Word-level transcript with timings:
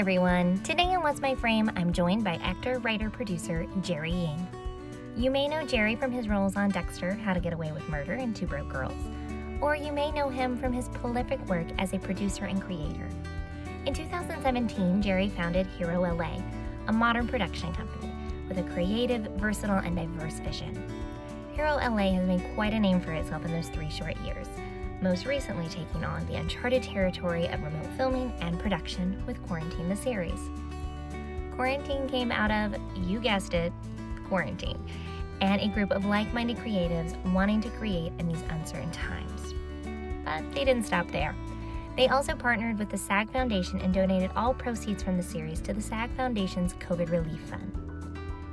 everyone. 0.00 0.58
Today 0.62 0.94
in 0.94 1.02
What's 1.02 1.20
My 1.20 1.34
Frame, 1.34 1.70
I'm 1.76 1.92
joined 1.92 2.24
by 2.24 2.36
actor, 2.36 2.78
writer, 2.78 3.10
producer 3.10 3.66
Jerry 3.82 4.12
Yang. 4.12 4.48
You 5.14 5.30
may 5.30 5.46
know 5.46 5.62
Jerry 5.62 5.94
from 5.94 6.10
his 6.10 6.26
roles 6.26 6.56
on 6.56 6.70
Dexter, 6.70 7.12
How 7.12 7.34
to 7.34 7.38
Get 7.38 7.52
Away 7.52 7.70
with 7.72 7.86
Murder, 7.86 8.14
and 8.14 8.34
Two 8.34 8.46
Broke 8.46 8.70
Girls. 8.70 8.96
Or 9.60 9.76
you 9.76 9.92
may 9.92 10.10
know 10.10 10.30
him 10.30 10.56
from 10.56 10.72
his 10.72 10.88
prolific 10.88 11.38
work 11.48 11.66
as 11.76 11.92
a 11.92 11.98
producer 11.98 12.46
and 12.46 12.62
creator. 12.62 13.06
In 13.84 13.92
2017, 13.92 15.02
Jerry 15.02 15.28
founded 15.28 15.66
Hero 15.66 16.00
LA, 16.00 16.40
a 16.86 16.92
modern 16.94 17.28
production 17.28 17.70
company 17.74 18.10
with 18.48 18.56
a 18.56 18.62
creative, 18.72 19.24
versatile, 19.36 19.84
and 19.84 19.96
diverse 19.96 20.40
vision. 20.40 20.82
Hero 21.52 21.74
LA 21.74 22.14
has 22.14 22.26
made 22.26 22.54
quite 22.54 22.72
a 22.72 22.80
name 22.80 23.02
for 23.02 23.12
itself 23.12 23.44
in 23.44 23.52
those 23.52 23.68
three 23.68 23.90
short 23.90 24.16
years, 24.20 24.46
most 25.02 25.24
recently 25.24 25.68
taking 25.68 26.04
on 26.04 26.26
the 26.26 26.36
uncharted 26.36 26.82
territory 26.82 27.46
of 27.46 27.62
remote 27.62 27.88
filming 27.96 28.32
and 28.40 28.58
production 28.60 29.22
with 29.26 29.42
Quarantine 29.46 29.88
the 29.88 29.96
series. 29.96 30.50
Quarantine 31.54 32.08
came 32.08 32.30
out 32.30 32.50
of, 32.50 32.78
you 32.96 33.18
guessed 33.18 33.54
it, 33.54 33.72
quarantine, 34.28 34.78
and 35.40 35.60
a 35.60 35.68
group 35.68 35.90
of 35.90 36.04
like 36.04 36.32
minded 36.34 36.58
creatives 36.58 37.16
wanting 37.32 37.60
to 37.62 37.70
create 37.70 38.12
in 38.18 38.28
these 38.28 38.42
uncertain 38.50 38.90
times. 38.90 39.54
But 40.24 40.54
they 40.54 40.64
didn't 40.64 40.86
stop 40.86 41.10
there. 41.10 41.34
They 41.96 42.08
also 42.08 42.34
partnered 42.36 42.78
with 42.78 42.90
the 42.90 42.98
SAG 42.98 43.30
Foundation 43.30 43.80
and 43.80 43.92
donated 43.92 44.30
all 44.36 44.54
proceeds 44.54 45.02
from 45.02 45.16
the 45.16 45.22
series 45.22 45.60
to 45.62 45.72
the 45.72 45.82
SAG 45.82 46.10
Foundation's 46.16 46.74
COVID 46.74 47.10
Relief 47.10 47.40
Fund. 47.40 47.72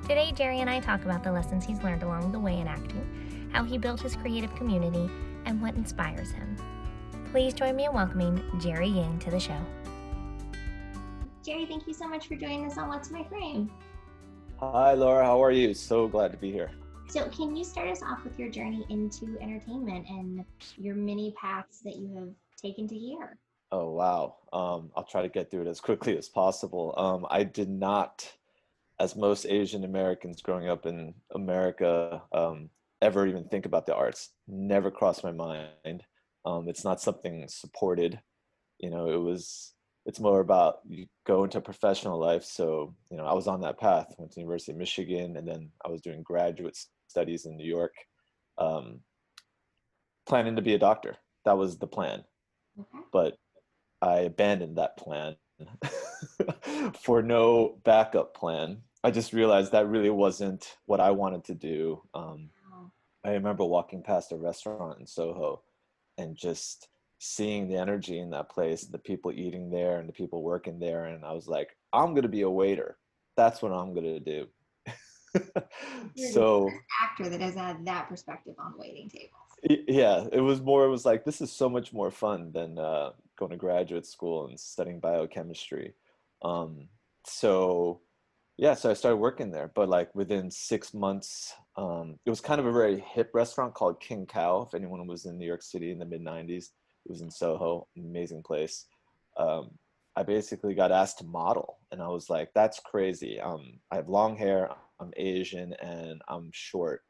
Today, 0.02 0.32
Jerry 0.32 0.62
and 0.62 0.70
I 0.70 0.80
talk 0.80 1.04
about 1.04 1.24
the 1.24 1.32
lessons 1.32 1.66
he's 1.66 1.84
learned 1.84 2.04
along 2.04 2.32
the 2.32 2.40
way 2.40 2.60
in 2.60 2.68
acting, 2.68 3.50
how 3.52 3.64
he 3.64 3.78
built 3.78 4.02
his 4.02 4.16
creative 4.16 4.54
community, 4.56 5.10
and 5.48 5.62
what 5.62 5.74
inspires 5.76 6.30
him. 6.32 6.56
Please 7.32 7.54
join 7.54 7.76
me 7.76 7.86
in 7.86 7.94
welcoming 7.94 8.44
Jerry 8.60 8.90
Yang 8.90 9.20
to 9.20 9.32
the 9.32 9.40
show. 9.40 9.60
Jerry, 11.44 11.66
thank 11.66 11.88
you 11.88 11.94
so 11.94 12.08
much 12.08 12.28
for 12.28 12.36
joining 12.36 12.66
us 12.66 12.78
on 12.78 12.90
What's 12.90 13.10
My 13.10 13.24
Frame. 13.24 13.72
Hi, 14.60 14.94
Laura. 14.94 15.24
How 15.24 15.42
are 15.42 15.52
you? 15.52 15.74
So 15.74 16.08
glad 16.08 16.32
to 16.34 16.38
be 16.38 16.52
here. 16.52 16.72
So, 17.10 17.30
can 17.30 17.56
you 17.56 17.64
start 17.64 17.88
us 17.88 18.04
off 18.04 18.26
with 18.26 18.38
your 18.38 18.50
journey 18.50 18.86
into 18.90 19.38
entertainment 19.40 20.10
and 20.10 20.44
your 20.76 20.96
many 20.96 21.34
paths 21.40 21.80
that 21.86 21.96
you 21.96 22.14
have 22.16 22.30
taken 22.62 22.86
to 22.90 22.96
here? 22.98 23.38
Oh, 23.72 23.92
wow. 23.92 24.36
Um, 24.52 24.92
I'll 24.96 25.06
try 25.06 25.22
to 25.22 25.30
get 25.30 25.50
through 25.50 25.62
it 25.62 25.68
as 25.68 25.80
quickly 25.80 26.18
as 26.18 26.28
possible. 26.28 26.94
Um, 26.98 27.26
I 27.30 27.44
did 27.44 27.70
not, 27.70 28.30
as 29.00 29.16
most 29.16 29.46
Asian 29.46 29.86
Americans 29.86 30.42
growing 30.42 30.68
up 30.68 30.86
in 30.86 31.14
America, 31.34 32.22
um, 32.34 32.70
ever 33.02 33.28
even 33.28 33.46
think 33.46 33.66
about 33.66 33.86
the 33.86 33.96
arts. 33.96 34.32
Never 34.48 34.92
crossed 34.92 35.24
my 35.24 35.32
mind. 35.32 36.04
Um, 36.46 36.68
it's 36.68 36.84
not 36.84 37.02
something 37.02 37.46
supported. 37.48 38.20
You 38.80 38.90
know, 38.90 39.10
it 39.10 39.22
was. 39.22 39.74
It's 40.06 40.22
more 40.22 40.40
about 40.40 40.78
you 40.88 41.06
go 41.26 41.44
into 41.44 41.60
professional 41.60 42.18
life. 42.18 42.44
So 42.44 42.96
you 43.12 43.18
know, 43.18 43.26
I 43.26 43.34
was 43.34 43.48
on 43.48 43.62
that 43.62 43.80
path. 43.80 44.16
Went 44.18 44.32
to 44.34 44.40
University 44.40 44.72
of 44.72 44.78
Michigan, 44.78 45.38
and 45.38 45.48
then 45.48 45.70
I 45.86 45.90
was 45.90 46.02
doing 46.02 46.24
graduate 46.24 46.78
studies 47.08 47.46
in 47.46 47.58
New 47.58 47.68
York, 47.68 47.94
um, 48.58 49.02
planning 50.26 50.56
to 50.56 50.62
be 50.62 50.74
a 50.74 50.80
doctor. 50.80 51.18
That 51.46 51.58
was 51.58 51.78
the 51.78 51.88
plan. 51.88 52.24
Okay. 52.80 53.04
But 53.12 53.38
I 54.02 54.20
abandoned 54.20 54.78
that 54.78 54.98
plan 54.98 55.36
for 57.02 57.22
no 57.22 57.80
backup 57.84 58.36
plan. 58.36 58.82
I 59.04 59.12
just 59.12 59.34
realized 59.34 59.72
that 59.72 59.88
really 59.88 60.10
wasn't 60.10 60.78
what 60.86 61.00
I 61.00 61.12
wanted 61.12 61.46
to 61.46 61.56
do. 61.56 62.02
Um, 62.14 62.50
I 63.28 63.32
remember 63.34 63.66
walking 63.66 64.02
past 64.02 64.32
a 64.32 64.38
restaurant 64.38 65.02
in 65.02 65.06
Soho 65.06 65.62
and 66.18 66.38
just 66.38 66.88
seeing 67.20 67.68
the 67.68 67.76
energy 67.76 68.20
in 68.20 68.30
that 68.30 68.50
place, 68.50 68.86
the 68.86 68.98
people 68.98 69.34
eating 69.34 69.70
there 69.70 70.00
and 70.00 70.08
the 70.08 70.14
people 70.14 70.44
working 70.44 70.80
there. 70.80 71.06
And 71.06 71.26
I 71.26 71.34
was 71.34 71.46
like, 71.46 71.76
I'm 71.92 72.12
going 72.12 72.22
to 72.22 72.30
be 72.30 72.44
a 72.44 72.50
waiter. 72.50 72.98
That's 73.36 73.62
what 73.62 73.74
I'm 73.74 73.94
going 73.94 74.06
to 74.06 74.20
do. 74.22 74.48
so 76.32 76.72
actor 77.04 77.30
that 77.30 77.42
has 77.42 77.56
had 77.56 77.86
that 77.86 78.08
perspective 78.08 78.56
on 78.60 78.76
waiting 78.78 79.10
tables. 79.10 79.32
Yeah, 79.90 80.28
it 80.32 80.40
was 80.40 80.62
more, 80.62 80.86
it 80.86 80.90
was 80.90 81.06
like, 81.06 81.26
this 81.26 81.42
is 81.42 81.52
so 81.52 81.68
much 81.68 81.92
more 81.92 82.12
fun 82.12 82.54
than 82.54 82.80
uh, 82.80 83.10
going 83.38 83.52
to 83.52 83.58
graduate 83.58 84.06
school 84.06 84.48
and 84.48 84.58
studying 84.58 85.02
biochemistry. 85.02 85.96
Um, 86.44 86.88
so 87.26 88.00
yeah, 88.58 88.74
so 88.74 88.90
I 88.90 88.94
started 88.94 89.18
working 89.18 89.52
there, 89.52 89.72
but 89.76 89.88
like 89.88 90.14
within 90.16 90.50
six 90.50 90.94
months, 90.94 91.54
um, 91.76 92.18
it 92.26 92.30
was 92.30 92.42
kind 92.42 92.60
of 92.60 92.66
a 92.66 92.72
very 92.72 93.00
hip 93.00 93.30
restaurant 93.34 93.76
called 93.76 94.02
Kin 94.02 94.26
Khao. 94.26 94.66
If 94.66 94.74
anyone 94.74 95.06
was 95.06 95.26
in 95.26 95.38
New 95.38 95.46
York 95.46 95.62
City 95.62 95.92
in 95.92 96.00
the 96.00 96.06
mid 96.06 96.22
'90s, 96.22 96.70
it 97.06 97.12
was 97.12 97.22
in 97.22 97.30
Soho, 97.30 97.88
amazing 97.96 98.42
place. 98.42 98.86
Um, 99.38 99.70
I 100.16 100.24
basically 100.24 100.74
got 100.74 100.92
asked 100.92 101.20
to 101.20 101.24
model, 101.24 101.78
and 101.92 102.02
I 102.02 102.08
was 102.08 102.32
like, 102.32 102.50
"That's 102.56 102.80
crazy." 102.80 103.40
Um, 103.40 103.80
I 103.92 103.98
have 103.98 104.10
long 104.10 104.36
hair, 104.36 104.72
I'm 105.00 105.14
Asian, 105.18 105.74
and 105.74 106.24
I'm 106.28 106.50
short. 106.52 107.04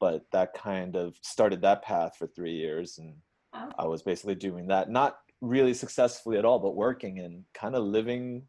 But 0.00 0.24
that 0.32 0.54
kind 0.54 0.96
of 0.96 1.16
started 1.20 1.60
that 1.60 1.82
path 1.82 2.16
for 2.16 2.26
three 2.26 2.54
years, 2.54 2.96
and 2.96 3.14
oh. 3.52 3.72
I 3.78 3.86
was 3.86 4.02
basically 4.02 4.36
doing 4.36 4.68
that, 4.68 4.88
not 4.88 5.18
really 5.42 5.74
successfully 5.74 6.38
at 6.38 6.46
all, 6.46 6.58
but 6.58 6.76
working 6.76 7.18
and 7.18 7.44
kind 7.52 7.74
of 7.74 7.84
living 7.84 8.44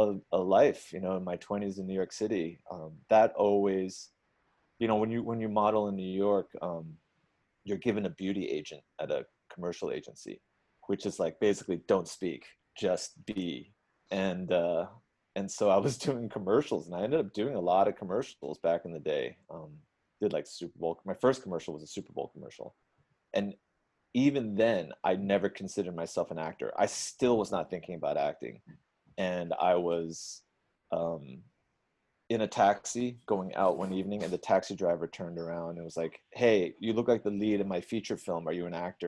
a, 0.00 0.16
a 0.32 0.38
life 0.38 0.92
you 0.92 1.00
know 1.00 1.16
in 1.16 1.24
my 1.24 1.36
20s 1.36 1.78
in 1.78 1.86
new 1.86 1.94
york 1.94 2.12
city 2.12 2.60
um, 2.70 2.92
that 3.08 3.32
always 3.34 4.10
you 4.78 4.88
know 4.88 4.96
when 4.96 5.10
you 5.10 5.22
when 5.22 5.40
you 5.40 5.48
model 5.48 5.88
in 5.88 5.96
new 5.96 6.02
york 6.16 6.48
um, 6.62 6.86
you're 7.64 7.78
given 7.78 8.06
a 8.06 8.10
beauty 8.10 8.46
agent 8.46 8.82
at 9.00 9.10
a 9.10 9.24
commercial 9.52 9.90
agency 9.90 10.40
which 10.86 11.06
is 11.06 11.18
like 11.20 11.38
basically 11.40 11.80
don't 11.86 12.08
speak 12.08 12.44
just 12.76 13.24
be. 13.26 13.72
And 14.10 14.50
uh 14.50 14.86
and 15.36 15.48
so 15.48 15.70
i 15.70 15.76
was 15.76 15.96
doing 16.08 16.28
commercials 16.28 16.88
and 16.88 16.96
i 16.96 17.02
ended 17.02 17.20
up 17.20 17.32
doing 17.32 17.54
a 17.54 17.60
lot 17.60 17.86
of 17.86 17.96
commercials 17.96 18.58
back 18.58 18.80
in 18.84 18.92
the 18.92 18.98
day 18.98 19.36
um 19.48 19.70
did 20.20 20.32
like 20.32 20.48
super 20.48 20.76
bowl 20.76 21.00
my 21.04 21.14
first 21.14 21.44
commercial 21.44 21.72
was 21.72 21.84
a 21.84 21.86
super 21.86 22.12
bowl 22.12 22.32
commercial. 22.34 22.74
And 23.32 23.54
even 24.12 24.56
then 24.56 24.90
i 25.04 25.14
never 25.14 25.48
considered 25.48 25.94
myself 25.94 26.32
an 26.32 26.38
actor. 26.38 26.72
I 26.76 26.86
still 26.86 27.38
was 27.38 27.52
not 27.52 27.70
thinking 27.70 27.94
about 27.94 28.16
acting 28.16 28.60
and 29.20 29.52
I 29.60 29.74
was 29.74 30.40
um, 30.92 31.42
in 32.30 32.40
a 32.40 32.46
taxi 32.46 33.18
going 33.26 33.54
out 33.54 33.76
one 33.76 33.92
evening, 33.92 34.22
and 34.22 34.32
the 34.32 34.38
taxi 34.38 34.74
driver 34.74 35.06
turned 35.06 35.38
around 35.38 35.76
and 35.76 35.84
was 35.84 35.96
like, 35.96 36.20
"Hey, 36.32 36.74
you 36.80 36.94
look 36.94 37.06
like 37.06 37.22
the 37.22 37.30
lead 37.30 37.60
in 37.60 37.68
my 37.68 37.82
feature 37.82 38.16
film. 38.16 38.48
Are 38.48 38.52
you 38.52 38.66
an 38.66 38.74
actor?" 38.74 39.06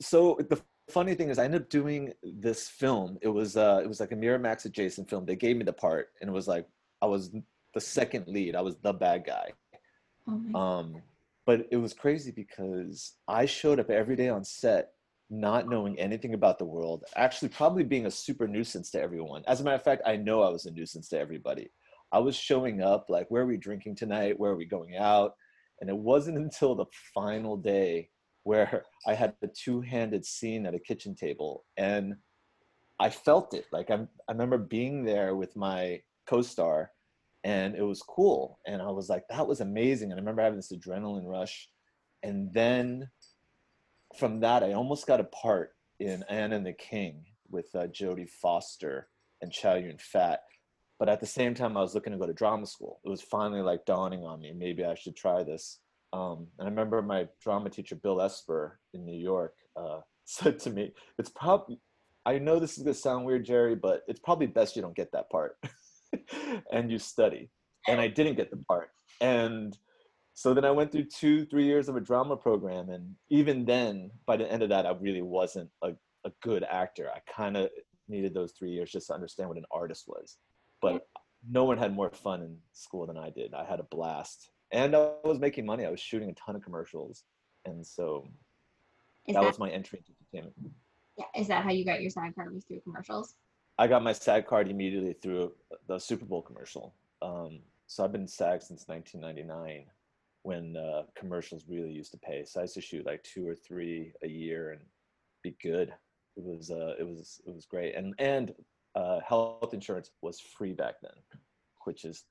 So 0.00 0.38
the 0.48 0.60
funny 0.88 1.14
thing 1.14 1.28
is, 1.28 1.38
I 1.38 1.44
ended 1.44 1.62
up 1.62 1.68
doing 1.68 2.14
this 2.22 2.68
film. 2.68 3.18
It 3.20 3.28
was 3.28 3.58
uh, 3.58 3.80
it 3.84 3.86
was 3.86 4.00
like 4.00 4.12
a 4.12 4.16
Miramax 4.16 4.64
adjacent 4.64 5.10
film. 5.10 5.26
They 5.26 5.36
gave 5.36 5.56
me 5.58 5.64
the 5.64 5.74
part, 5.74 6.08
and 6.20 6.30
it 6.30 6.32
was 6.32 6.48
like 6.48 6.66
I 7.02 7.06
was 7.06 7.30
the 7.74 7.80
second 7.80 8.28
lead. 8.28 8.56
I 8.56 8.62
was 8.62 8.76
the 8.76 8.94
bad 8.94 9.26
guy. 9.26 9.50
Oh 10.26 10.58
um, 10.58 11.02
but 11.44 11.66
it 11.70 11.76
was 11.76 11.92
crazy 11.92 12.30
because 12.30 13.12
I 13.28 13.44
showed 13.44 13.78
up 13.78 13.90
every 13.90 14.16
day 14.16 14.30
on 14.30 14.42
set 14.42 14.92
not 15.30 15.68
knowing 15.68 15.98
anything 15.98 16.34
about 16.34 16.58
the 16.58 16.64
world, 16.64 17.04
actually 17.16 17.48
probably 17.48 17.84
being 17.84 18.06
a 18.06 18.10
super 18.10 18.48
nuisance 18.48 18.90
to 18.90 19.00
everyone. 19.00 19.42
As 19.46 19.60
a 19.60 19.64
matter 19.64 19.76
of 19.76 19.82
fact, 19.82 20.02
I 20.04 20.16
know 20.16 20.42
I 20.42 20.50
was 20.50 20.66
a 20.66 20.72
nuisance 20.72 21.08
to 21.10 21.18
everybody. 21.18 21.70
I 22.12 22.18
was 22.18 22.36
showing 22.36 22.82
up 22.82 23.06
like, 23.08 23.30
where 23.30 23.42
are 23.42 23.46
we 23.46 23.56
drinking 23.56 23.96
tonight? 23.96 24.38
Where 24.38 24.50
are 24.50 24.56
we 24.56 24.64
going 24.64 24.96
out? 24.96 25.34
And 25.80 25.88
it 25.88 25.96
wasn't 25.96 26.38
until 26.44 26.74
the 26.74 26.86
final 27.14 27.56
day 27.56 28.10
where 28.42 28.84
I 29.06 29.14
had 29.14 29.34
the 29.40 29.48
two-handed 29.48 30.24
scene 30.24 30.66
at 30.66 30.74
a 30.74 30.80
kitchen 30.80 31.14
table 31.14 31.64
and 31.76 32.16
I 32.98 33.08
felt 33.08 33.54
it. 33.54 33.66
Like 33.72 33.90
I'm, 33.90 34.08
I 34.28 34.32
remember 34.32 34.58
being 34.58 35.04
there 35.04 35.36
with 35.36 35.56
my 35.56 36.02
co-star 36.26 36.90
and 37.44 37.74
it 37.74 37.82
was 37.82 38.02
cool. 38.02 38.58
And 38.66 38.82
I 38.82 38.90
was 38.90 39.08
like, 39.08 39.24
that 39.30 39.46
was 39.46 39.60
amazing. 39.60 40.10
And 40.10 40.18
I 40.18 40.22
remember 40.22 40.42
having 40.42 40.58
this 40.58 40.72
adrenaline 40.72 41.24
rush. 41.24 41.70
And 42.22 42.52
then 42.52 43.08
from 44.16 44.40
that, 44.40 44.62
I 44.62 44.72
almost 44.72 45.06
got 45.06 45.20
a 45.20 45.24
part 45.24 45.72
in 45.98 46.24
Anna 46.28 46.56
and 46.56 46.66
the 46.66 46.72
King 46.72 47.24
with 47.50 47.66
uh, 47.74 47.86
Jodie 47.86 48.28
Foster 48.28 49.08
and 49.42 49.52
Chow 49.52 49.74
Yun 49.74 49.98
Fat. 49.98 50.40
But 50.98 51.08
at 51.08 51.20
the 51.20 51.26
same 51.26 51.54
time, 51.54 51.76
I 51.76 51.80
was 51.80 51.94
looking 51.94 52.12
to 52.12 52.18
go 52.18 52.26
to 52.26 52.32
drama 52.32 52.66
school. 52.66 53.00
It 53.04 53.08
was 53.08 53.22
finally 53.22 53.62
like 53.62 53.86
dawning 53.86 54.24
on 54.24 54.40
me, 54.40 54.52
maybe 54.52 54.84
I 54.84 54.94
should 54.94 55.16
try 55.16 55.42
this. 55.42 55.78
Um, 56.12 56.48
and 56.58 56.66
I 56.66 56.70
remember 56.70 57.00
my 57.02 57.28
drama 57.42 57.70
teacher, 57.70 57.94
Bill 57.94 58.20
Esper 58.20 58.80
in 58.92 59.04
New 59.04 59.18
York, 59.18 59.54
uh, 59.76 60.00
said 60.24 60.58
to 60.60 60.70
me, 60.70 60.92
It's 61.18 61.30
probably, 61.30 61.78
I 62.26 62.38
know 62.38 62.58
this 62.58 62.76
is 62.76 62.84
to 62.84 62.94
sound 62.94 63.24
weird, 63.24 63.44
Jerry, 63.44 63.74
but 63.76 64.02
it's 64.08 64.20
probably 64.20 64.46
best 64.46 64.76
you 64.76 64.82
don't 64.82 64.96
get 64.96 65.12
that 65.12 65.30
part 65.30 65.56
and 66.72 66.90
you 66.90 66.98
study. 66.98 67.50
And 67.88 68.00
I 68.00 68.08
didn't 68.08 68.36
get 68.36 68.50
the 68.50 68.58
part. 68.68 68.90
And 69.20 69.76
so 70.40 70.54
then 70.54 70.64
I 70.64 70.70
went 70.70 70.90
through 70.90 71.04
two, 71.04 71.44
three 71.44 71.66
years 71.66 71.90
of 71.90 71.96
a 71.96 72.00
drama 72.00 72.34
program. 72.34 72.88
And 72.88 73.14
even 73.28 73.66
then, 73.66 74.10
by 74.24 74.38
the 74.38 74.50
end 74.50 74.62
of 74.62 74.70
that, 74.70 74.86
I 74.86 74.92
really 74.92 75.20
wasn't 75.20 75.68
a, 75.82 75.90
a 76.24 76.32
good 76.40 76.64
actor. 76.64 77.10
I 77.14 77.18
kind 77.30 77.58
of 77.58 77.68
needed 78.08 78.32
those 78.32 78.52
three 78.52 78.70
years 78.70 78.90
just 78.90 79.08
to 79.08 79.12
understand 79.12 79.50
what 79.50 79.58
an 79.58 79.66
artist 79.70 80.04
was. 80.08 80.38
But 80.80 81.06
no 81.46 81.64
one 81.64 81.76
had 81.76 81.94
more 81.94 82.08
fun 82.08 82.40
in 82.40 82.56
school 82.72 83.06
than 83.06 83.18
I 83.18 83.28
did. 83.28 83.52
I 83.52 83.66
had 83.66 83.80
a 83.80 83.82
blast. 83.82 84.48
And 84.72 84.96
I 84.96 85.10
was 85.24 85.38
making 85.38 85.66
money. 85.66 85.84
I 85.84 85.90
was 85.90 86.00
shooting 86.00 86.30
a 86.30 86.32
ton 86.32 86.56
of 86.56 86.62
commercials. 86.62 87.24
And 87.66 87.86
so 87.86 88.26
that, 89.26 89.34
that, 89.34 89.42
was 89.42 89.58
my 89.58 89.68
entry 89.68 89.98
into 89.98 90.12
entertainment. 90.22 90.74
Yeah. 91.18 91.38
Is 91.38 91.48
that 91.48 91.64
how 91.64 91.70
you 91.70 91.84
got 91.84 92.00
your 92.00 92.08
SAG 92.08 92.34
card 92.34 92.54
was 92.54 92.64
through 92.64 92.80
commercials? 92.80 93.34
I 93.76 93.88
got 93.88 94.02
my 94.02 94.14
SAG 94.14 94.46
card 94.46 94.70
immediately 94.70 95.12
through 95.22 95.52
the 95.86 95.98
Super 95.98 96.24
Bowl 96.24 96.40
commercial. 96.40 96.94
Um, 97.20 97.60
so 97.88 98.04
I've 98.04 98.12
been 98.12 98.26
SAG 98.26 98.62
since 98.62 98.88
1999 98.88 99.84
when 100.42 100.76
uh, 100.76 101.02
commercials 101.16 101.64
really 101.68 101.90
used 101.90 102.12
to 102.12 102.18
pay. 102.18 102.44
So 102.44 102.60
I 102.60 102.64
used 102.64 102.74
to 102.74 102.80
shoot 102.80 103.06
like 103.06 103.22
two 103.22 103.46
or 103.46 103.54
three 103.54 104.12
a 104.22 104.28
year 104.28 104.70
and 104.70 104.80
be 105.42 105.56
good. 105.62 105.92
It 106.36 106.44
was 106.44 106.70
uh, 106.70 106.94
it 106.98 107.06
was 107.06 107.40
it 107.46 107.54
was 107.54 107.66
great, 107.66 107.94
and 107.94 108.14
and 108.18 108.54
uh, 108.94 109.20
health 109.26 109.74
insurance 109.74 110.10
was 110.22 110.40
free 110.40 110.72
back 110.72 110.94
then, 111.02 111.12
which 111.84 112.04
is 112.04 112.24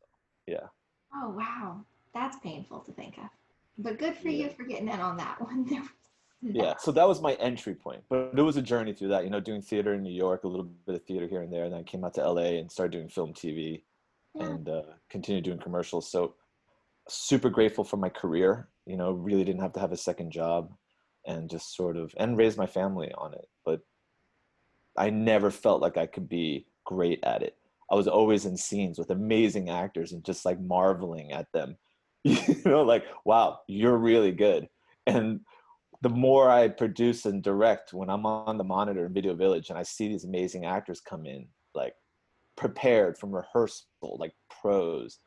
yeah. 0.48 0.68
Oh 1.14 1.30
wow, 1.30 1.82
that's 2.14 2.38
painful 2.40 2.80
to 2.82 2.92
think 2.94 3.18
of. 3.18 3.30
But 3.78 4.00
good 4.00 4.18
for 4.18 4.30
yeah. 4.30 4.46
you 4.46 4.54
for 4.56 4.64
getting 4.64 4.88
in 4.88 5.00
on 5.00 5.18
that 5.18 5.40
one. 5.42 5.88
yeah, 6.42 6.76
so 6.78 6.92
that 6.92 7.08
was 7.08 7.22
my 7.22 7.34
entry 7.34 7.76
point, 7.76 8.02
but 8.10 8.32
it 8.36 8.42
was 8.42 8.58
a 8.58 8.62
journey 8.62 8.94
through 8.94 9.10
that. 9.10 9.26
You 9.26 9.30
know, 9.30 9.40
doing 9.40 9.62
theater 9.62 9.94
in 9.94 10.02
New 10.02 10.14
York, 10.14 10.44
a 10.44 10.48
little 10.48 10.70
bit 10.88 10.96
of 10.96 11.04
theater 11.04 11.28
here 11.28 11.42
and 11.42 11.52
there, 11.52 11.66
and 11.66 11.74
then 11.74 11.82
I 11.82 11.84
came 11.84 12.04
out 12.04 12.16
to 12.16 12.28
LA 12.28 12.60
and 12.60 12.72
started 12.72 12.94
doing 12.94 13.10
film, 13.10 13.34
TV, 13.34 13.84
yeah. 14.34 14.46
and 14.46 14.70
uh, 14.70 14.82
continued 15.10 15.44
doing 15.44 15.60
commercials. 15.60 16.10
So 16.10 16.36
super 17.10 17.50
grateful 17.50 17.84
for 17.84 17.98
my 17.98 18.10
career. 18.10 18.68
You 18.86 18.98
know, 18.98 19.12
really 19.12 19.44
didn't 19.44 19.62
have 19.62 19.74
to 19.74 19.80
have 19.80 19.92
a 19.92 19.98
second 19.98 20.32
job, 20.32 20.74
and 21.26 21.50
just 21.50 21.76
sort 21.76 21.98
of 21.98 22.14
and 22.18 22.38
raise 22.38 22.58
my 22.58 22.66
family 22.66 23.12
on 23.18 23.34
it. 23.34 23.48
But 23.66 23.82
I 24.98 25.10
never 25.10 25.52
felt 25.52 25.82
like 25.82 25.98
I 25.98 26.06
could 26.06 26.28
be 26.28 26.68
great 26.86 27.20
at 27.24 27.44
it. 27.44 27.56
I 27.92 27.96
was 27.96 28.08
always 28.08 28.46
in 28.46 28.58
scenes 28.58 29.00
with 29.00 29.10
amazing 29.10 29.70
actors 29.70 30.12
and 30.12 30.24
just 30.24 30.46
like 30.46 30.60
marveling 30.60 31.32
at 31.32 31.52
them. 31.54 31.78
you 32.24 32.62
know, 32.66 32.84
like, 32.84 33.06
wow, 33.26 33.60
you're 33.68 33.98
really 33.98 34.32
good. 34.32 34.68
And 35.08 35.40
the 36.02 36.10
more 36.10 36.50
I 36.50 36.68
produce 36.68 37.26
and 37.26 37.42
direct 37.42 37.94
when 37.94 38.10
I'm 38.10 38.26
on 38.26 38.58
the 38.58 38.64
monitor 38.64 39.06
in 39.06 39.14
Video 39.14 39.34
Village 39.34 39.70
and 39.70 39.80
I 39.80 39.84
see 39.84 40.08
these 40.08 40.26
amazing 40.26 40.66
actors 40.66 41.02
come 41.02 41.26
in, 41.26 41.48
like 41.74 41.94
prepared 42.56 43.18
from 43.18 43.36
rehearsal, 43.36 43.86
like 44.02 44.34
pros, 44.62 45.20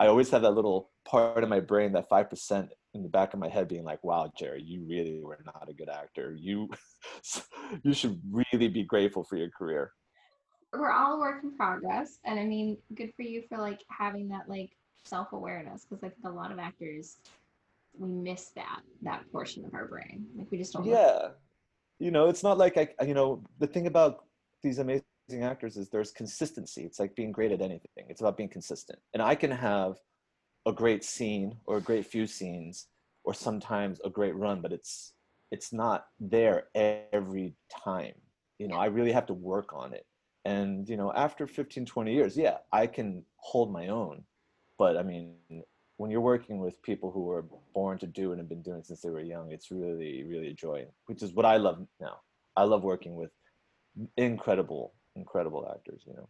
I 0.00 0.08
always 0.08 0.30
have 0.30 0.42
that 0.42 0.50
little 0.50 0.90
part 1.04 1.42
of 1.42 1.48
my 1.48 1.60
brain, 1.60 1.92
that 1.92 2.08
5% 2.08 2.68
in 2.94 3.02
the 3.02 3.08
back 3.08 3.32
of 3.32 3.40
my 3.40 3.48
head 3.48 3.68
being 3.68 3.84
like, 3.84 4.02
wow, 4.02 4.30
Jerry, 4.36 4.62
you 4.62 4.84
really 4.88 5.20
were 5.22 5.38
not 5.44 5.68
a 5.68 5.72
good 5.72 5.88
actor. 5.88 6.36
You, 6.38 6.68
you 7.82 7.92
should 7.92 8.20
really 8.30 8.68
be 8.68 8.82
grateful 8.82 9.24
for 9.24 9.36
your 9.36 9.50
career. 9.50 9.92
We're 10.72 10.90
all 10.90 11.14
a 11.14 11.18
work 11.18 11.44
in 11.44 11.56
progress. 11.56 12.18
And 12.24 12.38
I 12.38 12.44
mean, 12.44 12.76
good 12.94 13.12
for 13.14 13.22
you 13.22 13.42
for 13.48 13.58
like 13.58 13.80
having 13.88 14.28
that 14.28 14.48
like 14.48 14.72
self-awareness. 15.04 15.86
Cause 15.88 16.00
I 16.02 16.08
think 16.08 16.24
a 16.24 16.30
lot 16.30 16.50
of 16.50 16.58
actors, 16.58 17.18
we 17.96 18.08
miss 18.08 18.50
that, 18.56 18.80
that 19.02 19.30
portion 19.30 19.64
of 19.64 19.74
our 19.74 19.86
brain. 19.86 20.26
Like 20.36 20.50
we 20.50 20.58
just 20.58 20.72
don't. 20.72 20.84
Yeah. 20.84 21.28
You 22.00 22.10
know, 22.10 22.28
it's 22.28 22.42
not 22.42 22.58
like 22.58 22.76
I, 22.76 23.04
you 23.04 23.14
know, 23.14 23.44
the 23.60 23.68
thing 23.68 23.86
about 23.86 24.24
these 24.62 24.80
amazing 24.80 25.03
actors 25.40 25.76
is 25.76 25.88
there's 25.88 26.10
consistency. 26.10 26.82
It's 26.82 27.00
like 27.00 27.14
being 27.14 27.32
great 27.32 27.52
at 27.52 27.60
anything. 27.60 28.06
It's 28.08 28.20
about 28.20 28.36
being 28.36 28.48
consistent. 28.48 28.98
And 29.14 29.22
I 29.22 29.34
can 29.34 29.50
have 29.50 29.96
a 30.66 30.72
great 30.72 31.04
scene 31.04 31.56
or 31.66 31.78
a 31.78 31.80
great 31.80 32.06
few 32.06 32.26
scenes 32.26 32.88
or 33.24 33.34
sometimes 33.34 34.00
a 34.04 34.10
great 34.10 34.36
run 34.36 34.60
but 34.60 34.72
it's 34.72 35.12
it's 35.50 35.72
not 35.72 36.06
there 36.20 36.64
every 36.74 37.54
time 37.84 38.14
you 38.58 38.68
know 38.68 38.76
i 38.76 38.86
really 38.86 39.12
have 39.12 39.26
to 39.26 39.34
work 39.34 39.72
on 39.72 39.92
it 39.92 40.06
and 40.44 40.88
you 40.88 40.96
know 40.96 41.12
after 41.12 41.46
15 41.46 41.84
20 41.84 42.12
years 42.14 42.36
yeah 42.36 42.58
i 42.72 42.86
can 42.86 43.24
hold 43.36 43.72
my 43.72 43.88
own 43.88 44.22
but 44.78 44.96
i 44.96 45.02
mean 45.02 45.34
when 45.96 46.10
you're 46.10 46.20
working 46.20 46.58
with 46.58 46.82
people 46.82 47.10
who 47.10 47.22
were 47.22 47.44
born 47.72 47.98
to 47.98 48.06
do 48.06 48.32
and 48.32 48.40
have 48.40 48.48
been 48.48 48.62
doing 48.62 48.78
it 48.78 48.86
since 48.86 49.00
they 49.00 49.10
were 49.10 49.20
young 49.20 49.52
it's 49.52 49.70
really 49.70 50.24
really 50.24 50.48
a 50.48 50.54
joy 50.54 50.84
which 51.06 51.22
is 51.22 51.32
what 51.32 51.46
i 51.46 51.56
love 51.56 51.86
now 52.00 52.20
i 52.56 52.62
love 52.62 52.82
working 52.82 53.14
with 53.16 53.30
incredible 54.16 54.94
incredible 55.16 55.70
actors 55.72 56.02
you 56.06 56.14
know 56.14 56.28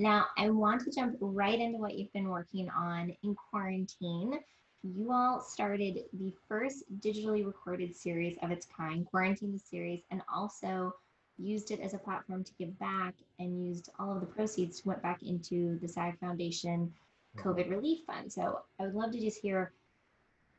now, 0.00 0.28
I 0.38 0.48
want 0.48 0.82
to 0.84 0.90
jump 0.90 1.16
right 1.20 1.58
into 1.60 1.78
what 1.78 1.94
you've 1.94 2.12
been 2.14 2.30
working 2.30 2.70
on 2.70 3.14
in 3.22 3.34
quarantine. 3.34 4.40
You 4.82 5.12
all 5.12 5.42
started 5.42 6.04
the 6.14 6.32
first 6.48 6.84
digitally 7.00 7.44
recorded 7.44 7.94
series 7.94 8.38
of 8.42 8.50
its 8.50 8.66
kind, 8.66 9.04
Quarantine 9.04 9.52
the 9.52 9.58
Series, 9.58 10.00
and 10.10 10.22
also 10.32 10.94
used 11.36 11.70
it 11.70 11.80
as 11.80 11.92
a 11.92 11.98
platform 11.98 12.44
to 12.44 12.52
give 12.58 12.78
back 12.78 13.14
and 13.38 13.62
used 13.62 13.90
all 13.98 14.14
of 14.14 14.20
the 14.20 14.26
proceeds 14.26 14.86
went 14.86 15.02
back 15.02 15.22
into 15.22 15.78
the 15.80 15.88
SAG 15.88 16.18
Foundation 16.18 16.92
mm-hmm. 17.36 17.48
COVID 17.48 17.70
Relief 17.70 18.00
Fund. 18.06 18.32
So 18.32 18.60
I 18.78 18.84
would 18.84 18.94
love 18.94 19.12
to 19.12 19.20
just 19.20 19.40
hear 19.40 19.72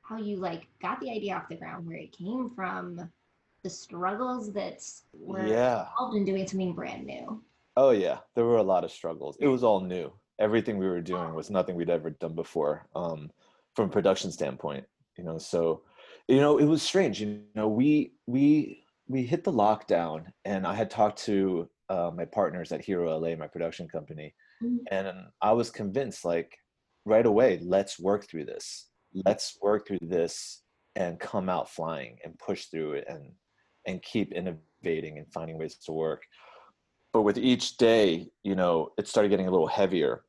how 0.04 0.18
you 0.18 0.38
like 0.38 0.68
got 0.82 1.00
the 1.00 1.10
idea 1.10 1.36
off 1.36 1.50
the 1.50 1.56
ground, 1.56 1.88
where 1.88 1.98
it 1.98 2.12
came 2.12 2.52
from, 2.52 3.10
the 3.64 3.70
struggles 3.70 4.52
that 4.54 4.84
were 5.14 5.46
yeah. 5.46 5.88
involved 5.90 6.18
in 6.18 6.26
doing 6.26 6.48
something 6.48 6.74
brand 6.74 7.06
new. 7.06 7.42
Oh 7.78 7.92
yeah, 7.92 8.20
there 8.36 8.46
were 8.46 8.58
a 8.58 8.64
lot 8.64 8.84
of 8.84 8.92
struggles. 8.92 9.38
It 9.40 9.48
was 9.48 9.64
all 9.64 9.82
new. 9.82 10.12
Everything 10.40 10.78
we 10.78 10.88
were 10.88 11.02
doing 11.02 11.34
was 11.34 11.50
nothing 11.50 11.76
we'd 11.76 11.90
ever 11.90 12.10
done 12.10 12.36
before, 12.36 12.88
um, 12.96 13.30
from 13.76 13.90
a 13.90 13.92
production 13.92 14.32
standpoint. 14.32 14.86
You 15.18 15.24
know, 15.24 15.38
so 15.38 15.84
you 16.28 16.38
know 16.38 16.58
it 16.58 16.66
was 16.66 16.82
strange. 16.82 17.22
You 17.22 17.42
know, 17.56 17.68
we 17.68 18.14
we 18.28 18.84
we 19.08 19.24
hit 19.24 19.44
the 19.44 19.52
lockdown, 19.52 20.26
and 20.46 20.66
I 20.66 20.74
had 20.74 20.90
talked 20.90 21.20
to 21.26 21.70
uh, 21.90 22.12
my 22.14 22.26
partners 22.26 22.72
at 22.72 22.84
Hero 22.84 23.18
LA, 23.18 23.36
my 23.36 23.48
production 23.48 23.88
company, 23.88 24.34
mm-hmm. 24.64 24.78
and 24.90 25.08
I 25.42 25.54
was 25.54 25.70
convinced, 25.70 26.26
like 26.26 26.58
right 27.06 27.26
away, 27.26 27.60
let's 27.62 28.00
work 28.00 28.28
through 28.28 28.46
this. 28.46 28.88
Let's 29.26 29.58
work 29.62 29.88
through 29.88 30.00
this 30.02 30.64
and 30.96 31.20
come 31.20 31.50
out 31.50 31.70
flying 31.70 32.18
and 32.24 32.38
push 32.38 32.66
through 32.66 32.94
it 32.94 33.06
and 33.08 33.32
and 33.88 34.02
keep 34.02 34.34
innovating 34.34 35.18
and 35.18 35.32
finding 35.34 35.58
ways 35.58 35.78
to 35.86 35.92
work 35.92 36.24
but 37.14 37.24
with 37.24 37.38
each 37.38 37.78
day, 37.78 38.30
you 38.44 38.56
know, 38.56 38.90
it 38.98 39.08
started 39.08 39.30
getting 39.30 39.48
a 39.48 39.52
little 39.52 39.68
heavier 39.68 40.24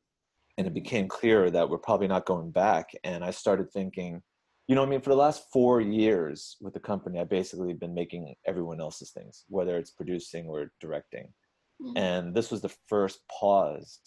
and 0.57 0.67
it 0.67 0.73
became 0.73 1.07
clearer 1.07 1.49
that 1.49 1.69
we're 1.69 1.77
probably 1.77 2.07
not 2.07 2.25
going 2.25 2.51
back. 2.51 2.89
And 3.03 3.23
I 3.23 3.31
started 3.31 3.71
thinking, 3.71 4.21
you 4.67 4.75
know, 4.75 4.83
I 4.83 4.85
mean, 4.85 5.01
for 5.01 5.09
the 5.09 5.15
last 5.15 5.45
four 5.51 5.81
years 5.81 6.57
with 6.61 6.73
the 6.73 6.79
company, 6.79 7.19
I've 7.19 7.29
basically 7.29 7.73
been 7.73 7.93
making 7.93 8.33
everyone 8.45 8.79
else's 8.79 9.11
things, 9.11 9.45
whether 9.47 9.77
it's 9.77 9.91
producing 9.91 10.47
or 10.47 10.71
directing. 10.79 11.27
Mm-hmm. 11.81 11.97
And 11.97 12.35
this 12.35 12.51
was 12.51 12.61
the 12.61 12.73
first 12.87 13.19
pause 13.29 13.99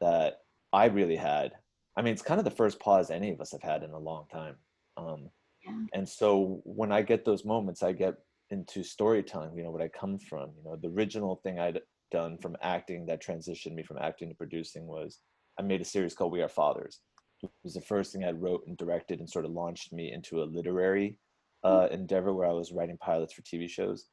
that 0.00 0.38
I 0.72 0.86
really 0.86 1.16
had. 1.16 1.52
I 1.96 2.02
mean, 2.02 2.12
it's 2.12 2.22
kind 2.22 2.40
of 2.40 2.44
the 2.44 2.50
first 2.50 2.80
pause 2.80 3.10
any 3.10 3.30
of 3.30 3.40
us 3.40 3.52
have 3.52 3.62
had 3.62 3.82
in 3.82 3.90
a 3.90 3.98
long 3.98 4.24
time. 4.32 4.56
Um, 4.96 5.30
yeah. 5.64 5.72
And 5.92 6.08
so 6.08 6.60
when 6.64 6.90
I 6.90 7.02
get 7.02 7.24
those 7.24 7.44
moments, 7.44 7.82
I 7.82 7.92
get 7.92 8.14
into 8.50 8.82
storytelling, 8.82 9.56
you 9.56 9.64
know, 9.64 9.70
what 9.70 9.82
I 9.82 9.88
come 9.88 10.18
from. 10.18 10.50
You 10.56 10.64
know, 10.64 10.76
the 10.76 10.88
original 10.88 11.36
thing 11.42 11.58
I'd 11.58 11.80
done 12.10 12.38
from 12.38 12.56
acting 12.62 13.06
that 13.06 13.22
transitioned 13.22 13.74
me 13.74 13.82
from 13.82 13.98
acting 13.98 14.28
to 14.28 14.34
producing 14.34 14.86
was 14.86 15.18
I 15.58 15.62
made 15.62 15.80
a 15.80 15.84
series 15.84 16.14
called 16.14 16.32
We 16.32 16.42
Are 16.42 16.48
Fathers. 16.48 17.00
It 17.42 17.50
was 17.62 17.74
the 17.74 17.80
first 17.80 18.12
thing 18.12 18.24
I 18.24 18.30
wrote 18.30 18.64
and 18.66 18.76
directed 18.76 19.20
and 19.20 19.28
sort 19.28 19.44
of 19.44 19.50
launched 19.50 19.92
me 19.92 20.12
into 20.12 20.42
a 20.42 20.44
literary 20.44 21.16
uh, 21.62 21.88
endeavor 21.90 22.32
where 22.32 22.48
I 22.48 22.52
was 22.52 22.72
writing 22.72 22.98
pilots 22.98 23.32
for 23.32 23.42
TV 23.42 23.68
shows. 23.68 24.06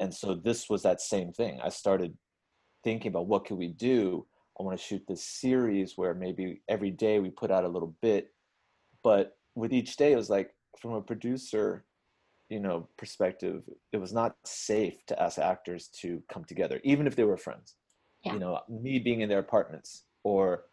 And 0.00 0.12
so 0.12 0.34
this 0.34 0.70
was 0.70 0.82
that 0.82 1.00
same 1.00 1.32
thing. 1.32 1.60
I 1.62 1.68
started 1.68 2.16
thinking 2.84 3.10
about 3.10 3.26
what 3.26 3.44
could 3.44 3.58
we 3.58 3.68
do. 3.68 4.26
I 4.58 4.62
want 4.62 4.78
to 4.78 4.84
shoot 4.84 5.02
this 5.06 5.24
series 5.24 5.94
where 5.96 6.14
maybe 6.14 6.62
every 6.68 6.90
day 6.90 7.18
we 7.18 7.30
put 7.30 7.50
out 7.50 7.64
a 7.64 7.68
little 7.68 7.94
bit, 8.02 8.32
but 9.02 9.36
with 9.54 9.72
each 9.72 9.96
day 9.96 10.12
it 10.12 10.16
was 10.16 10.30
like 10.30 10.54
from 10.80 10.92
a 10.92 11.02
producer 11.02 11.84
you 12.52 12.60
know 12.60 12.86
perspective 12.98 13.62
it 13.92 13.96
was 13.96 14.12
not 14.12 14.36
safe 14.44 15.06
to 15.06 15.20
ask 15.22 15.38
actors 15.38 15.88
to 16.00 16.22
come 16.28 16.44
together 16.44 16.80
even 16.84 17.06
if 17.06 17.16
they 17.16 17.24
were 17.24 17.38
friends. 17.38 17.76
Yeah. 18.24 18.34
you 18.34 18.38
know 18.40 18.60
me 18.68 18.98
being 18.98 19.22
in 19.22 19.28
their 19.28 19.44
apartments 19.48 20.04
or 20.22 20.64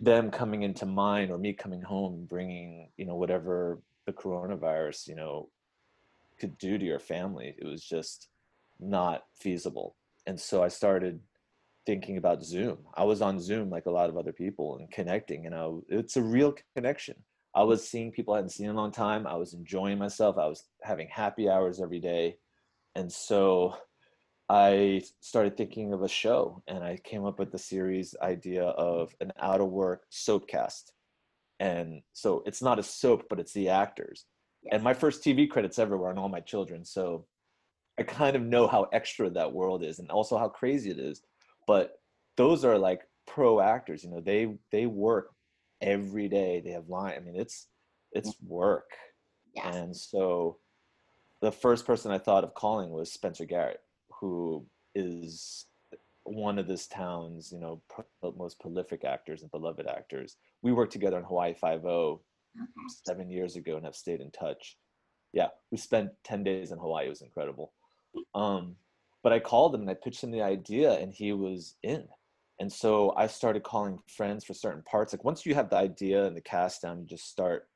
them 0.00 0.30
coming 0.30 0.62
into 0.62 0.86
mine 0.86 1.30
or 1.30 1.38
me 1.38 1.52
coming 1.52 1.82
home 1.82 2.26
bringing 2.34 2.88
you 2.96 3.04
know 3.04 3.16
whatever 3.16 3.80
the 4.06 4.12
coronavirus 4.12 5.08
you 5.08 5.16
know 5.16 5.48
could 6.38 6.56
do 6.58 6.78
to 6.78 6.84
your 6.84 7.00
family 7.00 7.54
it 7.58 7.66
was 7.66 7.82
just 7.84 8.28
not 8.80 9.24
feasible. 9.44 9.96
And 10.26 10.38
so 10.48 10.62
i 10.62 10.68
started 10.68 11.20
thinking 11.84 12.16
about 12.16 12.42
zoom. 12.42 12.78
I 12.94 13.04
was 13.04 13.20
on 13.20 13.38
zoom 13.38 13.68
like 13.68 13.86
a 13.86 13.96
lot 13.98 14.08
of 14.08 14.16
other 14.16 14.32
people 14.32 14.76
and 14.78 14.90
connecting 14.98 15.46
and 15.46 15.54
I, 15.54 15.64
it's 15.88 16.16
a 16.16 16.22
real 16.22 16.54
connection 16.76 17.16
I 17.54 17.62
was 17.62 17.88
seeing 17.88 18.10
people 18.10 18.34
I 18.34 18.38
hadn't 18.38 18.50
seen 18.50 18.66
in 18.66 18.74
a 18.74 18.78
long 18.78 18.90
time. 18.90 19.26
I 19.26 19.36
was 19.36 19.54
enjoying 19.54 19.98
myself. 19.98 20.38
I 20.38 20.46
was 20.46 20.64
having 20.82 21.08
happy 21.08 21.48
hours 21.48 21.80
every 21.80 22.00
day. 22.00 22.38
And 22.96 23.10
so 23.10 23.76
I 24.48 25.02
started 25.20 25.56
thinking 25.56 25.92
of 25.92 26.02
a 26.02 26.08
show 26.08 26.62
and 26.66 26.82
I 26.82 26.98
came 27.02 27.24
up 27.24 27.38
with 27.38 27.52
the 27.52 27.58
series 27.58 28.14
idea 28.20 28.64
of 28.64 29.14
an 29.20 29.32
out 29.40 29.60
of 29.60 29.68
work 29.68 30.02
soap 30.10 30.48
cast. 30.48 30.92
And 31.60 32.02
so 32.12 32.42
it's 32.44 32.60
not 32.60 32.78
a 32.78 32.82
soap, 32.82 33.24
but 33.30 33.38
it's 33.38 33.52
the 33.52 33.68
actors. 33.68 34.26
And 34.72 34.82
my 34.82 34.94
first 34.94 35.22
TV 35.22 35.48
credits 35.48 35.78
ever 35.78 35.96
were 35.96 36.10
on 36.10 36.18
All 36.18 36.28
My 36.28 36.40
Children. 36.40 36.84
So 36.84 37.26
I 37.98 38.02
kind 38.02 38.34
of 38.34 38.42
know 38.42 38.66
how 38.66 38.88
extra 38.92 39.30
that 39.30 39.52
world 39.52 39.84
is 39.84 40.00
and 40.00 40.10
also 40.10 40.36
how 40.36 40.48
crazy 40.48 40.90
it 40.90 40.98
is. 40.98 41.22
But 41.66 41.92
those 42.36 42.64
are 42.64 42.78
like 42.78 43.02
pro 43.26 43.60
actors, 43.60 44.04
you 44.04 44.10
know, 44.10 44.20
they 44.20 44.56
they 44.72 44.86
work 44.86 45.30
every 45.80 46.28
day 46.28 46.60
they 46.64 46.70
have 46.70 46.88
line 46.88 47.14
i 47.16 47.20
mean 47.20 47.36
it's 47.36 47.66
it's 48.12 48.34
work 48.46 48.90
yes. 49.54 49.74
and 49.74 49.96
so 49.96 50.58
the 51.42 51.52
first 51.52 51.86
person 51.86 52.10
i 52.10 52.18
thought 52.18 52.44
of 52.44 52.54
calling 52.54 52.90
was 52.90 53.12
spencer 53.12 53.44
garrett 53.44 53.80
who 54.20 54.64
is 54.94 55.66
one 56.24 56.58
of 56.58 56.66
this 56.66 56.86
town's 56.86 57.52
you 57.52 57.58
know 57.60 57.82
pro- 57.88 58.32
most 58.36 58.58
prolific 58.58 59.04
actors 59.04 59.42
and 59.42 59.50
beloved 59.50 59.86
actors. 59.86 60.36
We 60.62 60.72
worked 60.72 60.92
together 60.92 61.18
on 61.18 61.24
Hawaii 61.24 61.54
Five 61.54 61.84
O 61.84 62.22
Okay. 62.56 62.70
seven 63.04 63.30
years 63.30 63.56
ago 63.56 63.76
and 63.76 63.84
have 63.84 63.96
stayed 63.96 64.20
in 64.20 64.30
touch. 64.30 64.78
Yeah, 65.32 65.48
we 65.70 65.76
spent 65.76 66.10
ten 66.22 66.44
days 66.44 66.70
in 66.72 66.78
Hawaii. 66.78 67.06
It 67.06 67.10
was 67.10 67.22
incredible. 67.22 67.72
Um, 68.34 68.76
but 69.22 69.32
I 69.32 69.40
called 69.40 69.74
him 69.74 69.82
and 69.82 69.90
I 69.90 69.94
pitched 69.94 70.22
him 70.22 70.30
the 70.30 70.42
idea, 70.42 70.92
and 70.92 71.12
he 71.12 71.32
was 71.32 71.74
in. 71.82 72.06
And 72.60 72.72
so 72.72 73.12
I 73.16 73.26
started 73.26 73.62
calling 73.62 73.98
friends 74.06 74.44
for 74.44 74.54
certain 74.54 74.82
parts. 74.82 75.12
Like 75.12 75.24
once 75.24 75.44
you 75.44 75.54
have 75.54 75.70
the 75.70 75.76
idea 75.76 76.24
and 76.24 76.36
the 76.36 76.40
cast 76.40 76.82
down, 76.82 77.00
you 77.00 77.06
just 77.06 77.28
start 77.28 77.68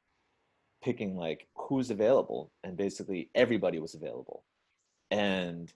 picking 0.82 1.16
like 1.16 1.49
who's 1.56 1.90
available, 1.90 2.52
and 2.62 2.76
basically 2.76 3.30
everybody 3.35 3.80
was 3.80 3.94
available. 3.94 4.44
And 5.11 5.73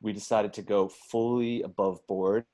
we 0.00 0.12
decided 0.12 0.52
to 0.54 0.62
go 0.62 0.88
fully 0.88 1.62
above 1.62 2.06
board 2.06 2.44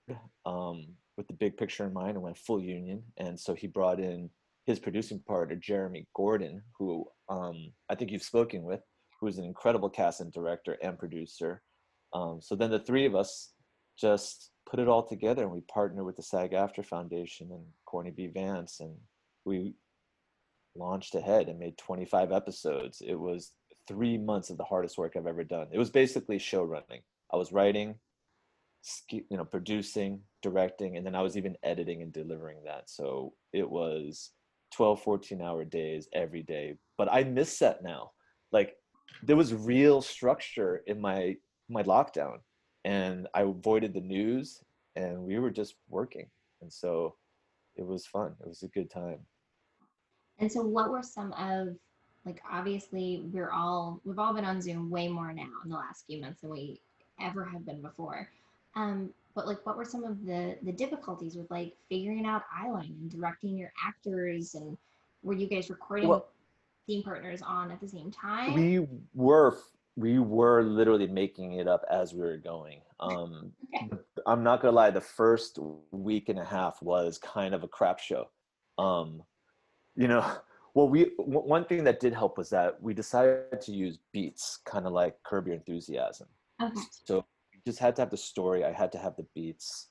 um, 0.47 0.87
with 1.16 1.26
the 1.26 1.35
big 1.35 1.57
picture 1.57 1.85
in 1.85 1.92
mind 1.92 2.12
and 2.12 2.23
went 2.23 2.38
full 2.38 2.62
union. 2.62 3.02
And 3.16 3.38
so 3.38 3.54
he 3.54 3.66
brought 3.66 4.00
in 4.00 4.30
his 4.66 4.78
producing 4.78 5.21
partner, 5.21 5.57
Jeremy 5.57 6.07
Gordon, 6.14 6.62
who 6.78 7.07
um, 7.28 7.73
I 7.88 7.95
think 7.95 8.11
you've 8.11 8.23
spoken 8.23 8.62
with, 8.62 8.80
who 9.21 9.26
is 9.26 9.38
an 9.38 9.45
incredible 9.45 9.90
cast 9.90 10.21
and 10.21 10.33
director 10.33 10.78
and 10.83 10.99
producer. 10.99 11.62
Um, 12.14 12.40
so 12.40 12.54
then 12.54 12.71
the 12.71 12.78
three 12.78 13.04
of 13.04 13.14
us 13.14 13.52
just 13.99 14.50
put 14.71 14.79
it 14.79 14.89
all 14.89 15.03
together 15.03 15.43
and 15.43 15.50
we 15.50 15.62
partnered 15.62 16.05
with 16.05 16.17
the 16.17 16.23
SAG-AFTRA 16.23 16.87
Foundation 16.87 17.49
and 17.50 17.65
Courtney 17.87 18.12
B. 18.12 18.29
Vance 18.29 18.79
and 18.79 18.95
we 19.45 19.75
launched 20.77 21.17
ahead 21.17 21.49
and 21.49 21.59
made 21.59 21.77
25 21.77 22.31
episodes. 22.31 23.03
It 23.05 23.17
was 23.19 23.53
three 23.89 24.17
months 24.17 24.50
of 24.50 24.57
the 24.57 24.65
hardest 24.65 24.97
work 24.97 25.15
I've 25.17 25.27
ever 25.27 25.43
done. 25.43 25.67
It 25.73 25.79
was 25.79 25.91
basically 25.91 26.39
show 26.39 26.62
running. 26.62 27.00
I 27.33 27.37
was 27.37 27.50
writing, 27.50 27.97
you 29.11 29.37
know, 29.37 29.45
producing, 29.45 30.21
directing, 30.43 30.97
and 30.97 31.05
then 31.05 31.17
I 31.17 31.23
was 31.23 31.37
even 31.37 31.57
editing 31.65 32.03
and 32.03 32.12
delivering 32.12 32.59
that. 32.65 32.89
So 32.89 33.33
it 33.53 33.69
was 33.69 34.31
12, 34.75 35.03
14 35.03 35.43
hour 35.43 35.65
days 35.65 36.09
every 36.12 36.45
day. 36.45 36.77
But 36.97 37.09
I 37.11 37.25
miss 37.25 37.59
that 37.59 37.83
now. 37.83 38.12
Like 38.53 38.77
there 39.25 39.37
was 39.37 39.53
real 39.53 40.00
structure 40.00 40.83
in 40.87 41.00
my 41.00 41.37
my 41.69 41.83
lockdown 41.83 42.39
and 42.84 43.28
I 43.34 43.42
avoided 43.42 43.94
the 43.94 44.00
news 44.00 44.62
and 44.96 45.22
we 45.22 45.38
were 45.38 45.50
just 45.50 45.75
working. 45.88 46.26
And 46.60 46.72
so 46.72 47.14
it 47.76 47.87
was 47.87 48.06
fun. 48.06 48.34
It 48.40 48.49
was 48.49 48.62
a 48.62 48.68
good 48.68 48.90
time. 48.90 49.18
And 50.38 50.50
so, 50.50 50.62
what 50.62 50.90
were 50.90 51.02
some 51.02 51.32
of 51.34 51.76
like 52.25 52.42
obviously 52.50 53.22
we're 53.32 53.50
all 53.50 54.00
we've 54.04 54.18
all 54.18 54.34
been 54.34 54.44
on 54.44 54.60
Zoom 54.60 54.90
way 54.90 55.08
more 55.08 55.32
now 55.32 55.49
in 55.64 55.70
the 55.70 55.76
last 55.76 56.06
few 56.06 56.20
months 56.20 56.40
than 56.40 56.50
we 56.50 56.80
ever 57.20 57.44
have 57.44 57.64
been 57.66 57.82
before. 57.82 58.28
Um, 58.75 59.10
but 59.34 59.46
like, 59.46 59.64
what 59.64 59.76
were 59.76 59.84
some 59.84 60.04
of 60.04 60.25
the 60.25 60.56
the 60.62 60.72
difficulties 60.72 61.37
with 61.37 61.50
like 61.50 61.75
figuring 61.88 62.26
out 62.26 62.42
eyeline 62.58 62.90
and 63.00 63.10
directing 63.10 63.56
your 63.56 63.72
actors 63.87 64.54
and 64.54 64.76
were 65.22 65.34
you 65.34 65.46
guys 65.46 65.68
recording 65.70 66.08
Well- 66.08 66.28
scene 66.87 67.02
partners 67.02 67.42
on 67.42 67.70
at 67.70 67.80
the 67.80 67.88
same 67.88 68.10
time? 68.10 68.54
we 68.54 68.87
were 69.14 69.58
we 70.00 70.19
were 70.19 70.62
literally 70.62 71.07
making 71.07 71.52
it 71.54 71.69
up 71.69 71.85
as 71.90 72.14
we 72.14 72.21
were 72.21 72.38
going 72.38 72.80
um 73.00 73.52
Okay. 73.83 73.88
i'm 74.26 74.42
not 74.42 74.61
gonna 74.61 74.75
lie 74.75 74.90
the 74.90 75.00
first 75.00 75.59
week 75.92 76.28
and 76.28 76.38
a 76.38 76.45
half 76.45 76.83
was 76.83 77.19
kind 77.19 77.54
of 77.54 77.62
a 77.62 77.69
crap 77.69 78.00
show 78.00 78.28
um 78.78 79.23
you 79.95 80.09
know 80.09 80.25
well 80.75 80.88
we 80.88 81.11
w- 81.19 81.49
one 81.57 81.64
thing 81.64 81.85
that 81.85 82.00
did 82.00 82.12
help 82.12 82.37
was 82.38 82.50
that 82.50 82.83
we 82.83 82.95
decided 82.95 83.61
to 83.61 83.73
use 83.73 83.99
beats 84.12 84.59
kind 84.64 84.87
of 84.87 84.92
like 84.92 85.14
curb 85.25 85.47
your 85.47 85.54
enthusiasm 85.54 86.26
okay. 86.61 86.80
so 87.04 87.25
just 87.66 87.78
had 87.78 87.95
to 87.95 88.02
have 88.02 88.11
the 88.11 88.16
story 88.16 88.64
i 88.64 88.73
had 88.73 88.90
to 88.90 88.99
have 88.99 89.14
the 89.16 89.26
beats 89.35 89.88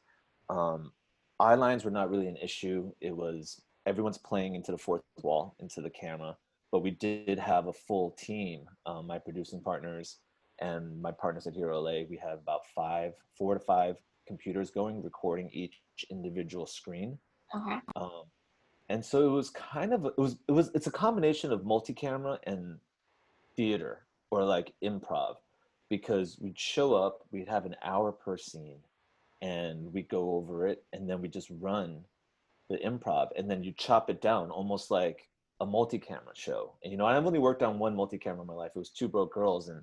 um 0.49 0.91
eye 1.39 1.55
lines 1.55 1.85
were 1.85 1.91
not 1.91 2.09
really 2.09 2.27
an 2.27 2.37
issue 2.37 2.91
it 2.99 3.15
was 3.15 3.61
everyone's 3.85 4.17
playing 4.17 4.55
into 4.55 4.71
the 4.71 4.77
fourth 4.77 5.01
wall 5.23 5.55
into 5.59 5.81
the 5.81 5.89
camera 5.89 6.35
but 6.71 6.81
we 6.83 6.91
did 6.91 7.39
have 7.39 7.67
a 7.67 7.73
full 7.73 8.11
team 8.11 8.65
um, 8.85 9.07
my 9.07 9.17
producing 9.19 9.61
partners 9.61 10.17
and 10.59 11.01
my 11.01 11.11
partners 11.11 11.47
at 11.47 11.53
hero 11.53 11.79
la 11.79 12.03
we 12.09 12.19
have 12.21 12.39
about 12.39 12.61
five 12.75 13.13
four 13.37 13.53
to 13.53 13.59
five 13.59 13.95
computers 14.27 14.69
going 14.69 15.01
recording 15.01 15.49
each 15.51 15.79
individual 16.09 16.65
screen 16.65 17.17
Okay. 17.55 17.79
um, 17.95 18.23
and 18.89 19.03
so 19.03 19.27
it 19.27 19.31
was 19.31 19.49
kind 19.49 19.93
of 19.93 20.05
it 20.05 20.17
was 20.17 20.37
it 20.47 20.51
was 20.51 20.69
it's 20.75 20.87
a 20.87 20.91
combination 20.91 21.51
of 21.51 21.65
multi-camera 21.65 22.39
and 22.43 22.77
theater 23.55 24.05
or 24.31 24.43
like 24.43 24.73
improv 24.83 25.35
because 25.89 26.37
we'd 26.39 26.59
show 26.59 26.93
up 26.93 27.23
we'd 27.31 27.47
have 27.47 27.65
an 27.65 27.75
hour 27.83 28.11
per 28.11 28.37
scene 28.37 28.79
and 29.41 29.91
we 29.93 30.01
go 30.03 30.35
over 30.35 30.67
it 30.67 30.83
and 30.93 31.09
then 31.09 31.21
we 31.21 31.27
just 31.27 31.49
run 31.59 32.03
the 32.69 32.77
improv 32.77 33.29
and 33.35 33.49
then 33.49 33.63
you 33.63 33.73
chop 33.77 34.09
it 34.09 34.21
down 34.21 34.51
almost 34.51 34.91
like 34.91 35.27
a 35.59 35.65
multi-camera 35.65 36.33
show. 36.33 36.75
And 36.83 36.91
you 36.91 36.97
know 36.97 37.05
i've 37.05 37.25
only 37.25 37.39
worked 37.39 37.63
on 37.63 37.79
one 37.79 37.95
multi-camera 37.95 38.41
in 38.41 38.47
my 38.47 38.53
life. 38.53 38.71
It 38.75 38.79
was 38.79 38.91
two 38.91 39.07
broke 39.07 39.33
girls 39.33 39.69
and 39.69 39.81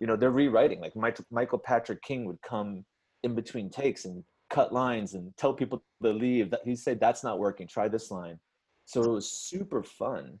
you 0.00 0.06
know 0.06 0.16
they're 0.16 0.30
rewriting 0.30 0.80
like 0.80 0.96
michael, 0.96 1.58
patrick 1.58 2.02
king 2.02 2.24
would 2.24 2.42
come 2.42 2.84
in 3.22 3.34
between 3.34 3.70
takes 3.70 4.04
and 4.04 4.24
cut 4.50 4.72
lines 4.72 5.14
and 5.14 5.32
tell 5.36 5.54
people 5.54 5.82
to 6.02 6.10
leave. 6.10 6.50
That 6.50 6.60
he 6.64 6.76
said 6.76 7.00
that's 7.00 7.24
not 7.24 7.38
working. 7.38 7.66
Try 7.66 7.88
this 7.88 8.10
line. 8.10 8.38
So 8.86 9.02
it 9.02 9.10
was 9.10 9.30
super 9.30 9.82
fun. 9.82 10.38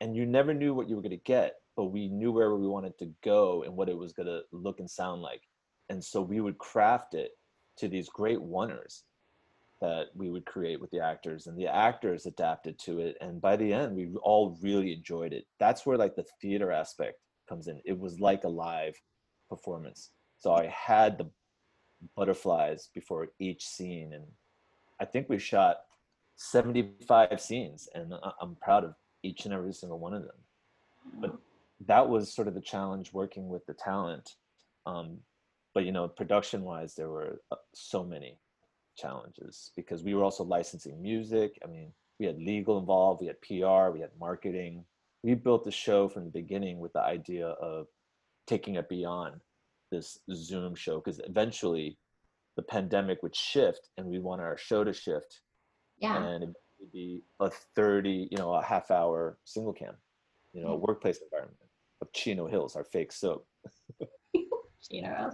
And 0.00 0.16
you 0.16 0.26
never 0.26 0.52
knew 0.52 0.74
what 0.74 0.88
you 0.88 0.96
were 0.96 1.02
going 1.02 1.10
to 1.10 1.24
get 1.24 1.54
but 1.76 1.86
we 1.86 2.08
knew 2.08 2.32
where 2.32 2.54
we 2.54 2.66
wanted 2.66 2.98
to 2.98 3.10
go 3.24 3.62
and 3.62 3.74
what 3.74 3.88
it 3.88 3.96
was 3.96 4.12
going 4.12 4.26
to 4.26 4.42
look 4.52 4.80
and 4.80 4.90
sound 4.90 5.22
like. 5.22 5.42
And 5.88 6.02
so 6.02 6.20
we 6.20 6.40
would 6.40 6.58
craft 6.58 7.14
it 7.14 7.32
to 7.78 7.88
these 7.88 8.08
great 8.08 8.38
oneers 8.38 9.02
that 9.82 10.06
we 10.14 10.30
would 10.30 10.46
create 10.46 10.80
with 10.80 10.90
the 10.92 11.00
actors 11.00 11.48
and 11.48 11.58
the 11.58 11.66
actors 11.66 12.24
adapted 12.24 12.78
to 12.78 13.00
it 13.00 13.16
and 13.20 13.40
by 13.40 13.56
the 13.56 13.72
end 13.72 13.94
we 13.94 14.08
all 14.22 14.56
really 14.62 14.92
enjoyed 14.92 15.32
it. 15.32 15.44
That's 15.58 15.84
where 15.84 15.98
like 15.98 16.14
the 16.14 16.24
theater 16.40 16.70
aspect 16.70 17.18
comes 17.48 17.66
in. 17.66 17.80
It 17.84 17.98
was 17.98 18.20
like 18.20 18.44
a 18.44 18.48
live 18.48 18.94
performance. 19.50 20.10
So 20.38 20.54
i 20.54 20.66
had 20.66 21.18
the 21.18 21.28
butterflies 22.16 22.88
before 22.94 23.28
each 23.38 23.64
scene 23.64 24.12
and 24.12 24.24
i 25.00 25.04
think 25.04 25.28
we 25.28 25.38
shot 25.38 25.76
75 26.36 27.40
scenes 27.40 27.88
and 27.94 28.14
i'm 28.40 28.56
proud 28.56 28.84
of 28.84 28.94
each 29.22 29.44
and 29.44 29.54
every 29.54 29.72
single 29.72 29.98
one 29.98 30.14
of 30.14 30.22
them. 30.22 30.40
But 31.20 31.36
that 31.86 32.08
was 32.08 32.32
sort 32.32 32.48
of 32.48 32.54
the 32.54 32.60
challenge 32.60 33.12
working 33.12 33.48
with 33.48 33.64
the 33.66 33.74
talent 33.74 34.36
um, 34.86 35.18
but 35.74 35.84
you 35.84 35.92
know 35.92 36.08
production 36.08 36.62
wise 36.62 36.94
there 36.94 37.10
were 37.10 37.40
uh, 37.50 37.56
so 37.74 38.04
many 38.04 38.38
challenges 38.96 39.70
because 39.76 40.02
we 40.02 40.14
were 40.14 40.24
also 40.24 40.44
licensing 40.44 41.00
music. 41.00 41.58
I 41.64 41.68
mean 41.68 41.92
we 42.18 42.26
had 42.26 42.38
legal 42.38 42.78
involved 42.78 43.20
we 43.20 43.26
had 43.26 43.40
pr 43.40 43.90
we 43.92 44.00
had 44.00 44.10
marketing. 44.18 44.84
We 45.22 45.34
built 45.34 45.64
the 45.64 45.70
show 45.70 46.08
from 46.08 46.24
the 46.24 46.30
beginning 46.30 46.78
with 46.78 46.92
the 46.92 47.00
idea 47.00 47.46
of 47.46 47.86
taking 48.46 48.74
it 48.74 48.88
beyond 48.88 49.40
this 49.90 50.18
zoom 50.34 50.74
show 50.74 51.00
because 51.00 51.20
eventually 51.24 51.98
the 52.56 52.62
pandemic 52.62 53.22
would 53.22 53.36
shift 53.36 53.90
and 53.96 54.06
we 54.06 54.18
want 54.18 54.40
our 54.40 54.56
show 54.56 54.84
to 54.84 54.92
shift. 54.92 55.40
Yeah. 55.98 56.20
and 56.20 56.42
it 56.42 56.50
would 56.80 56.92
be 56.92 57.22
a 57.38 57.50
30 57.76 58.28
you 58.30 58.38
know 58.38 58.54
a 58.54 58.62
half 58.62 58.90
hour 58.90 59.38
single 59.44 59.72
cam 59.72 59.94
you 60.52 60.62
know 60.62 60.70
a 60.70 60.72
mm-hmm. 60.72 60.86
workplace 60.86 61.20
environment 61.22 61.56
of 62.00 62.12
chino 62.12 62.46
hills 62.46 62.74
our 62.76 62.84
fake 62.84 63.12
soap. 63.12 63.46
You 64.90 65.02
know. 65.02 65.30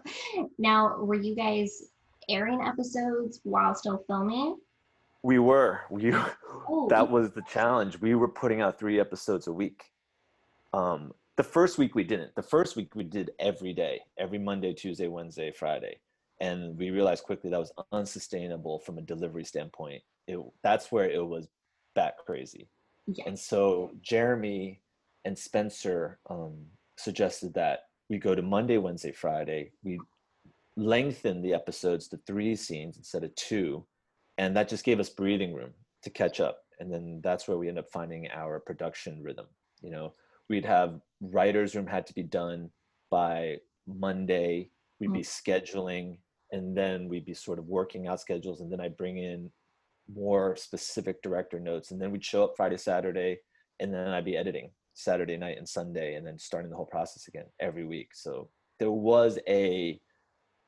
Now, 0.59 0.99
were 0.99 1.15
you 1.15 1.35
guys 1.35 1.83
airing 2.29 2.63
episodes 2.63 3.41
while 3.45 3.75
still 3.75 4.05
filming? 4.07 4.57
we 5.23 5.39
were. 5.39 5.81
We 5.91 6.13
Oh, 6.69 6.87
that 6.89 7.11
was 7.11 7.33
the 7.33 7.43
challenge. 7.43 8.01
We 8.01 8.15
were 8.15 8.29
putting 8.29 8.61
out 8.61 8.79
three 8.79 9.01
episodes 9.01 9.47
a 9.47 9.53
week. 9.53 9.85
Um 10.73 11.13
the 11.37 11.45
first 11.45 11.79
week 11.79 11.95
we 11.95 12.05
didn't. 12.05 12.35
The 12.35 12.43
first 12.43 12.77
week 12.77 12.95
we 12.95 13.05
did 13.05 13.31
every 13.39 13.73
day 13.73 14.01
every 14.19 14.39
monday 14.39 14.73
tuesday 14.73 15.09
wednesday 15.09 15.51
friday. 15.53 15.99
And 16.41 16.79
we 16.79 16.91
realized 16.91 17.25
quickly 17.25 17.51
that 17.51 17.59
was 17.59 17.73
unsustainable 17.91 18.79
from 18.79 18.99
a 18.99 19.03
delivery 19.03 19.45
standpoint. 19.45 20.03
It, 20.29 20.39
that's 20.63 20.93
where 20.93 21.11
it 21.11 21.27
was 21.27 21.49
bat 21.97 22.15
crazy. 22.25 22.69
Yeah. 23.07 23.25
And 23.27 23.37
so 23.37 23.91
Jeremy 24.03 24.81
and 25.25 25.37
Spencer 25.37 26.21
um, 26.31 26.55
suggested 26.97 27.55
that 27.55 27.87
we 28.09 28.19
go 28.19 28.37
to 28.37 28.43
Monday, 28.43 28.79
Wednesday, 28.79 29.11
Friday. 29.11 29.73
We 29.83 29.99
lengthen 30.79 31.43
the 31.43 31.53
episodes 31.53 32.09
to 32.09 32.19
three 32.27 32.57
scenes 32.57 32.97
instead 32.97 33.25
of 33.25 33.35
two. 33.35 33.85
And 34.39 34.57
that 34.57 34.69
just 34.69 34.85
gave 34.85 35.01
us 35.01 35.11
breathing 35.11 35.53
room 35.53 35.73
to 36.05 36.11
catch 36.11 36.41
up. 36.41 36.59
And 36.79 36.93
then 36.93 37.21
that's 37.23 37.49
where 37.49 37.59
we 37.59 37.69
end 37.69 37.79
up 37.79 37.91
finding 37.93 38.29
our 38.31 38.61
production 38.61 39.23
rhythm. 39.23 39.47
You 39.83 39.91
know, 39.91 40.15
we'd 40.49 40.65
have 40.65 41.01
writer's 41.21 41.75
room 41.75 41.87
had 41.87 42.07
to 42.07 42.15
be 42.15 42.23
done 42.23 42.71
by 43.11 43.57
Monday. 43.87 44.71
We'd 45.01 45.13
be 45.13 45.21
mm. 45.21 45.25
scheduling 45.25 46.19
and 46.53 46.77
then 46.77 47.09
we'd 47.09 47.27
be 47.27 47.35
sort 47.35 47.59
of 47.59 47.67
working 47.67 48.07
out 48.07 48.21
schedules. 48.21 48.61
And 48.61 48.73
then 48.73 48.81
I'd 48.81 48.97
bring 48.97 49.19
in 49.19 49.51
more 50.13 50.57
specific 50.57 51.23
director 51.23 51.61
notes 51.61 51.91
and 51.91 52.01
then 52.01 52.11
we'd 52.11 52.25
show 52.25 52.43
up 52.43 52.55
friday 52.57 52.77
saturday 52.77 53.39
and 53.81 53.93
then 53.93 54.09
i'd 54.09 54.25
be 54.25 54.37
editing 54.37 54.71
saturday 54.95 55.37
night 55.37 55.59
and 55.59 55.69
sunday 55.69 56.15
and 56.15 56.27
then 56.27 56.39
starting 56.39 56.71
the 56.71 56.77
whole 56.77 56.87
process 56.87 57.29
again 57.29 57.45
every 57.61 57.85
week 57.85 58.09
so 58.15 58.49
there 58.79 58.91
was 58.91 59.39
a 59.49 60.01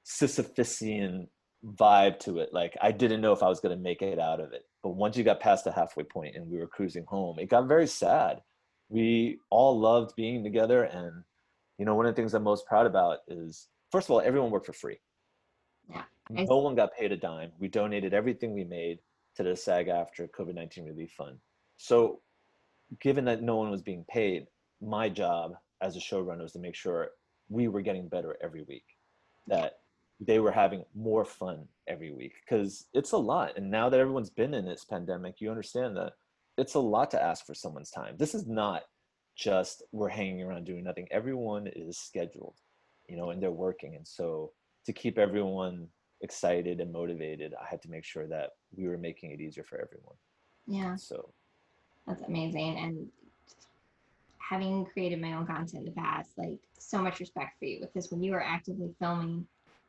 sisyphusian 0.05 1.27
vibe 1.65 2.19
to 2.21 2.39
it. 2.39 2.53
Like 2.53 2.77
I 2.81 2.93
didn't 2.93 3.21
know 3.21 3.33
if 3.33 3.43
I 3.43 3.49
was 3.49 3.61
going 3.61 3.77
to 3.77 3.83
make 3.83 4.03
it 4.03 4.19
out 4.19 4.41
of 4.41 4.53
it. 4.53 4.65
But 4.83 4.91
once 4.91 5.17
you 5.17 5.25
got 5.25 5.41
past 5.41 5.65
the 5.65 5.73
halfway 5.73 6.05
point 6.05 6.37
and 6.37 6.51
we 6.51 6.59
were 6.59 6.67
cruising 6.67 7.05
home, 7.07 7.39
it 7.39 7.51
got 7.51 7.69
very 7.69 7.87
sad. 7.87 8.41
We 8.89 9.39
all 9.51 9.79
loved 9.79 10.17
being 10.17 10.43
together. 10.43 10.85
And, 10.85 11.23
you 11.79 11.85
know, 11.85 11.95
one 11.95 12.07
of 12.07 12.15
the 12.15 12.21
things 12.21 12.35
I'm 12.35 12.43
most 12.43 12.67
proud 12.67 12.87
about 12.87 13.19
is, 13.29 13.69
first 13.93 14.07
of 14.07 14.13
all, 14.13 14.21
everyone 14.21 14.51
worked 14.51 14.67
for 14.67 14.73
free. 14.73 14.99
Yeah. 15.89 16.03
No 16.31 16.59
one 16.59 16.75
got 16.75 16.97
paid 16.97 17.13
a 17.13 17.17
dime. 17.17 17.53
We 17.59 17.69
donated 17.69 18.15
everything 18.15 18.55
we 18.55 18.65
made 18.65 19.01
to 19.37 19.43
the 19.43 19.55
SAG-AFTRA 19.55 20.31
COVID 20.31 20.55
19 20.55 20.87
Relief 20.87 21.13
Fund. 21.17 21.37
So, 21.77 22.21
given 23.01 23.25
that 23.27 23.43
no 23.43 23.57
one 23.57 23.71
was 23.71 23.83
being 23.83 24.05
paid, 24.09 24.47
my 24.81 25.09
job 25.09 25.53
as 25.81 25.97
a 25.97 26.01
showrunner 26.01 26.43
was 26.43 26.53
to 26.53 26.59
make 26.59 26.75
sure 26.75 27.11
we 27.49 27.69
were 27.69 27.83
getting 27.83 28.09
better 28.09 28.37
every 28.43 28.63
week, 28.63 28.85
that 29.47 29.79
they 30.21 30.39
were 30.39 30.53
having 30.53 30.85
more 30.95 31.25
fun 31.25 31.67
every 31.89 32.13
week 32.13 32.35
because 32.45 32.87
it's 32.93 33.13
a 33.13 33.19
lot. 33.19 33.57
And 33.57 33.71
now 33.71 33.89
that 33.89 33.99
everyone's 33.99 34.31
been 34.31 34.53
in 34.53 34.67
this 34.67 34.85
pandemic, 34.85 35.41
you 35.41 35.51
understand 35.51 35.97
that 35.97 36.13
it's 36.59 36.75
a 36.75 36.81
lot 36.81 37.11
to 37.13 37.23
ask 37.23 37.47
for 37.47 37.55
someone's 37.55 37.91
time. 37.91 38.17
This 38.19 38.35
is 38.35 38.47
not 38.47 38.83
just 39.35 39.83
we're 39.93 40.09
hanging 40.09 40.43
around 40.43 40.65
doing 40.67 40.85
nothing. 40.85 41.09
Everyone 41.11 41.67
is 41.67 41.97
scheduled, 41.97 42.57
you 43.09 43.17
know, 43.17 43.31
and 43.31 43.43
they're 43.43 43.51
working. 43.51 43.97
And 43.97 44.07
so 44.07 44.53
to 44.85 44.93
keep 44.93 45.17
everyone 45.17 45.89
excited 46.21 46.81
and 46.81 46.93
motivated, 46.93 47.55
I 47.61 47.67
had 47.67 47.81
to 47.83 47.91
make 47.91 48.05
sure 48.05 48.27
that 48.27 48.51
we 48.77 48.89
were 48.89 48.99
making 48.99 49.31
it 49.31 49.41
easier 49.41 49.65
for 49.65 49.81
everyone. 49.81 50.17
Yeah. 50.67 50.97
So 50.97 51.33
That's 52.07 52.23
amazing. 52.23 52.77
And 52.77 53.09
having 54.37 54.85
created 54.85 55.21
my 55.21 55.33
own 55.33 55.47
content 55.47 55.75
in 55.81 55.85
the 55.87 55.93
past, 55.93 56.31
like 56.37 56.59
so 56.79 57.01
much 57.01 57.21
respect 57.21 57.59
for 57.59 57.65
you 57.65 57.81
because 57.81 58.11
when 58.11 58.23
you 58.23 58.33
were 58.33 58.43
actively 58.43 58.93
filming 58.99 59.47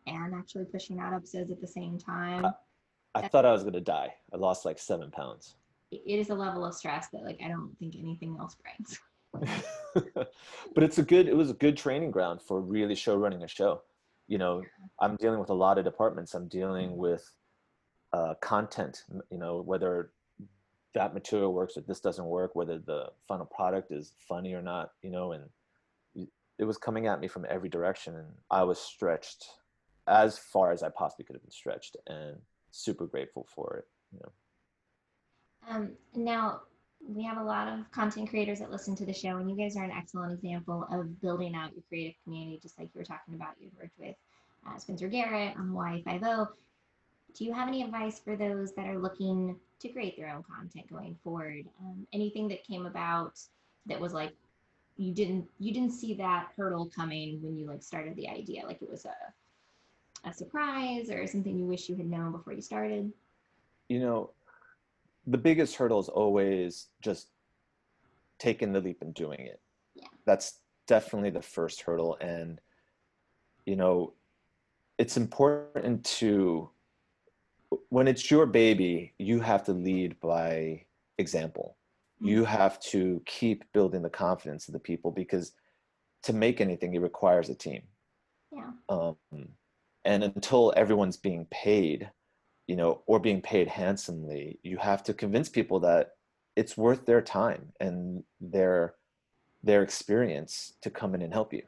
and 0.07 0.33
actually 0.33 0.65
pushing 0.65 0.99
out 0.99 1.13
episodes 1.13 1.51
at 1.51 1.61
the 1.61 1.67
same 1.67 1.97
time, 1.97 2.45
I 3.15 3.27
thought 3.27 3.45
I 3.45 3.51
was 3.51 3.63
going 3.63 3.73
to 3.73 3.81
die. 3.81 4.13
I 4.33 4.37
lost 4.37 4.65
like 4.65 4.79
seven 4.79 5.11
pounds. 5.11 5.55
it 5.91 6.01
is 6.05 6.29
a 6.29 6.35
level 6.35 6.65
of 6.65 6.73
stress 6.73 7.09
that 7.09 7.23
like 7.23 7.39
I 7.43 7.49
don't 7.49 7.77
think 7.79 7.95
anything 7.97 8.37
else 8.39 8.55
brings. 8.55 8.99
but 9.93 10.83
it's 10.83 10.97
a 10.97 11.03
good 11.03 11.27
it 11.27 11.35
was 11.35 11.49
a 11.49 11.53
good 11.53 11.77
training 11.77 12.11
ground 12.11 12.41
for 12.41 12.59
really 12.59 12.95
show 12.95 13.15
running 13.15 13.43
a 13.43 13.47
show 13.47 13.81
you 14.27 14.37
know 14.37 14.61
i'm 14.99 15.15
dealing 15.17 15.39
with 15.39 15.49
a 15.49 15.53
lot 15.53 15.77
of 15.77 15.85
departments 15.85 16.33
i'm 16.33 16.47
dealing 16.47 16.97
with 16.97 17.33
uh, 18.13 18.33
content 18.41 19.03
you 19.29 19.37
know 19.37 19.61
whether 19.61 20.11
that 20.93 21.13
material 21.13 21.53
works 21.53 21.77
or 21.77 21.81
this 21.81 22.01
doesn't 22.01 22.25
work 22.25 22.55
whether 22.55 22.77
the 22.77 23.07
final 23.27 23.45
product 23.45 23.91
is 23.91 24.13
funny 24.19 24.53
or 24.53 24.61
not 24.61 24.91
you 25.01 25.09
know 25.09 25.31
and 25.31 25.43
it 26.59 26.65
was 26.65 26.77
coming 26.77 27.07
at 27.07 27.19
me 27.19 27.27
from 27.27 27.45
every 27.49 27.69
direction 27.69 28.15
and 28.15 28.27
i 28.49 28.63
was 28.63 28.79
stretched 28.79 29.45
as 30.11 30.37
far 30.37 30.71
as 30.71 30.83
i 30.83 30.89
possibly 30.89 31.25
could 31.25 31.35
have 31.35 31.41
been 31.41 31.51
stretched 31.51 31.97
and 32.07 32.37
super 32.69 33.05
grateful 33.07 33.47
for 33.55 33.77
it 33.77 33.87
you 34.13 34.19
know 34.19 34.31
Um, 35.69 35.91
now 36.15 36.61
we 37.07 37.23
have 37.23 37.37
a 37.37 37.43
lot 37.43 37.67
of 37.67 37.89
content 37.91 38.29
creators 38.29 38.59
that 38.59 38.71
listen 38.71 38.95
to 38.95 39.05
the 39.05 39.13
show, 39.13 39.37
and 39.37 39.49
you 39.49 39.55
guys 39.57 39.75
are 39.75 39.83
an 39.83 39.91
excellent 39.91 40.33
example 40.33 40.87
of 40.91 41.19
building 41.21 41.55
out 41.55 41.73
your 41.73 41.83
creative 41.89 42.15
community, 42.23 42.59
just 42.61 42.77
like 42.77 42.89
you 42.93 42.99
were 42.99 43.05
talking 43.05 43.33
about. 43.35 43.55
You've 43.59 43.73
worked 43.79 43.97
with 43.99 44.15
uh, 44.67 44.77
Spencer 44.77 45.07
Garrett 45.07 45.57
on 45.57 45.69
Hawaii 45.69 46.03
Five 46.03 46.23
O. 46.23 46.47
Do 47.35 47.45
you 47.45 47.53
have 47.53 47.67
any 47.67 47.81
advice 47.83 48.19
for 48.19 48.35
those 48.35 48.73
that 48.73 48.87
are 48.87 48.99
looking 48.99 49.55
to 49.79 49.89
create 49.89 50.17
their 50.17 50.29
own 50.29 50.43
content 50.43 50.89
going 50.89 51.17
forward? 51.23 51.65
Um, 51.81 52.05
anything 52.13 52.47
that 52.49 52.63
came 52.63 52.85
about 52.85 53.39
that 53.87 53.99
was 53.99 54.13
like 54.13 54.33
you 54.97 55.11
didn't 55.13 55.45
you 55.59 55.73
didn't 55.73 55.93
see 55.93 56.13
that 56.15 56.49
hurdle 56.55 56.87
coming 56.93 57.41
when 57.41 57.55
you 57.57 57.65
like 57.65 57.83
started 57.83 58.15
the 58.15 58.29
idea, 58.29 58.65
like 58.65 58.81
it 58.81 58.89
was 58.89 59.05
a 59.05 59.15
a 60.23 60.33
surprise 60.33 61.09
or 61.09 61.25
something 61.27 61.57
you 61.57 61.65
wish 61.65 61.89
you 61.89 61.95
had 61.95 62.05
known 62.09 62.31
before 62.31 62.53
you 62.53 62.61
started? 62.61 63.11
you 63.89 63.99
know 63.99 64.29
the 65.27 65.37
biggest 65.37 65.75
hurdle 65.75 65.99
is 65.99 66.07
always 66.09 66.87
just 67.01 67.27
taking 68.39 68.71
the 68.71 68.79
leap 68.79 69.01
and 69.01 69.13
doing 69.13 69.39
it 69.39 69.59
Yeah. 69.95 70.07
that's 70.25 70.59
definitely 70.87 71.29
the 71.29 71.41
first 71.41 71.81
hurdle 71.81 72.17
and 72.21 72.59
you 73.65 73.75
know 73.75 74.13
it's 74.97 75.17
important 75.17 76.03
to 76.05 76.69
when 77.89 78.07
it's 78.07 78.29
your 78.31 78.45
baby 78.45 79.13
you 79.17 79.39
have 79.41 79.63
to 79.65 79.73
lead 79.73 80.19
by 80.19 80.85
example 81.17 81.77
you 82.23 82.45
have 82.45 82.79
to 82.79 83.21
keep 83.25 83.63
building 83.73 84.03
the 84.03 84.09
confidence 84.09 84.67
of 84.67 84.73
the 84.73 84.79
people 84.79 85.11
because 85.11 85.53
to 86.23 86.33
make 86.33 86.61
anything 86.61 86.93
it 86.93 87.01
requires 87.01 87.49
a 87.49 87.55
team 87.55 87.81
Yeah. 88.51 88.71
um, 88.89 89.15
and 90.05 90.23
until 90.23 90.73
everyone's 90.75 91.17
being 91.17 91.45
paid 91.51 92.09
you 92.67 92.75
know 92.75 93.01
or 93.05 93.19
being 93.19 93.41
paid 93.41 93.67
handsomely 93.67 94.59
you 94.63 94.77
have 94.77 95.03
to 95.03 95.13
convince 95.13 95.49
people 95.49 95.79
that 95.79 96.11
it's 96.55 96.77
worth 96.77 97.05
their 97.05 97.21
time 97.21 97.71
and 97.79 98.23
their 98.39 98.95
their 99.63 99.83
experience 99.83 100.73
to 100.81 100.89
come 100.89 101.13
in 101.15 101.21
and 101.21 101.33
help 101.33 101.53
you. 101.53 101.63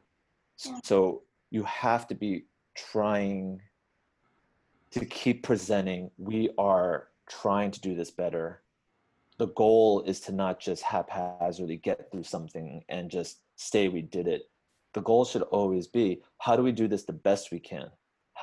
Yeah. 0.65 0.79
so 0.83 1.23
you 1.51 1.63
have 1.63 2.07
to 2.07 2.15
be 2.15 2.45
trying 2.75 3.61
to 4.91 5.05
keep 5.05 5.43
presenting 5.43 6.09
we 6.17 6.49
are 6.57 7.09
trying 7.29 7.71
to 7.71 7.81
do 7.81 7.95
this 7.95 8.11
better. 8.11 8.61
The 9.37 9.47
goal 9.47 10.03
is 10.03 10.19
to 10.21 10.31
not 10.31 10.59
just 10.59 10.83
haphazardly 10.83 11.77
get 11.77 12.11
through 12.11 12.23
something 12.23 12.83
and 12.89 13.09
just 13.09 13.39
say 13.55 13.87
we 13.87 14.01
did 14.01 14.27
it. 14.27 14.43
The 14.93 15.01
goal 15.01 15.25
should 15.25 15.41
always 15.43 15.87
be 15.87 16.21
how 16.37 16.55
do 16.55 16.63
we 16.63 16.71
do 16.71 16.87
this 16.87 17.03
the 17.03 17.13
best 17.13 17.51
we 17.51 17.59
can 17.59 17.89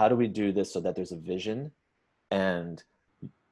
how 0.01 0.09
do 0.09 0.17
we 0.17 0.29
do 0.29 0.51
this 0.51 0.73
so 0.73 0.81
that 0.81 0.97
there's 0.97 1.13
a 1.13 1.27
vision 1.35 1.71
and 2.31 2.83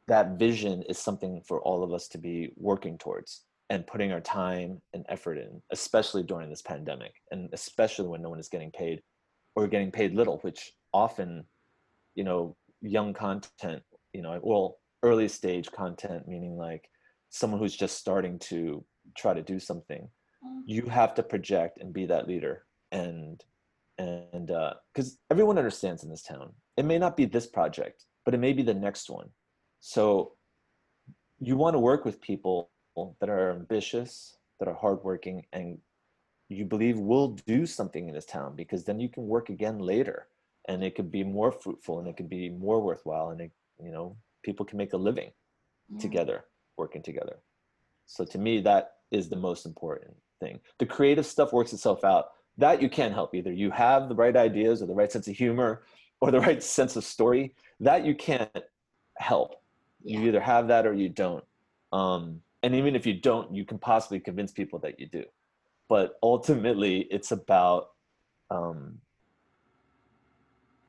that 0.07 0.39
vision 0.39 0.83
is 0.89 0.97
something 0.97 1.43
for 1.47 1.61
all 1.61 1.85
of 1.85 1.93
us 1.93 2.09
to 2.09 2.17
be 2.17 2.51
working 2.57 2.97
towards 2.97 3.43
and 3.69 3.87
putting 3.87 4.13
our 4.13 4.23
time 4.23 4.81
and 4.95 5.05
effort 5.11 5.37
in 5.37 5.61
especially 5.73 6.23
during 6.23 6.49
this 6.49 6.63
pandemic 6.63 7.13
and 7.33 7.51
especially 7.53 8.09
when 8.09 8.23
no 8.23 8.31
one 8.31 8.41
is 8.41 8.49
getting 8.49 8.71
paid 8.71 9.03
or 9.57 9.67
getting 9.67 9.93
paid 9.93 10.15
little 10.15 10.39
which 10.39 10.73
often 10.95 11.45
you 12.15 12.25
know 12.25 12.57
young 12.81 13.13
content 13.13 13.83
you 14.15 14.23
know 14.23 14.41
well 14.43 14.79
early 15.03 15.29
stage 15.29 15.71
content 15.71 16.27
meaning 16.27 16.57
like 16.57 16.89
someone 17.29 17.61
who's 17.61 17.77
just 17.77 17.99
starting 17.99 18.39
to 18.39 18.83
try 19.19 19.35
to 19.35 19.43
do 19.43 19.59
something 19.59 20.09
Mm. 20.47 20.63
you 20.67 20.83
have 20.83 21.15
to 21.15 21.23
project 21.25 21.79
and 21.81 21.93
be 21.93 22.07
that 22.07 22.29
leader 22.29 22.65
and 22.93 23.45
and 23.99 24.51
uh, 24.51 24.75
because 24.93 25.19
everyone 25.31 25.59
understands 25.59 26.03
in 26.05 26.11
this 26.11 26.23
town. 26.23 26.53
It 26.77 26.85
may 26.85 26.99
not 26.99 27.17
be 27.17 27.25
this 27.25 27.47
project 27.47 28.05
but 28.29 28.35
it 28.35 28.41
may 28.41 28.53
be 28.53 28.63
the 28.63 28.75
next 28.75 29.09
one. 29.09 29.31
So 29.81 30.35
you 31.39 31.57
want 31.57 31.73
to 31.73 31.79
work 31.79 32.05
with 32.05 32.21
people 32.21 32.69
that 33.21 33.31
are 33.31 33.53
ambitious 33.53 34.37
that 34.61 34.69
are 34.69 34.75
hardworking 34.75 35.47
and 35.55 35.79
you 36.51 36.67
believe 36.67 36.99
will 36.99 37.29
do 37.47 37.65
something 37.65 38.07
in 38.07 38.15
this 38.15 38.27
town 38.27 38.55
because 38.55 38.85
then 38.85 39.01
you 39.01 39.09
can 39.09 39.27
work 39.27 39.49
again 39.49 39.79
later. 39.79 40.27
And 40.69 40.85
it 40.85 40.95
could 40.95 41.11
be 41.11 41.25
more 41.25 41.51
fruitful 41.51 42.01
and 42.01 42.07
it 42.09 42.19
could 42.19 42.29
be 42.29 42.51
more 42.51 42.83
worthwhile 42.83 43.31
and 43.31 43.41
it, 43.41 43.53
you 43.83 43.93
know 43.93 44.19
people 44.43 44.67
can 44.67 44.77
make 44.77 44.93
a 44.93 44.99
living 44.99 45.31
Yeah. 45.91 46.01
together 46.01 46.45
working 46.77 47.03
together. 47.03 47.39
So 48.05 48.27
to 48.27 48.39
me 48.39 48.61
that 48.61 48.85
is 49.11 49.31
the 49.31 49.37
most 49.37 49.65
important 49.65 50.15
thing. 50.39 50.61
The 50.79 50.85
creative 50.87 51.25
stuff 51.25 51.55
works 51.55 51.73
itself 51.73 52.05
out 52.05 52.27
that 52.59 52.83
you 52.83 52.89
can't 52.91 53.15
help 53.15 53.35
either 53.35 53.53
you 53.53 53.71
have 53.71 54.09
the 54.09 54.15
right 54.15 54.37
ideas 54.37 54.83
or 54.83 54.87
the 54.87 54.95
right 54.95 55.11
sense 55.11 55.29
of 55.29 55.37
humor 55.37 55.83
or 56.21 56.31
the 56.31 56.41
right 56.49 56.63
sense 56.63 56.97
of 56.97 57.05
story 57.05 57.55
that 57.81 58.05
you 58.05 58.15
can't 58.15 58.51
help 59.17 59.55
Yeah. 60.03 60.21
you 60.21 60.27
either 60.29 60.41
have 60.41 60.69
that 60.69 60.87
or 60.87 60.93
you 60.95 61.09
don't 61.09 61.45
um, 61.93 62.41
and 62.63 62.75
even 62.75 62.95
if 62.97 63.07
you 63.07 63.15
don't 63.15 63.55
you 63.55 63.65
can 63.65 63.79
possibly 63.79 64.21
convince 64.21 64.53
people 64.53 64.79
that 64.81 64.99
you 65.01 65.07
do 65.07 65.25
but 65.89 66.19
ultimately 66.23 67.03
it's 67.11 67.33
about 67.33 67.91
um, 68.51 68.99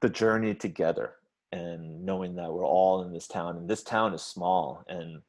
the 0.01 0.09
journey 0.09 0.53
together 0.55 1.15
and 1.51 2.05
knowing 2.05 2.35
that 2.35 2.51
we're 2.51 2.65
all 2.65 3.01
in 3.03 3.11
this 3.11 3.27
town 3.27 3.57
and 3.57 3.67
this 3.69 3.83
town 3.83 4.13
is 4.13 4.21
small 4.21 4.83
and 4.87 5.21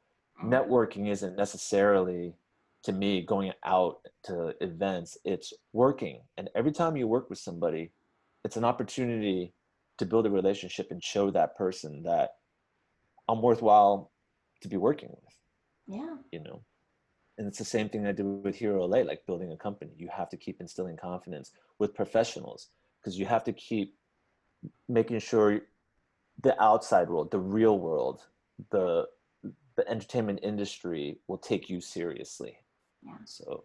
Mm. 0.42 0.48
networking 0.54 1.08
isn't 1.10 1.36
necessarily 1.36 2.32
to 2.82 2.92
me 2.92 3.20
going 3.20 3.52
out 3.64 3.98
to 4.24 4.54
events 4.60 5.16
it's 5.24 5.52
working 5.72 6.20
and 6.36 6.50
every 6.54 6.72
time 6.72 6.96
you 6.96 7.06
work 7.06 7.30
with 7.30 7.38
somebody 7.38 7.90
it's 8.44 8.56
an 8.56 8.64
opportunity 8.64 9.52
to 9.98 10.06
build 10.06 10.26
a 10.26 10.30
relationship 10.30 10.90
and 10.90 11.02
show 11.02 11.30
that 11.30 11.56
person 11.56 12.02
that 12.02 12.36
i'm 13.28 13.40
worthwhile 13.42 14.10
to 14.60 14.68
be 14.68 14.76
working 14.76 15.08
with 15.10 15.34
Yeah. 15.86 16.16
you 16.32 16.40
know 16.42 16.62
and 17.38 17.46
it's 17.48 17.58
the 17.58 17.64
same 17.64 17.88
thing 17.88 18.06
i 18.06 18.12
do 18.12 18.24
with 18.44 18.56
hero 18.56 18.84
la 18.84 18.98
like 18.98 19.24
building 19.26 19.52
a 19.52 19.56
company 19.56 19.92
you 19.96 20.08
have 20.12 20.28
to 20.30 20.36
keep 20.36 20.60
instilling 20.60 20.96
confidence 20.96 21.52
with 21.78 21.94
professionals 21.94 22.68
because 23.00 23.18
you 23.18 23.24
have 23.26 23.44
to 23.44 23.52
keep 23.52 23.96
making 24.88 25.18
sure 25.20 25.60
the 26.42 26.60
outside 26.62 27.08
world 27.08 27.30
the 27.30 27.38
real 27.38 27.78
world 27.78 28.26
the 28.70 29.06
the 29.76 29.88
entertainment 29.88 30.38
industry 30.42 31.18
will 31.28 31.38
take 31.38 31.70
you 31.70 31.80
seriously 31.80 32.58
Yeah. 33.02 33.16
so 33.24 33.64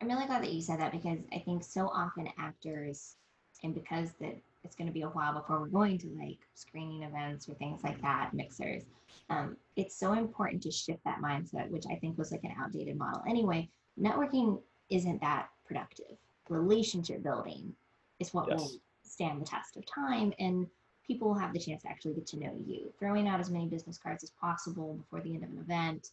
I'm 0.00 0.08
really 0.08 0.26
glad 0.26 0.42
that 0.42 0.52
you 0.52 0.62
said 0.62 0.80
that 0.80 0.92
because 0.92 1.18
I 1.32 1.38
think 1.38 1.62
so 1.62 1.88
often 1.88 2.28
actors, 2.38 3.16
and 3.62 3.74
because 3.74 4.12
that 4.20 4.36
it's 4.64 4.74
going 4.76 4.86
to 4.86 4.92
be 4.92 5.02
a 5.02 5.08
while 5.08 5.34
before 5.34 5.60
we're 5.60 5.66
going 5.66 5.98
to 5.98 6.08
like 6.18 6.38
screening 6.54 7.02
events 7.02 7.48
or 7.48 7.54
things 7.54 7.82
like 7.82 8.00
that, 8.02 8.32
mixers. 8.34 8.84
Um, 9.28 9.56
it's 9.76 9.96
so 9.96 10.12
important 10.12 10.62
to 10.62 10.70
shift 10.70 11.02
that 11.04 11.20
mindset, 11.22 11.70
which 11.70 11.84
I 11.90 11.96
think 11.96 12.18
was 12.18 12.32
like 12.32 12.44
an 12.44 12.54
outdated 12.58 12.96
model 12.96 13.22
anyway. 13.28 13.68
Networking 14.00 14.60
isn't 14.90 15.20
that 15.20 15.48
productive. 15.66 16.16
Relationship 16.48 17.22
building 17.22 17.74
is 18.18 18.34
what 18.34 18.48
Yes. 18.48 18.58
will 18.60 18.70
stand 19.02 19.40
the 19.40 19.46
test 19.46 19.76
of 19.76 19.84
time 19.86 20.32
and 20.38 20.66
people 21.06 21.28
will 21.28 21.38
have 21.38 21.52
the 21.52 21.58
chance 21.58 21.82
to 21.82 21.88
actually 21.88 22.14
get 22.14 22.26
to 22.28 22.38
know 22.38 22.52
you. 22.66 22.92
Throwing 22.98 23.28
out 23.28 23.40
as 23.40 23.50
many 23.50 23.66
business 23.66 23.98
cards 23.98 24.22
as 24.22 24.30
possible 24.30 24.94
before 24.94 25.20
the 25.20 25.34
end 25.34 25.44
of 25.44 25.50
an 25.50 25.58
event 25.58 26.10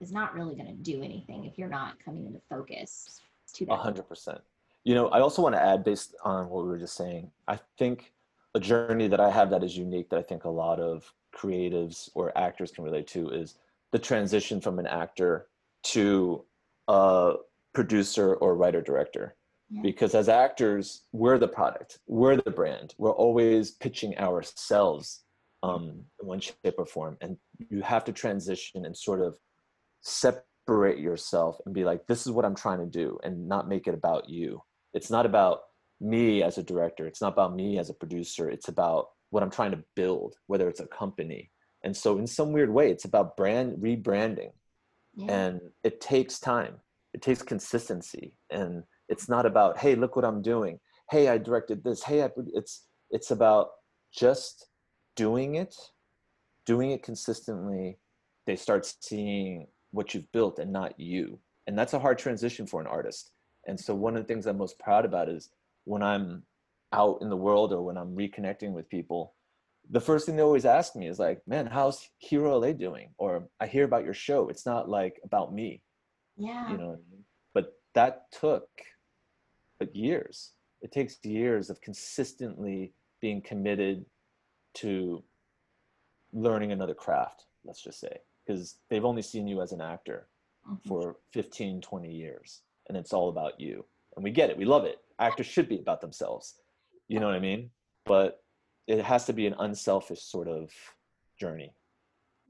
is 0.00 0.12
not 0.12 0.34
really 0.34 0.54
going 0.54 0.66
to 0.66 0.74
do 0.74 1.02
anything 1.02 1.44
if 1.44 1.58
you're 1.58 1.68
not 1.68 2.02
coming 2.04 2.26
into 2.26 2.40
focus 2.48 3.20
to 3.54 3.64
A 3.64 3.66
that. 3.68 3.78
hundred 3.78 4.08
percent. 4.08 4.40
You 4.84 4.94
know, 4.94 5.08
I 5.08 5.20
also 5.20 5.40
want 5.40 5.54
to 5.54 5.62
add, 5.62 5.82
based 5.82 6.14
on 6.24 6.48
what 6.50 6.64
we 6.64 6.70
were 6.70 6.78
just 6.78 6.96
saying, 6.96 7.30
I 7.48 7.58
think 7.78 8.12
a 8.54 8.60
journey 8.60 9.08
that 9.08 9.20
I 9.20 9.30
have 9.30 9.50
that 9.50 9.64
is 9.64 9.76
unique 9.76 10.10
that 10.10 10.18
I 10.18 10.22
think 10.22 10.44
a 10.44 10.50
lot 10.50 10.78
of 10.78 11.10
creatives 11.34 12.10
or 12.14 12.36
actors 12.36 12.70
can 12.70 12.84
relate 12.84 13.06
to 13.08 13.30
is 13.30 13.56
the 13.92 13.98
transition 13.98 14.60
from 14.60 14.78
an 14.78 14.86
actor 14.86 15.46
to 15.84 16.44
a 16.88 17.34
producer 17.72 18.34
or 18.34 18.56
writer 18.56 18.82
director. 18.82 19.36
Yeah. 19.70 19.80
Because 19.82 20.14
as 20.14 20.28
actors, 20.28 21.02
we're 21.12 21.38
the 21.38 21.48
product, 21.48 21.98
we're 22.06 22.36
the 22.36 22.50
brand, 22.50 22.94
we're 22.98 23.12
always 23.12 23.70
pitching 23.70 24.16
ourselves 24.18 25.22
um, 25.62 26.04
in 26.20 26.26
one 26.28 26.40
shape 26.40 26.74
or 26.76 26.84
form. 26.84 27.16
And 27.22 27.38
you 27.70 27.80
have 27.80 28.04
to 28.04 28.12
transition 28.12 28.84
and 28.84 28.94
sort 28.94 29.22
of 29.22 29.36
separate 30.04 30.98
yourself 30.98 31.56
and 31.64 31.74
be 31.74 31.84
like, 31.84 32.06
this 32.06 32.26
is 32.26 32.32
what 32.32 32.44
I'm 32.44 32.54
trying 32.54 32.78
to 32.78 32.86
do 32.86 33.18
and 33.24 33.48
not 33.48 33.68
make 33.68 33.86
it 33.86 33.94
about 33.94 34.28
you. 34.28 34.62
It's 34.92 35.10
not 35.10 35.26
about 35.26 35.60
me 36.00 36.42
as 36.42 36.58
a 36.58 36.62
director. 36.62 37.06
It's 37.06 37.20
not 37.20 37.32
about 37.32 37.54
me 37.54 37.78
as 37.78 37.90
a 37.90 37.94
producer. 37.94 38.48
It's 38.48 38.68
about 38.68 39.08
what 39.30 39.42
I'm 39.42 39.50
trying 39.50 39.72
to 39.72 39.82
build, 39.96 40.36
whether 40.46 40.68
it's 40.68 40.80
a 40.80 40.86
company. 40.86 41.50
And 41.82 41.96
so 41.96 42.18
in 42.18 42.26
some 42.26 42.52
weird 42.52 42.70
way, 42.72 42.90
it's 42.90 43.04
about 43.04 43.36
brand 43.36 43.78
rebranding 43.78 44.52
Yeah. 45.14 45.32
and 45.32 45.60
it 45.82 46.00
takes 46.00 46.38
time. 46.38 46.76
It 47.12 47.22
takes 47.22 47.42
consistency 47.42 48.34
and 48.50 48.84
it's 49.08 49.28
not 49.28 49.46
about, 49.46 49.78
hey, 49.78 49.94
look 49.94 50.16
what 50.16 50.24
I'm 50.24 50.42
doing. 50.42 50.80
Hey, 51.10 51.28
I 51.28 51.38
directed 51.38 51.84
this. 51.84 52.02
Hey, 52.02 52.22
I, 52.22 52.30
it's, 52.54 52.86
it's 53.10 53.30
about 53.30 53.68
just 54.16 54.66
doing 55.16 55.56
it, 55.56 55.74
doing 56.66 56.90
it 56.92 57.02
consistently. 57.02 57.98
They 58.46 58.56
start 58.56 58.90
seeing 59.00 59.66
what 59.94 60.12
you've 60.12 60.30
built 60.32 60.58
and 60.58 60.72
not 60.72 60.98
you. 60.98 61.38
And 61.66 61.78
that's 61.78 61.94
a 61.94 61.98
hard 61.98 62.18
transition 62.18 62.66
for 62.66 62.80
an 62.80 62.86
artist. 62.86 63.30
And 63.66 63.78
so 63.78 63.94
one 63.94 64.16
of 64.16 64.22
the 64.22 64.26
things 64.26 64.46
I'm 64.46 64.58
most 64.58 64.78
proud 64.78 65.04
about 65.04 65.28
is 65.28 65.50
when 65.84 66.02
I'm 66.02 66.42
out 66.92 67.18
in 67.22 67.30
the 67.30 67.36
world 67.36 67.72
or 67.72 67.82
when 67.82 67.96
I'm 67.96 68.14
reconnecting 68.14 68.72
with 68.72 68.88
people, 68.88 69.34
the 69.90 70.00
first 70.00 70.26
thing 70.26 70.36
they 70.36 70.42
always 70.42 70.64
ask 70.64 70.96
me 70.96 71.08
is 71.08 71.18
like, 71.18 71.42
man, 71.46 71.66
how's 71.66 72.08
Hero 72.18 72.58
LA 72.58 72.72
doing? 72.72 73.10
Or 73.18 73.48
I 73.60 73.66
hear 73.66 73.84
about 73.84 74.04
your 74.04 74.14
show. 74.14 74.48
It's 74.48 74.66
not 74.66 74.88
like 74.88 75.20
about 75.24 75.54
me, 75.54 75.82
yeah. 76.36 76.70
you 76.70 76.78
know 76.78 76.88
what 76.88 77.00
I 77.06 77.10
mean? 77.10 77.24
But 77.52 77.74
that 77.94 78.32
took 78.32 78.68
like 79.80 79.90
years. 79.94 80.52
It 80.80 80.92
takes 80.92 81.16
years 81.22 81.70
of 81.70 81.80
consistently 81.80 82.92
being 83.20 83.42
committed 83.42 84.04
to 84.74 85.22
learning 86.32 86.72
another 86.72 86.94
craft, 86.94 87.44
let's 87.64 87.82
just 87.82 88.00
say, 88.00 88.18
because 88.44 88.78
they've 88.88 89.04
only 89.04 89.22
seen 89.22 89.46
you 89.46 89.62
as 89.62 89.72
an 89.72 89.80
actor 89.80 90.28
Mhm. 90.68 90.86
for 90.86 91.16
15, 91.32 91.80
20 91.80 92.12
years, 92.12 92.62
and 92.88 92.96
it's 92.96 93.12
all 93.12 93.28
about 93.28 93.60
you. 93.60 93.84
And 94.16 94.24
we 94.24 94.30
get 94.30 94.50
it, 94.50 94.56
we 94.56 94.64
love 94.64 94.84
it. 94.84 95.04
Actors 95.18 95.46
should 95.46 95.68
be 95.68 95.78
about 95.78 96.00
themselves. 96.00 96.60
You 97.08 97.20
know 97.20 97.26
what 97.26 97.34
I 97.34 97.40
mean? 97.40 97.70
But 98.04 98.42
it 98.86 99.02
has 99.04 99.26
to 99.26 99.32
be 99.32 99.46
an 99.46 99.54
unselfish 99.58 100.22
sort 100.22 100.48
of 100.48 100.72
journey. 101.38 101.74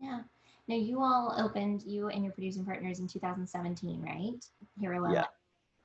Yeah. 0.01 0.23
Now 0.67 0.77
you 0.77 1.01
all 1.03 1.35
opened 1.39 1.83
you 1.83 2.09
and 2.09 2.25
your 2.25 2.33
producing 2.33 2.65
partners 2.65 3.01
in 3.01 3.07
2017, 3.07 4.01
right? 4.03 4.45
Hero 4.79 5.01
LA. 5.01 5.13
Yeah. 5.13 5.27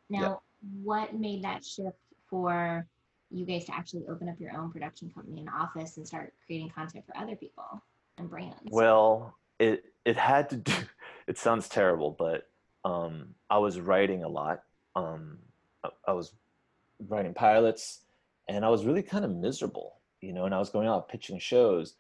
Now, 0.10 0.42
what 0.82 1.14
made 1.14 1.44
that 1.44 1.64
shift 1.64 1.98
for 2.26 2.88
you 3.30 3.46
guys 3.46 3.66
to 3.66 3.76
actually 3.76 4.08
open 4.08 4.28
up 4.28 4.40
your 4.40 4.56
own 4.56 4.72
production 4.72 5.12
company 5.12 5.40
and 5.40 5.50
office 5.50 5.98
and 5.98 6.08
start 6.08 6.34
creating 6.46 6.70
content 6.70 7.06
for 7.06 7.16
other 7.18 7.36
people 7.36 7.84
and 8.18 8.30
brands? 8.30 8.58
Well, 8.72 9.38
it 9.60 9.86
it 10.06 10.18
had 10.18 10.50
to 10.52 10.58
do. 10.58 10.74
It 11.28 11.38
sounds 11.38 11.70
terrible, 11.70 12.16
but 12.18 12.50
um, 12.84 13.36
I 13.52 13.60
was 13.60 13.80
writing 13.80 14.24
a 14.24 14.28
lot. 14.28 14.64
Um, 14.96 15.38
I, 15.84 15.90
I 16.08 16.14
was 16.14 16.34
writing 17.08 17.36
pilots, 17.36 18.00
and 18.48 18.66
I 18.66 18.70
was 18.70 18.84
really 18.84 19.04
kind 19.04 19.24
of 19.24 19.36
miserable, 19.36 19.98
you 20.22 20.34
know. 20.34 20.46
And 20.46 20.56
I 20.56 20.58
was 20.58 20.72
going 20.72 20.88
out 20.88 21.08
pitching 21.08 21.38
shows. 21.38 21.94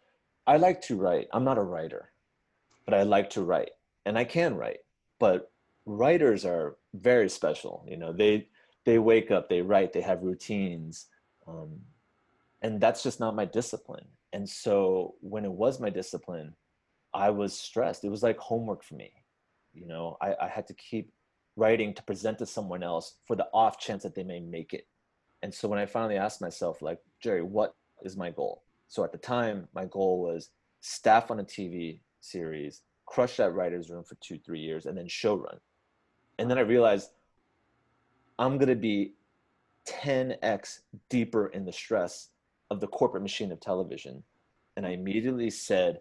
I 0.47 0.57
like 0.57 0.81
to 0.87 0.95
write. 0.95 1.27
I'm 1.31 1.43
not 1.43 1.59
a 1.59 1.61
writer, 1.61 2.09
but 2.85 2.95
I 2.95 3.03
like 3.03 3.29
to 3.31 3.43
write, 3.43 3.69
and 4.03 4.17
I 4.17 4.23
can 4.23 4.55
write. 4.55 4.79
But 5.19 5.51
writers 5.85 6.43
are 6.43 6.77
very 6.95 7.29
special. 7.29 7.85
You 7.87 7.97
know, 7.97 8.11
they 8.11 8.47
they 8.85 8.97
wake 8.97 9.29
up, 9.29 9.49
they 9.49 9.61
write, 9.61 9.93
they 9.93 10.01
have 10.01 10.23
routines, 10.23 11.05
um, 11.47 11.81
and 12.63 12.81
that's 12.81 13.03
just 13.03 13.19
not 13.19 13.35
my 13.35 13.45
discipline. 13.45 14.07
And 14.33 14.49
so 14.49 15.15
when 15.21 15.45
it 15.45 15.51
was 15.51 15.79
my 15.79 15.89
discipline, 15.89 16.55
I 17.13 17.29
was 17.29 17.57
stressed. 17.57 18.03
It 18.03 18.09
was 18.09 18.23
like 18.23 18.37
homework 18.37 18.83
for 18.83 18.95
me. 18.95 19.11
You 19.73 19.87
know, 19.87 20.17
I, 20.21 20.35
I 20.41 20.47
had 20.47 20.67
to 20.67 20.73
keep 20.73 21.11
writing 21.55 21.93
to 21.93 22.03
present 22.03 22.37
to 22.39 22.45
someone 22.45 22.83
else 22.83 23.15
for 23.25 23.35
the 23.35 23.47
off 23.53 23.79
chance 23.79 24.03
that 24.03 24.15
they 24.15 24.23
may 24.23 24.39
make 24.39 24.73
it. 24.73 24.87
And 25.41 25.53
so 25.53 25.67
when 25.67 25.79
I 25.79 25.85
finally 25.85 26.17
asked 26.17 26.41
myself, 26.41 26.81
like, 26.81 26.99
Jerry, 27.21 27.41
what 27.41 27.75
is 28.03 28.17
my 28.17 28.31
goal? 28.31 28.63
So 28.87 29.03
at 29.03 29.11
the 29.11 29.17
time, 29.17 29.67
my 29.73 29.85
goal 29.85 30.21
was 30.21 30.49
staff 30.81 31.31
on 31.31 31.39
a 31.39 31.43
TV 31.43 32.01
series, 32.21 32.81
crush 33.05 33.37
that 33.37 33.53
writer's 33.53 33.89
room 33.89 34.03
for 34.03 34.15
two, 34.15 34.39
three 34.39 34.59
years, 34.59 34.85
and 34.85 34.97
then 34.97 35.07
show 35.07 35.35
run. 35.35 35.59
And 36.37 36.49
then 36.49 36.57
I 36.57 36.61
realized 36.61 37.11
I'm 38.37 38.57
going 38.57 38.69
to 38.69 38.75
be 38.75 39.13
10x 39.87 40.79
deeper 41.09 41.47
in 41.47 41.65
the 41.65 41.73
stress 41.73 42.29
of 42.69 42.79
the 42.79 42.87
corporate 42.87 43.23
machine 43.23 43.51
of 43.51 43.59
television. 43.59 44.23
And 44.77 44.85
I 44.85 44.91
immediately 44.91 45.49
said, 45.49 45.99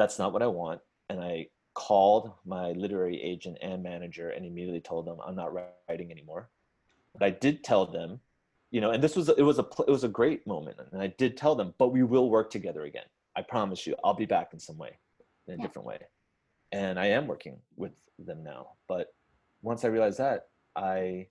that's 0.00 0.18
not 0.18 0.32
what 0.32 0.42
I 0.42 0.46
want. 0.46 0.80
And 1.08 1.20
I 1.20 1.48
called 1.74 2.32
my 2.44 2.72
literary 2.72 3.20
agent 3.22 3.58
and 3.62 3.82
manager 3.82 4.30
and 4.30 4.44
immediately 4.44 4.80
told 4.80 5.06
them 5.06 5.18
I'm 5.24 5.36
not 5.36 5.52
writing 5.88 6.10
anymore. 6.10 6.48
But 7.14 7.24
I 7.24 7.30
did 7.30 7.64
tell 7.64 7.86
them, 7.86 8.20
you 8.70 8.80
know, 8.80 8.90
and 8.90 9.02
this 9.02 9.16
was 9.16 9.28
it 9.28 9.42
was 9.42 9.58
a 9.58 9.66
it 9.86 9.90
was 9.90 10.04
a 10.04 10.08
great 10.08 10.46
moment, 10.46 10.78
and 10.92 11.02
I 11.02 11.08
did 11.08 11.36
tell 11.36 11.54
them, 11.54 11.74
but 11.78 11.88
we 11.88 12.02
will 12.02 12.30
work 12.30 12.50
together 12.50 12.84
again. 12.84 13.04
I 13.36 13.42
promise 13.42 13.86
you, 13.86 13.94
I'll 14.04 14.14
be 14.14 14.26
back 14.26 14.52
in 14.52 14.60
some 14.60 14.78
way, 14.78 14.98
in 15.48 15.54
a 15.54 15.56
Yeah. 15.56 15.62
different 15.62 15.86
way, 15.86 15.98
and 16.72 16.98
I 16.98 17.06
am 17.06 17.26
working 17.26 17.60
with 17.76 17.92
them 18.18 18.42
now. 18.44 18.68
But 18.88 19.14
once 19.62 19.84
I 19.84 19.88
realized 19.88 20.18
that, 20.18 20.48
I 20.76 21.28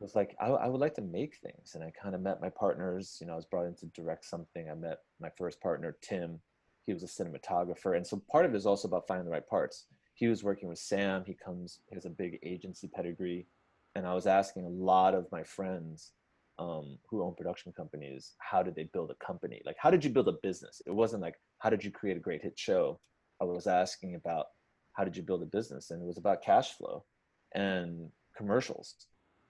was 0.00 0.14
like, 0.14 0.34
I, 0.40 0.46
I 0.46 0.68
would 0.68 0.80
like 0.80 0.94
to 0.94 1.02
make 1.02 1.36
things, 1.36 1.74
and 1.74 1.84
I 1.84 1.90
kind 1.90 2.14
of 2.14 2.22
met 2.22 2.40
my 2.40 2.50
partners. 2.50 3.18
You 3.20 3.26
know, 3.26 3.34
I 3.34 3.36
was 3.36 3.46
brought 3.46 3.66
in 3.66 3.74
to 3.76 3.86
direct 3.86 4.24
something. 4.24 4.70
I 4.70 4.74
met 4.74 5.00
my 5.20 5.30
first 5.36 5.60
partner, 5.60 5.96
Tim. 6.00 6.40
He 6.86 6.92
was 6.92 7.02
a 7.02 7.06
cinematographer, 7.06 7.96
and 7.96 8.06
so 8.06 8.22
part 8.30 8.46
of 8.46 8.54
it 8.54 8.56
is 8.56 8.66
also 8.66 8.88
about 8.88 9.06
finding 9.06 9.24
the 9.24 9.30
right 9.32 9.46
parts. 9.46 9.86
He 10.14 10.28
was 10.28 10.44
working 10.44 10.68
with 10.68 10.78
Sam. 10.78 11.24
He 11.26 11.34
comes, 11.34 11.80
he 11.88 11.94
has 11.94 12.06
a 12.06 12.10
big 12.10 12.38
agency 12.42 12.88
pedigree, 12.88 13.46
and 13.94 14.06
I 14.06 14.14
was 14.14 14.26
asking 14.26 14.64
a 14.64 14.68
lot 14.68 15.14
of 15.14 15.30
my 15.32 15.42
friends 15.42 16.12
um, 16.58 16.98
who 17.08 17.22
own 17.22 17.34
production 17.34 17.72
companies, 17.72 18.34
how 18.38 18.62
did 18.62 18.74
they 18.74 18.84
build 18.84 19.10
a 19.10 19.24
company? 19.24 19.60
Like, 19.66 19.76
how 19.78 19.90
did 19.90 20.04
you 20.04 20.10
build 20.10 20.28
a 20.28 20.38
business? 20.42 20.80
It 20.86 20.92
wasn't 20.92 21.22
like, 21.22 21.34
how 21.58 21.70
did 21.70 21.84
you 21.84 21.90
create 21.90 22.16
a 22.16 22.20
great 22.20 22.42
hit 22.42 22.58
show? 22.58 23.00
I 23.40 23.44
was 23.44 23.66
asking 23.66 24.14
about 24.14 24.46
how 24.92 25.04
did 25.04 25.16
you 25.16 25.22
build 25.22 25.42
a 25.42 25.46
business, 25.46 25.90
and 25.90 26.00
it 26.00 26.06
was 26.06 26.16
about 26.16 26.42
cash 26.42 26.72
flow 26.72 27.04
and 27.54 28.08
commercials, 28.36 28.94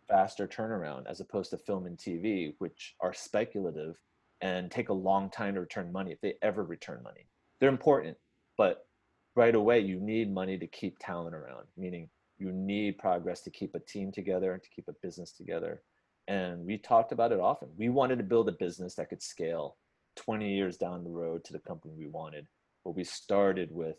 faster 0.09 0.46
turnaround 0.46 1.05
as 1.09 1.20
opposed 1.20 1.51
to 1.51 1.59
film 1.59 1.87
and 1.87 1.96
TV, 1.96 2.55
which 2.59 2.94
are 3.01 3.12
speculative 3.12 3.96
and 4.40 4.70
take 4.70 4.88
a 4.88 4.94
long 4.94 5.31
time 5.31 5.55
to 5.55 5.61
return 5.61 5.92
money 5.92 6.12
if 6.12 6.20
they 6.20 6.35
ever 6.42 6.64
return 6.64 7.03
money. 7.03 7.27
They're 7.61 7.68
important, 7.68 8.16
but 8.59 8.87
right 9.35 9.55
away 9.55 9.81
you 9.81 9.99
need 10.01 10.33
money 10.33 10.59
to 10.59 10.66
keep 10.66 10.99
talent 10.99 11.35
around, 11.35 11.66
meaning 11.77 12.09
you 12.38 12.53
need 12.53 12.99
progress 12.99 13.40
to 13.42 13.51
keep 13.51 13.75
a 13.75 13.81
team 13.81 14.12
together, 14.12 14.53
and 14.53 14.62
to 14.62 14.68
keep 14.68 14.88
a 14.88 14.94
business 15.03 15.33
together. 15.33 15.83
And 16.29 16.66
we 16.66 16.79
talked 16.79 17.12
about 17.12 17.33
it 17.33 17.40
often. 17.40 17.68
We 17.77 17.88
wanted 17.88 18.18
to 18.18 18.25
build 18.25 18.49
a 18.49 18.53
business 18.53 18.94
that 18.96 19.09
could 19.09 19.22
scale 19.22 19.77
20 20.16 20.53
years 20.53 20.77
down 20.77 21.05
the 21.05 21.11
road 21.11 21.44
to 21.44 21.53
the 21.53 21.59
company 21.61 21.94
we 21.96 22.09
wanted. 22.09 22.46
But 22.85 22.96
we 22.96 23.05
started 23.05 23.70
with, 23.70 23.96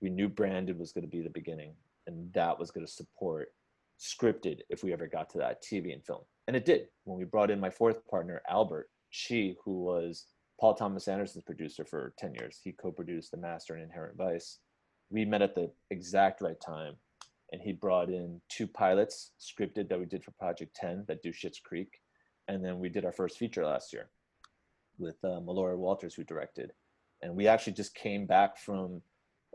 we 0.00 0.10
knew 0.10 0.28
branded 0.28 0.78
was 0.78 0.92
going 0.92 1.04
to 1.04 1.10
be 1.10 1.22
the 1.22 1.30
beginning, 1.30 1.74
and 2.06 2.32
that 2.34 2.58
was 2.58 2.70
going 2.70 2.86
to 2.86 2.92
support 2.92 3.48
scripted 3.98 4.60
if 4.68 4.82
we 4.82 4.92
ever 4.92 5.06
got 5.06 5.30
to 5.30 5.38
that 5.38 5.62
TV 5.62 5.92
and 5.92 6.04
film. 6.04 6.22
And 6.48 6.56
it 6.56 6.64
did. 6.64 6.88
When 7.04 7.18
we 7.18 7.24
brought 7.24 7.50
in 7.50 7.60
my 7.60 7.70
fourth 7.70 8.06
partner, 8.08 8.42
Albert 8.48 8.90
Chi, 9.12 9.54
who 9.64 9.82
was 9.82 10.26
Paul 10.60 10.74
Thomas 10.74 11.08
Anderson's 11.08 11.44
producer 11.44 11.84
for 11.84 12.14
10 12.18 12.34
years, 12.34 12.60
he 12.62 12.72
co 12.72 12.90
produced 12.92 13.30
The 13.30 13.36
Master 13.36 13.74
and 13.74 13.82
Inherent 13.84 14.16
Vice. 14.16 14.58
We 15.10 15.24
met 15.24 15.42
at 15.42 15.54
the 15.54 15.70
exact 15.90 16.40
right 16.40 16.60
time 16.64 16.96
and 17.52 17.60
he 17.60 17.72
brought 17.72 18.08
in 18.08 18.40
two 18.48 18.66
pilots 18.66 19.32
scripted 19.38 19.88
that 19.88 19.98
we 19.98 20.06
did 20.06 20.24
for 20.24 20.32
Project 20.32 20.74
10 20.74 21.04
that 21.08 21.22
do 21.22 21.30
Schitt's 21.32 21.60
Creek. 21.60 22.00
And 22.48 22.64
then 22.64 22.78
we 22.78 22.88
did 22.88 23.04
our 23.04 23.12
first 23.12 23.38
feature 23.38 23.64
last 23.64 23.92
year. 23.92 24.10
with 24.98 25.16
uh, 25.24 25.40
Melora 25.40 25.76
Walters, 25.76 26.14
who 26.14 26.24
directed. 26.24 26.72
And 27.22 27.34
we 27.34 27.46
actually 27.46 27.74
just 27.74 27.94
came 27.94 28.26
back 28.26 28.58
from 28.58 29.02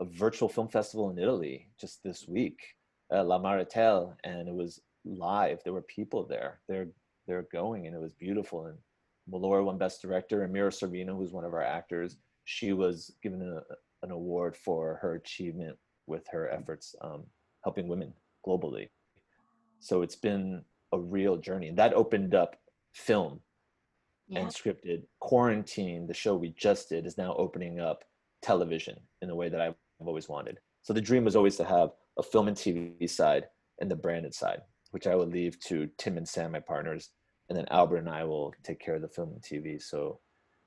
a 0.00 0.04
virtual 0.04 0.48
film 0.48 0.68
festival 0.68 1.10
in 1.10 1.18
Italy 1.18 1.68
just 1.80 2.02
this 2.02 2.26
week, 2.28 2.58
uh, 3.12 3.24
La 3.24 3.38
Martell, 3.38 4.16
and 4.24 4.48
it 4.48 4.54
was 4.54 4.80
live. 5.04 5.60
There 5.64 5.72
were 5.72 5.82
people 5.82 6.24
there. 6.26 6.60
They're 6.68 6.88
they're 7.26 7.46
going, 7.52 7.86
and 7.86 7.94
it 7.94 8.00
was 8.00 8.14
beautiful. 8.14 8.66
And 8.66 8.78
Melora 9.30 9.64
won 9.64 9.78
Best 9.78 10.02
Director, 10.02 10.42
and 10.42 10.52
Mira 10.52 10.70
Sorvino, 10.70 11.16
who's 11.16 11.32
one 11.32 11.44
of 11.44 11.54
our 11.54 11.62
actors, 11.62 12.16
she 12.44 12.72
was 12.72 13.12
given 13.22 13.42
a, 13.42 13.60
an 14.04 14.10
award 14.10 14.56
for 14.56 14.98
her 15.02 15.14
achievement 15.14 15.76
with 16.06 16.24
her 16.30 16.48
efforts 16.48 16.94
um, 17.02 17.24
helping 17.62 17.88
women 17.88 18.12
globally. 18.46 18.88
So 19.80 20.02
it's 20.02 20.16
been 20.16 20.62
a 20.92 20.98
real 20.98 21.36
journey, 21.36 21.68
and 21.68 21.78
that 21.78 21.94
opened 21.94 22.34
up 22.34 22.56
film 22.94 23.40
yeah. 24.28 24.40
and 24.40 24.48
scripted. 24.48 25.02
Quarantine, 25.20 26.06
the 26.06 26.14
show 26.14 26.34
we 26.34 26.54
just 26.56 26.88
did, 26.88 27.06
is 27.06 27.18
now 27.18 27.34
opening 27.36 27.80
up 27.80 28.04
television 28.42 28.96
in 29.22 29.28
the 29.28 29.34
way 29.34 29.48
that 29.48 29.60
I've 29.60 29.74
always 30.00 30.28
wanted. 30.28 30.58
So 30.82 30.92
the 30.92 31.00
dream 31.00 31.24
was 31.24 31.36
always 31.36 31.56
to 31.56 31.64
have 31.64 31.90
a 32.18 32.22
film 32.22 32.48
and 32.48 32.56
TV 32.56 33.08
side 33.08 33.44
and 33.80 33.90
the 33.90 33.96
branded 33.96 34.34
side, 34.34 34.60
which 34.90 35.06
I 35.06 35.14
would 35.14 35.32
leave 35.32 35.60
to 35.66 35.88
Tim 35.98 36.16
and 36.16 36.28
Sam, 36.28 36.52
my 36.52 36.60
partners, 36.60 37.10
and 37.48 37.56
then 37.56 37.66
Albert 37.70 37.98
and 37.98 38.08
I 38.08 38.24
will 38.24 38.54
take 38.62 38.80
care 38.80 38.94
of 38.94 39.02
the 39.02 39.08
film 39.08 39.30
and 39.32 39.42
TV. 39.42 39.82
So 39.82 40.20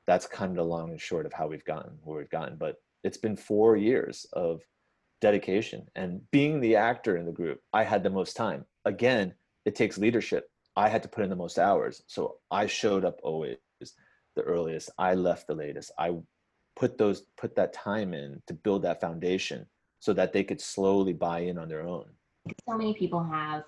that's 0.08 0.26
kind 0.26 0.52
of 0.52 0.58
the 0.58 0.64
long 0.64 0.92
and 0.92 1.02
short 1.02 1.26
of 1.26 1.34
how 1.34 1.48
we've 1.48 1.66
gotten 1.66 1.92
where 2.04 2.18
we've 2.18 2.30
gotten. 2.30 2.58
But 2.58 2.82
it's 3.04 3.18
been 3.18 3.36
four 3.36 3.78
years 3.78 4.26
of 4.34 4.62
dedication 5.22 5.86
and 5.96 6.22
being 6.32 6.60
the 6.60 6.76
actor 6.76 7.18
in 7.18 7.26
the 7.26 7.32
group. 7.32 7.62
I 7.74 7.84
had 7.84 8.04
the 8.04 8.10
most 8.10 8.36
time. 8.36 8.66
Again, 8.86 9.34
it 9.66 9.76
takes 9.76 9.98
leadership. 9.98 10.50
I 10.76 10.90
had 10.90 11.04
to 11.04 11.10
put 11.10 11.24
in 11.24 11.30
the 11.30 11.36
most 11.36 11.60
hours. 11.60 12.04
So 12.08 12.38
I 12.50 12.66
showed 12.66 13.06
up 13.06 13.20
always 13.24 13.58
the 14.36 14.42
earliest. 14.42 14.90
I 14.98 15.14
left 15.14 15.48
the 15.48 15.54
latest. 15.54 15.92
I 16.00 16.16
put 16.76 16.98
those 16.98 17.24
put 17.38 17.56
that 17.56 17.74
time 17.74 18.14
in 18.14 18.42
to 18.48 18.54
build 18.54 18.82
that 18.84 19.02
foundation 19.02 19.68
so 20.00 20.14
that 20.14 20.34
they 20.34 20.44
could 20.44 20.62
slowly 20.62 21.14
buy 21.14 21.40
in 21.40 21.58
on 21.58 21.68
their 21.68 21.86
own. 21.86 22.06
So 22.68 22.76
many 22.76 22.94
people 22.94 23.24
have 23.24 23.64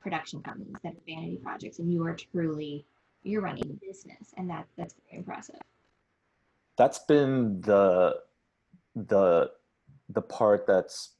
production 0.00 0.42
companies 0.42 0.76
that 0.82 0.94
have 0.94 1.04
vanity 1.06 1.38
projects 1.42 1.78
and 1.78 1.92
you 1.92 2.04
are 2.06 2.14
truly 2.14 2.84
you're 3.22 3.42
running 3.42 3.64
a 3.64 3.86
business 3.86 4.32
and 4.36 4.48
that 4.48 4.66
that's 4.76 4.94
very 5.06 5.18
impressive. 5.18 5.60
That's 6.76 7.00
been 7.00 7.60
the 7.60 8.20
the 8.94 9.50
the 10.08 10.22
part 10.22 10.66
that's 10.66 11.14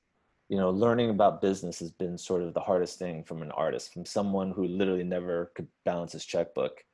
you 0.48 0.56
know 0.56 0.70
learning 0.70 1.10
about 1.10 1.42
business 1.42 1.78
has 1.80 1.90
been 1.90 2.16
sort 2.16 2.42
of 2.42 2.54
the 2.54 2.60
hardest 2.60 2.98
thing 2.98 3.24
from 3.24 3.42
an 3.42 3.50
artist 3.52 3.92
from 3.92 4.04
someone 4.04 4.52
who 4.52 4.66
literally 4.66 5.04
never 5.04 5.52
could 5.54 5.68
balance 5.84 6.12
his 6.12 6.24
checkbook 6.24 6.84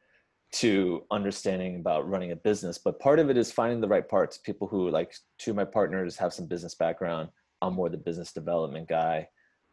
to 0.53 1.05
understanding 1.11 1.77
about 1.77 2.09
running 2.09 2.31
a 2.31 2.37
business. 2.37 2.79
But 2.79 3.01
part 3.01 3.19
of 3.19 3.29
it 3.29 3.37
is 3.37 3.51
finding 3.51 3.81
the 3.81 3.89
right 3.89 4.09
parts. 4.09 4.39
People 4.39 4.69
who 4.69 4.89
like 4.89 5.15
two 5.39 5.51
of 5.51 5.57
my 5.57 5.65
partners 5.65 6.17
have 6.17 6.33
some 6.33 6.47
business 6.47 6.75
background. 6.75 7.29
I'm 7.61 7.75
more 7.75 7.89
the 7.89 7.97
business 7.97 8.33
development 8.33 8.89
guy. 8.89 9.29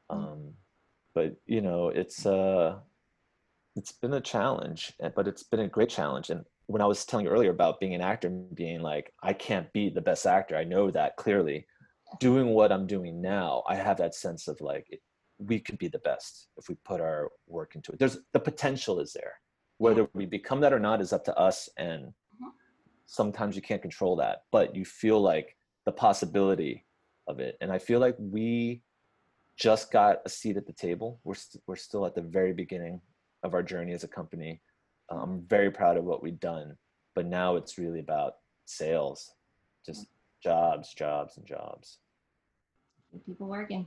Um, 0.09 0.53
but 1.13 1.35
you 1.45 1.61
know 1.61 1.89
it's 1.89 2.25
uh 2.25 2.77
it's 3.75 3.91
been 3.91 4.13
a 4.13 4.21
challenge 4.21 4.93
eh, 5.01 5.09
but 5.15 5.27
it's 5.27 5.43
been 5.43 5.61
a 5.61 5.67
great 5.67 5.89
challenge 5.89 6.29
and 6.29 6.43
when 6.67 6.81
i 6.81 6.85
was 6.85 7.05
telling 7.05 7.25
you 7.25 7.31
earlier 7.31 7.51
about 7.51 7.79
being 7.79 7.95
an 7.95 8.01
actor 8.01 8.29
being 8.53 8.81
like 8.81 9.13
i 9.23 9.33
can't 9.33 9.71
be 9.73 9.89
the 9.89 10.01
best 10.01 10.25
actor 10.25 10.55
i 10.55 10.63
know 10.63 10.91
that 10.91 11.15
clearly 11.17 11.65
doing 12.19 12.47
what 12.47 12.71
I'm 12.71 12.87
doing 12.87 13.21
now, 13.21 13.63
I 13.67 13.75
have 13.75 13.97
that 13.97 14.15
sense 14.15 14.47
of 14.47 14.59
like 14.61 15.01
we 15.37 15.59
could 15.59 15.77
be 15.77 15.87
the 15.87 15.99
best 15.99 16.47
if 16.57 16.69
we 16.69 16.75
put 16.85 17.01
our 17.01 17.29
work 17.47 17.75
into 17.75 17.91
it. 17.91 17.99
There's 17.99 18.17
the 18.33 18.39
potential 18.39 18.99
is 18.99 19.13
there. 19.13 19.33
Whether 19.77 20.07
we 20.13 20.25
become 20.25 20.59
that 20.61 20.73
or 20.73 20.79
not 20.79 21.01
is 21.01 21.13
up 21.13 21.23
to 21.25 21.37
us, 21.37 21.69
and 21.77 22.05
mm-hmm. 22.05 22.49
sometimes 23.05 23.55
you 23.55 23.61
can't 23.61 23.81
control 23.81 24.15
that, 24.17 24.43
but 24.51 24.75
you 24.75 24.85
feel 24.85 25.19
like 25.19 25.55
the 25.85 25.91
possibility 25.91 26.85
of 27.27 27.39
it. 27.39 27.57
And 27.61 27.71
I 27.71 27.79
feel 27.79 27.99
like 27.99 28.15
we 28.19 28.83
just 29.61 29.91
got 29.91 30.21
a 30.25 30.29
seat 30.29 30.57
at 30.57 30.65
the 30.65 30.73
table. 30.73 31.19
We're 31.23 31.33
we 31.33 31.35
st- 31.35 31.63
we're 31.67 31.75
still 31.75 32.07
at 32.07 32.15
the 32.15 32.21
very 32.21 32.51
beginning 32.51 32.99
of 33.43 33.53
our 33.53 33.61
journey 33.61 33.93
as 33.93 34.03
a 34.03 34.07
company. 34.07 34.59
I'm 35.09 35.41
very 35.41 35.69
proud 35.69 35.97
of 35.97 36.03
what 36.03 36.23
we've 36.23 36.39
done, 36.39 36.75
but 37.13 37.27
now 37.27 37.57
it's 37.57 37.77
really 37.77 37.99
about 37.99 38.37
sales, 38.65 39.35
just 39.85 40.07
jobs, 40.41 40.93
jobs, 40.95 41.37
and 41.37 41.45
jobs. 41.45 41.99
People 43.27 43.47
working. 43.47 43.85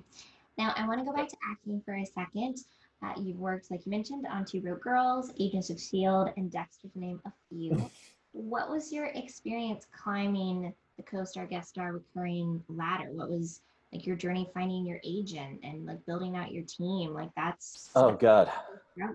Now, 0.59 0.73
I 0.77 0.87
want 0.87 1.01
to 1.01 1.05
go 1.05 1.13
back 1.13 1.29
to 1.29 1.37
acting 1.51 1.83
for 1.85 1.97
a 1.97 2.05
second. 2.05 2.59
Uh, 3.03 3.15
you've 3.21 3.39
worked, 3.39 3.71
like 3.71 3.85
you 3.85 3.91
mentioned, 3.91 4.27
on 4.31 4.45
Two 4.45 4.61
Broke 4.61 4.83
Girls, 4.83 5.33
Agents 5.41 5.71
of 5.71 5.77
S.H.I.E.L.D., 5.77 6.33
and 6.37 6.53
Dexter, 6.53 6.89
to 6.89 7.01
name 7.01 7.21
a 7.27 7.33
few. 7.49 7.91
what 8.33 8.71
was 8.71 8.93
your 8.93 9.07
experience 9.07 9.87
climbing 9.91 10.73
the 10.99 11.03
co 11.03 11.25
star, 11.25 11.47
guest 11.47 11.71
star, 11.71 11.93
recurring 11.93 12.63
ladder? 12.69 13.09
What 13.11 13.31
was 13.31 13.61
like 13.95 14.07
your 14.07 14.17
journey 14.17 14.51
finding 14.53 14.85
your 14.85 15.01
agent 15.05 15.61
and 15.63 15.87
like 15.87 16.05
building 16.07 16.37
out 16.37 16.53
your 16.53 16.65
team? 16.65 17.15
Like, 17.15 17.31
that's. 17.37 17.91
Oh, 17.95 18.13
God. 18.13 18.51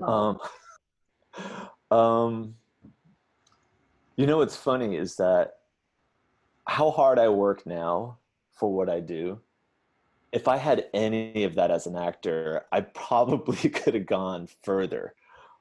Um, 0.01 0.39
um, 1.91 2.55
you 4.15 4.25
know, 4.25 4.37
what's 4.37 4.55
funny 4.55 4.95
is 4.95 5.15
that 5.17 5.55
how 6.65 6.91
hard 6.91 7.19
I 7.19 7.29
work 7.29 7.65
now 7.65 8.17
for 8.51 8.73
what 8.73 8.89
I 8.89 8.99
do. 8.99 9.39
If 10.31 10.47
I 10.47 10.57
had 10.57 10.85
any 10.93 11.43
of 11.43 11.55
that 11.55 11.71
as 11.71 11.87
an 11.87 11.97
actor, 11.97 12.65
I 12.71 12.81
probably 12.81 13.69
could 13.69 13.95
have 13.95 14.05
gone 14.05 14.47
further. 14.63 15.13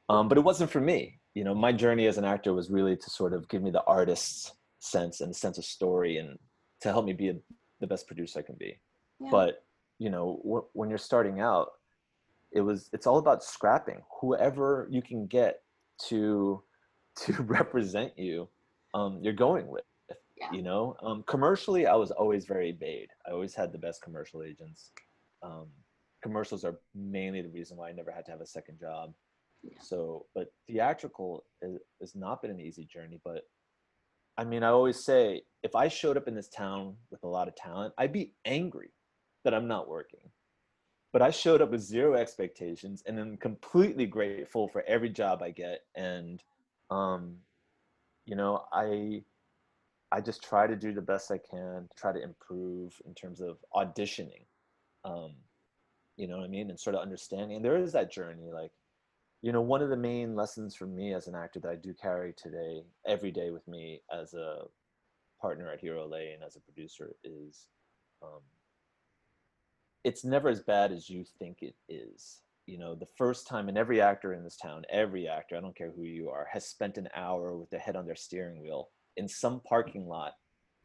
Um, 0.09 0.29
but 0.29 0.39
it 0.39 0.45
wasn't 0.45 0.71
for 0.71 0.81
me. 0.81 1.19
You 1.35 1.45
know, 1.45 1.55
my 1.55 1.73
journey 1.73 2.07
as 2.07 2.19
an 2.19 2.25
actor 2.25 2.53
was 2.53 2.71
really 2.71 2.97
to 2.97 3.11
sort 3.11 3.33
of 3.33 3.49
give 3.49 3.63
me 3.63 3.71
the 3.71 3.85
artist's 3.85 4.53
sense 4.81 5.21
and 5.21 5.35
sense 5.35 5.59
of 5.59 5.65
story 5.65 6.19
and 6.19 6.39
to 6.83 6.93
help 6.93 7.05
me 7.05 7.13
be 7.13 7.29
a, 7.29 7.35
the 7.81 7.87
best 7.87 8.07
producer 8.07 8.39
I 8.39 8.43
can 8.43 8.57
be. 8.59 8.79
Yeah. 9.21 9.29
But, 9.31 9.65
you 9.99 10.11
know, 10.11 10.41
wh- 10.45 10.77
when 10.77 10.89
you're 10.89 10.99
starting 10.99 11.41
out, 11.41 11.71
it 12.53 12.61
was 12.63 12.89
it's 12.93 13.07
all 13.07 13.19
about 13.19 13.45
scrapping 13.45 14.01
whoever 14.21 14.89
you 14.91 15.03
can 15.03 15.27
get 15.27 15.61
to 16.09 16.63
to 17.19 17.33
represent 17.43 18.17
you 18.17 18.49
um, 18.95 19.19
you're 19.21 19.35
going 19.35 19.67
with 19.67 19.85
yeah. 20.41 20.53
You 20.53 20.63
know, 20.63 20.97
um, 21.03 21.25
commercially, 21.27 21.87
I 21.87 21.95
was 21.95 22.11
always 22.11 22.47
very 22.47 22.73
bait. 22.73 23.09
I 23.27 23.33
always 23.33 23.55
had 23.55 23.73
the 23.73 23.79
best 23.79 24.03
commercial 24.03 24.43
agents. 24.43 24.93
Um, 25.43 25.67
commercials 26.23 26.65
are 26.65 26.79
mainly 26.95 27.43
the 27.43 27.49
reason 27.49 27.77
why 27.77 27.89
I 27.89 27.93
never 27.93 28.11
had 28.13 28.25
to 28.27 28.31
have 28.31 28.41
a 28.41 28.47
second 28.47 28.79
job. 28.79 29.13
Yeah. 29.63 29.79
So, 29.83 30.27
but 30.35 30.53
theatrical 30.69 31.45
is, 31.61 31.79
has 32.01 32.15
not 32.15 32.41
been 32.41 32.51
an 32.51 32.61
easy 32.61 32.85
journey. 32.85 33.21
But 33.25 33.43
I 34.37 34.45
mean, 34.45 34.63
I 34.63 34.69
always 34.69 35.05
say 35.05 35.43
if 35.63 35.75
I 35.75 35.89
showed 35.89 36.17
up 36.17 36.29
in 36.29 36.35
this 36.35 36.49
town 36.49 36.95
with 37.11 37.25
a 37.25 37.29
lot 37.29 37.49
of 37.49 37.57
talent, 37.57 37.95
I'd 37.99 38.13
be 38.13 38.33
angry 38.45 38.91
that 39.45 39.55
I'm 39.55 39.69
not 39.69 39.89
working. 39.89 40.31
But 41.13 41.23
I 41.23 41.31
showed 41.31 41.63
up 41.63 41.71
with 41.71 41.81
zero 41.81 42.15
expectations 42.15 43.03
and 43.07 43.19
I'm 43.19 43.37
completely 43.39 44.07
grateful 44.07 44.69
for 44.69 44.85
every 44.87 45.09
job 45.09 45.43
I 45.43 45.51
get. 45.51 45.81
And, 45.95 46.43
um, 46.91 47.37
you 48.27 48.37
know, 48.37 48.65
I 48.73 49.23
I 50.11 50.21
just 50.21 50.43
try 50.43 50.67
to 50.67 50.77
do 50.77 50.93
the 50.93 51.03
best 51.03 51.31
I 51.31 51.39
can, 51.39 51.89
try 51.97 52.13
to 52.13 52.23
improve 52.23 52.99
in 53.05 53.15
terms 53.15 53.41
of 53.41 53.59
auditioning. 53.75 54.45
Um, 55.05 55.35
you 56.17 56.27
know 56.27 56.39
what 56.39 56.45
I 56.45 56.49
mean? 56.49 56.71
And 56.71 56.81
sort 56.81 56.97
of 56.97 57.03
understanding. 57.03 57.57
And 57.57 57.65
there 57.65 57.77
is 57.77 57.93
that 57.93 58.11
journey. 58.11 58.51
Like, 58.53 58.73
you 59.43 59.53
know, 59.53 59.61
one 59.61 59.83
of 59.83 59.91
the 59.91 59.97
main 59.97 60.35
lessons 60.35 60.75
for 60.75 60.87
me 60.87 61.15
as 61.15 61.29
an 61.29 61.35
actor 61.35 61.61
that 61.61 61.71
I 61.71 61.77
do 61.77 61.95
carry 61.95 62.33
today, 62.33 62.83
every 63.07 63.31
day 63.31 63.51
with 63.51 63.67
me 63.69 64.01
as 64.13 64.35
a 64.35 64.63
partner 65.41 65.71
at 65.71 65.81
Hero 65.81 66.07
LA 66.07 66.33
and 66.35 66.43
as 66.45 66.57
a 66.57 66.61
producer 66.61 67.15
is 67.23 67.67
um, 68.23 68.41
it's 70.09 70.25
never 70.25 70.49
as 70.49 70.63
bad 70.63 70.91
as 70.91 71.11
you 71.11 71.23
think 71.39 71.59
it 71.61 71.75
is. 71.87 72.41
You 72.65 72.79
know, 72.79 72.95
the 72.95 73.13
first 73.19 73.47
time, 73.47 73.69
and 73.69 73.77
every 73.77 74.01
actor 74.01 74.33
in 74.33 74.43
this 74.43 74.57
town, 74.57 74.85
every 74.91 75.29
actor, 75.29 75.55
I 75.55 75.61
don't 75.61 75.77
care 75.77 75.93
who 75.95 76.05
you 76.05 76.31
are, 76.31 76.47
has 76.51 76.67
spent 76.67 76.97
an 76.97 77.11
hour 77.15 77.55
with 77.59 77.69
their 77.69 77.79
head 77.79 77.95
on 77.95 78.07
their 78.07 78.17
steering 78.17 78.63
wheel 78.63 78.89
in 79.19 79.29
some 79.29 79.61
parking 79.69 80.09
lot 80.09 80.33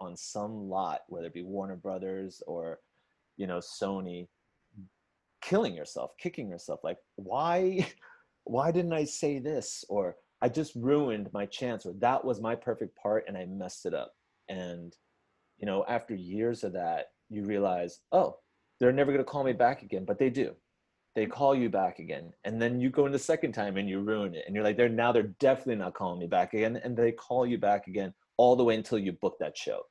on 0.02 0.18
some 0.18 0.70
lot, 0.70 1.02
whether 1.08 1.28
it 1.28 1.34
be 1.34 1.42
Warner 1.42 1.78
Brothers 1.78 2.44
or, 2.48 2.80
you 3.38 3.48
know, 3.48 3.60
Sony, 3.60 4.28
killing 5.42 5.74
yourself, 5.74 6.12
kicking 6.20 6.50
yourself. 6.50 6.82
Like, 6.84 6.98
why, 7.16 7.88
why 8.44 8.72
didn't 8.72 8.92
I 8.92 9.06
say 9.06 9.40
this? 9.40 9.86
Or 9.88 10.18
I 10.42 10.50
just 10.50 10.74
ruined 10.76 11.30
my 11.32 11.46
chance, 11.46 11.86
or 11.86 11.94
that 12.00 12.26
was 12.26 12.42
my 12.42 12.56
perfect 12.56 12.98
part 13.02 13.24
and 13.30 13.38
I 13.38 13.46
messed 13.46 13.86
it 13.86 13.94
up. 13.94 14.12
And, 14.50 14.94
you 15.60 15.66
know, 15.66 15.86
after 15.88 16.14
years 16.14 16.66
of 16.66 16.74
that, 16.74 17.06
you 17.30 17.46
realize, 17.46 18.02
oh, 18.12 18.36
they're 18.84 18.92
never 18.92 19.14
going 19.14 19.24
to 19.24 19.32
call 19.32 19.46
me 19.46 19.54
mm. 19.54 19.58
back 19.58 19.82
again, 19.82 20.04
but 20.04 20.20
they 20.20 20.30
do. 20.30 20.54
They 21.16 21.26
mm. 21.26 21.32
call 21.32 21.56
you 21.56 21.70
back 21.70 22.00
again, 22.00 22.34
and 22.44 22.62
then 22.62 22.82
you 22.82 22.90
go 22.90 23.06
in 23.06 23.14
the 23.14 23.20
second 23.20 23.54
time 23.54 23.78
and 23.78 23.88
you 23.88 24.02
ruin 24.02 24.36
it, 24.36 24.44
and 24.46 24.54
you're 24.54 24.64
like, 24.64 24.76
they're 24.76 24.90
now 24.90 25.14
they're 25.14 25.34
definitely 25.40 25.78
not 25.78 25.94
calling 25.94 26.20
me 26.20 26.28
back 26.28 26.54
again, 26.54 26.82
and 26.84 26.98
they 26.98 27.14
call 27.14 27.46
you 27.48 27.58
back 27.58 27.88
again 27.88 28.14
all 28.36 28.58
the 28.58 28.64
way 28.64 28.76
until 28.76 29.00
you 29.00 29.14
book 29.14 29.38
that 29.40 29.58
show. 29.58 29.84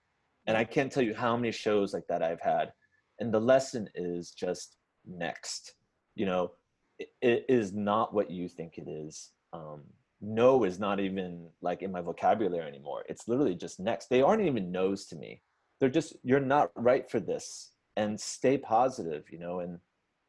And 0.46 0.59
I 0.59 0.64
mm. 0.66 0.70
can't 0.70 0.92
tell 0.92 1.02
you 1.02 1.14
how 1.14 1.35
many 1.37 1.52
shows 1.52 1.94
like 1.94 2.07
that 2.09 2.22
I've 2.22 2.40
had. 2.42 2.72
And 3.18 3.33
the 3.33 3.40
lesson 3.40 3.88
is 3.94 4.33
just 4.33 4.76
next. 5.07 5.74
You 6.14 6.26
know, 6.26 6.50
it, 6.98 7.09
it 7.22 7.46
is 7.48 7.72
not 7.72 8.12
what 8.12 8.31
you 8.31 8.46
think 8.46 8.76
it 8.76 8.88
is. 8.88 9.31
Um, 9.55 9.85
no 10.20 10.64
is 10.64 10.78
not 10.78 11.00
even 11.00 11.48
like 11.62 11.81
in 11.83 11.92
my 11.92 12.02
vocabulary 12.02 12.66
anymore. 12.66 13.05
It's 13.09 13.26
literally 13.26 13.55
just 13.55 13.81
next. 13.81 14.09
They 14.09 14.22
aren't 14.22 14.42
even 14.42 14.70
no's 14.70 15.07
to 15.07 15.16
me. 15.16 15.40
They're 15.81 15.88
just, 15.88 16.14
you're 16.22 16.40
not 16.40 16.70
right 16.76 17.11
for 17.11 17.20
this 17.20 17.72
and 17.96 18.20
stay 18.20 18.59
positive, 18.59 19.24
you 19.31 19.38
know. 19.38 19.61
And 19.61 19.78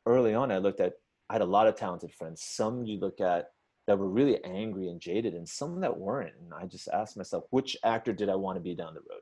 early 0.05 0.33
on, 0.33 0.51
I 0.51 0.57
looked 0.57 0.79
at, 0.79 0.93
I 1.29 1.33
had 1.33 1.41
a 1.41 1.45
lot 1.45 1.67
of 1.67 1.75
talented 1.75 2.11
friends. 2.13 2.43
Some 2.43 2.85
you 2.85 2.99
look 2.99 3.21
at 3.21 3.51
that 3.87 3.97
were 3.97 4.09
really 4.09 4.43
angry 4.43 4.87
and 4.89 4.99
jaded, 4.99 5.33
and 5.33 5.47
some 5.47 5.81
that 5.81 5.97
weren't. 5.97 6.33
And 6.41 6.53
I 6.53 6.65
just 6.65 6.87
asked 6.89 7.17
myself, 7.17 7.45
which 7.49 7.75
actor 7.83 8.13
did 8.13 8.29
I 8.29 8.35
want 8.35 8.57
to 8.57 8.61
be 8.61 8.75
down 8.75 8.93
the 8.93 9.01
road? 9.01 9.21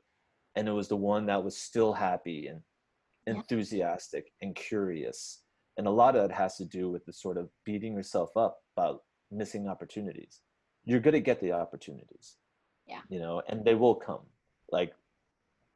And 0.54 0.68
it 0.68 0.72
was 0.72 0.88
the 0.88 0.96
one 0.96 1.26
that 1.26 1.42
was 1.42 1.56
still 1.56 1.92
happy 1.92 2.46
and 2.46 2.60
enthusiastic 3.26 4.32
and 4.40 4.54
curious. 4.54 5.42
And 5.78 5.86
a 5.86 5.90
lot 5.90 6.14
of 6.14 6.28
that 6.28 6.34
has 6.34 6.56
to 6.56 6.64
do 6.64 6.90
with 6.90 7.04
the 7.06 7.12
sort 7.12 7.38
of 7.38 7.48
beating 7.64 7.94
yourself 7.94 8.36
up 8.36 8.58
about 8.76 9.02
missing 9.30 9.66
opportunities. 9.68 10.40
You're 10.84 11.00
going 11.00 11.14
to 11.14 11.20
get 11.20 11.40
the 11.40 11.52
opportunities. 11.52 12.36
Yeah. 12.86 13.00
You 13.08 13.20
know, 13.20 13.42
and 13.48 13.64
they 13.64 13.74
will 13.74 13.94
come. 13.94 14.26
Like 14.70 14.92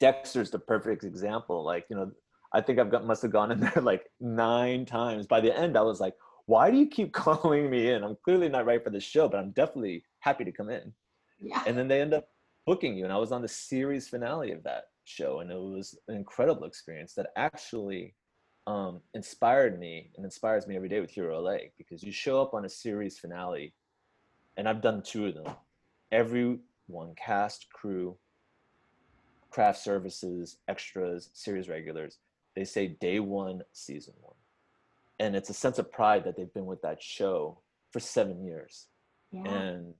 Dexter's 0.00 0.50
the 0.50 0.58
perfect 0.58 1.04
example. 1.04 1.64
Like, 1.64 1.86
you 1.88 1.96
know, 1.96 2.10
I 2.52 2.60
think 2.60 2.78
I've 2.78 2.90
got 2.90 3.04
must 3.04 3.22
have 3.22 3.32
gone 3.32 3.52
in 3.52 3.60
there 3.60 3.72
like 3.82 4.10
nine 4.20 4.86
times. 4.86 5.26
By 5.26 5.40
the 5.40 5.56
end, 5.56 5.76
I 5.76 5.82
was 5.82 6.00
like, 6.00 6.14
why 6.46 6.70
do 6.70 6.76
you 6.76 6.86
keep 6.86 7.12
calling 7.12 7.70
me 7.70 7.90
in? 7.90 8.04
I'm 8.04 8.16
clearly 8.24 8.48
not 8.48 8.66
right 8.66 8.82
for 8.82 8.90
this 8.90 9.04
show, 9.04 9.28
but 9.28 9.38
I'm 9.38 9.50
definitely 9.50 10.04
happy 10.20 10.44
to 10.44 10.52
come 10.52 10.70
in. 10.70 10.92
Yeah. 11.40 11.62
And 11.66 11.76
then 11.76 11.88
they 11.88 12.00
end 12.00 12.14
up 12.14 12.28
booking 12.66 12.96
you. 12.96 13.04
And 13.04 13.12
I 13.12 13.18
was 13.18 13.32
on 13.32 13.42
the 13.42 13.48
series 13.48 14.08
finale 14.08 14.52
of 14.52 14.62
that 14.64 14.84
show. 15.04 15.40
And 15.40 15.50
it 15.50 15.58
was 15.58 15.98
an 16.08 16.16
incredible 16.16 16.64
experience 16.64 17.14
that 17.14 17.28
actually 17.36 18.14
um, 18.66 19.00
inspired 19.14 19.78
me 19.78 20.10
and 20.16 20.24
inspires 20.24 20.66
me 20.66 20.76
every 20.76 20.88
day 20.88 21.00
with 21.00 21.10
Hero 21.10 21.40
LA 21.40 21.56
because 21.78 22.02
you 22.02 22.12
show 22.12 22.42
up 22.42 22.52
on 22.54 22.64
a 22.64 22.68
series 22.68 23.18
finale, 23.18 23.72
and 24.56 24.68
I've 24.68 24.82
done 24.82 25.02
two 25.02 25.26
of 25.26 25.34
them. 25.34 25.54
Everyone, 26.10 27.14
cast, 27.16 27.70
crew, 27.70 28.16
craft 29.50 29.78
services, 29.78 30.58
extras, 30.68 31.30
series 31.32 31.68
regulars, 31.68 32.18
they 32.56 32.64
say 32.64 32.88
day 32.88 33.20
one, 33.20 33.62
season 33.72 34.14
one. 34.20 34.34
And 35.20 35.36
it's 35.36 35.50
a 35.50 35.54
sense 35.54 35.78
of 35.78 35.92
pride 35.92 36.24
that 36.24 36.36
they've 36.36 36.52
been 36.52 36.66
with 36.66 36.82
that 36.82 37.02
show 37.02 37.58
for 37.92 38.00
seven 38.00 38.44
years. 38.44 38.88
Yeah. 39.30 39.48
And 39.48 39.94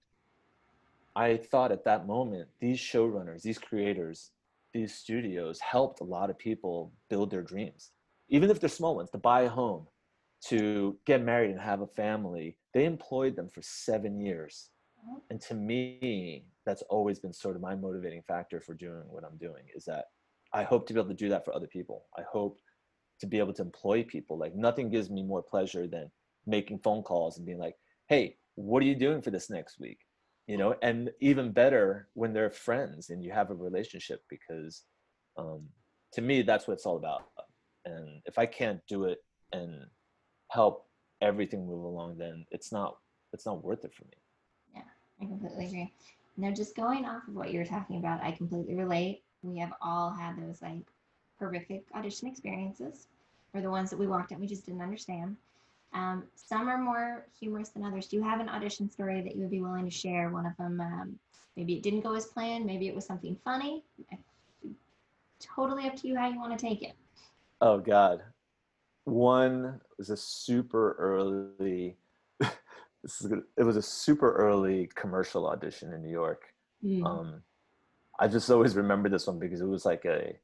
I 1.14 1.37
thought 1.37 1.71
at 1.73 1.85
that 1.85 2.07
moment, 2.07 2.49
these 2.61 2.79
showrunners, 2.79 3.42
these 3.42 3.59
creators, 3.59 4.33
these 4.73 4.95
studios 4.95 5.61
helped 5.61 6.01
a 6.01 6.05
lot 6.05 6.29
of 6.29 6.38
people 6.38 6.92
build 7.09 7.31
their 7.31 7.42
dreams, 7.42 7.92
even 8.29 8.51
if 8.51 8.61
they're 8.61 8.69
small 8.69 8.97
ones, 8.97 9.11
to 9.11 9.19
buy 9.19 9.42
a 9.42 9.49
home, 9.49 9.87
to 10.49 10.99
get 11.07 11.23
married 11.23 11.51
and 11.51 11.61
have 11.61 11.81
a 11.81 11.87
family. 11.87 12.57
They 12.75 12.85
employed 12.85 13.37
them 13.37 13.49
for 13.49 13.62
seven 13.62 14.21
years. 14.21 14.71
Mhm. 15.07 15.23
And 15.31 15.40
to 15.42 15.55
me, 15.55 16.47
that's 16.64 16.83
always 16.83 17.19
been 17.19 17.33
sort 17.33 17.57
of 17.57 17.62
my 17.62 17.75
motivating 17.75 18.23
factor 18.23 18.61
for 18.61 18.75
doing 18.75 19.05
what 19.09 19.25
I'm 19.25 19.37
doing 19.38 19.64
is 19.75 19.85
that 19.87 20.07
I 20.57 20.64
hope 20.64 20.87
to 20.87 20.95
be 20.95 21.01
able 21.01 21.11
to 21.11 21.14
do 21.14 21.29
that 21.29 21.45
for 21.45 21.55
other 21.55 21.66
people. 21.66 22.07
I 22.16 22.23
hope 22.33 22.59
to 23.21 23.27
be 23.27 23.38
able 23.38 23.53
to 23.53 23.62
employ 23.62 24.03
people. 24.05 24.38
Like 24.38 24.55
nothing 24.55 24.88
gives 24.88 25.11
me 25.11 25.23
more 25.23 25.42
pleasure 25.42 25.87
than 25.87 26.11
making 26.47 26.79
phone 26.79 27.03
calls 27.03 27.37
and 27.37 27.47
being 27.47 27.59
like, 27.59 27.77
hey, 28.09 28.38
what 28.55 28.83
are 28.83 28.87
you 28.87 28.95
doing 28.95 29.21
for 29.21 29.31
this 29.31 29.51
next 29.51 29.79
week? 29.79 29.99
You 30.47 30.57
know, 30.57 30.75
and 30.81 31.11
even 31.21 31.53
better 31.53 32.09
when 32.14 32.33
they're 32.33 32.51
friends 32.51 33.11
and 33.11 33.23
you 33.23 33.33
have 33.33 33.51
a 33.51 33.55
relationship 33.55 34.23
because 34.31 34.85
um, 35.37 35.64
to 36.14 36.23
me, 36.23 36.40
that's 36.40 36.66
what 36.66 36.75
it's 36.75 36.87
all 36.87 36.97
about. 36.97 37.25
And 37.85 38.23
if 38.25 38.38
I 38.38 38.47
can't 38.47 38.81
do 38.88 39.05
it 39.05 39.19
and 39.53 39.75
help 40.51 40.87
everything 41.21 41.66
move 41.66 41.85
along, 41.85 42.16
then 42.16 42.47
it's 42.51 42.73
not 42.73 42.97
it's 43.35 43.45
not 43.45 43.62
worth 43.62 43.85
it 43.85 43.92
for 43.95 44.05
me. 44.05 44.16
Yeah, 44.75 44.88
I 45.21 45.27
completely 45.27 45.66
agree. 45.66 45.92
Now, 46.38 46.51
just 46.51 46.75
going 46.75 47.05
off 47.05 47.29
of 47.29 47.35
what 47.35 47.51
you 47.51 47.59
were 47.59 47.66
talking 47.66 47.99
about, 47.99 48.23
I 48.23 48.33
completely 48.33 48.75
relate. 48.75 49.23
We 49.42 49.59
have 49.59 49.72
all 49.81 50.11
had 50.11 50.37
those 50.37 50.62
like 50.62 50.83
horrific 51.38 51.85
audition 51.94 52.29
experiences, 52.29 53.09
or 53.55 53.61
the 53.61 53.70
ones 53.70 53.90
that 53.90 53.99
we 53.99 54.07
walked 54.07 54.33
in 54.33 54.40
we 54.40 54.46
just 54.46 54.66
didn't 54.66 54.83
understand. 54.83 55.37
Um, 55.92 56.25
some 56.35 56.68
are 56.68 56.79
more 56.79 57.27
humorous 57.38 57.70
than 57.70 57.85
others. 57.85 58.07
Do 58.07 58.16
you 58.16 58.22
have 58.22 58.40
an 58.40 58.49
audition 58.49 58.90
story 58.90 59.22
that 59.22 59.35
you 59.35 59.42
would 59.42 59.51
be 59.51 59.61
willing 59.61 59.85
to 59.85 59.90
share? 59.90 60.31
One 60.31 60.46
of 60.46 60.57
them, 60.57 60.81
um, 60.81 61.18
maybe 61.57 61.75
it 61.75 61.83
didn't 61.83 62.01
go 62.01 62.14
as 62.14 62.27
planned, 62.27 62.66
maybe 62.66 62.88
it 62.88 62.94
was 62.94 63.07
something 63.07 63.37
funny. 63.44 63.85
Totally 65.40 65.87
up 65.87 65.96
to 65.96 66.09
you 66.09 66.16
how 66.16 66.29
you 66.29 66.38
want 66.38 66.59
to 66.59 66.66
take 66.66 66.83
it. 66.83 66.94
Oh 67.61 67.79
God, 67.79 68.22
one 69.05 69.81
was 69.96 70.11
a 70.11 70.16
super 70.16 70.96
early. 70.99 71.96
this 72.40 73.20
is 73.20 73.29
good. 73.29 73.42
It 73.57 73.62
was 73.62 73.77
a 73.77 73.83
super 73.83 74.33
early 74.33 74.90
commercial 74.94 75.46
audition 75.46 75.92
in 75.92 76.03
New 76.03 76.11
York. 76.11 76.42
Mm. 76.85 77.07
Um, 77.07 77.42
I 78.18 78.29
just 78.29 78.50
always 78.50 78.76
remember 78.76 79.09
this 79.09 79.26
one 79.26 79.38
because 79.38 79.61
it 79.61 79.66
was 79.66 79.85
like 79.85 80.05
a 80.05 80.35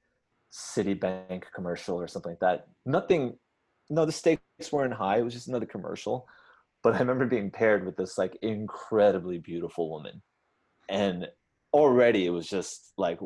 Citibank 0.52 1.44
commercial 1.54 1.96
or 1.96 2.06
something 2.06 2.32
like 2.32 2.40
that. 2.40 2.68
Nothing, 2.84 3.38
no, 3.88 4.04
the 4.04 4.12
stakes 4.12 4.70
weren't 4.70 4.92
high. 4.92 5.18
It 5.18 5.24
was 5.24 5.32
just 5.32 5.48
another 5.48 5.66
commercial. 5.66 6.26
But 6.82 6.94
I 6.94 6.98
remember 6.98 7.26
being 7.26 7.50
paired 7.50 7.86
with 7.86 7.96
this 7.96 8.18
like 8.18 8.36
incredibly 8.42 9.38
beautiful 9.38 9.88
woman, 9.88 10.20
and 10.88 11.28
already 11.72 12.26
it 12.26 12.30
was 12.30 12.48
just 12.48 12.92
like 12.98 13.20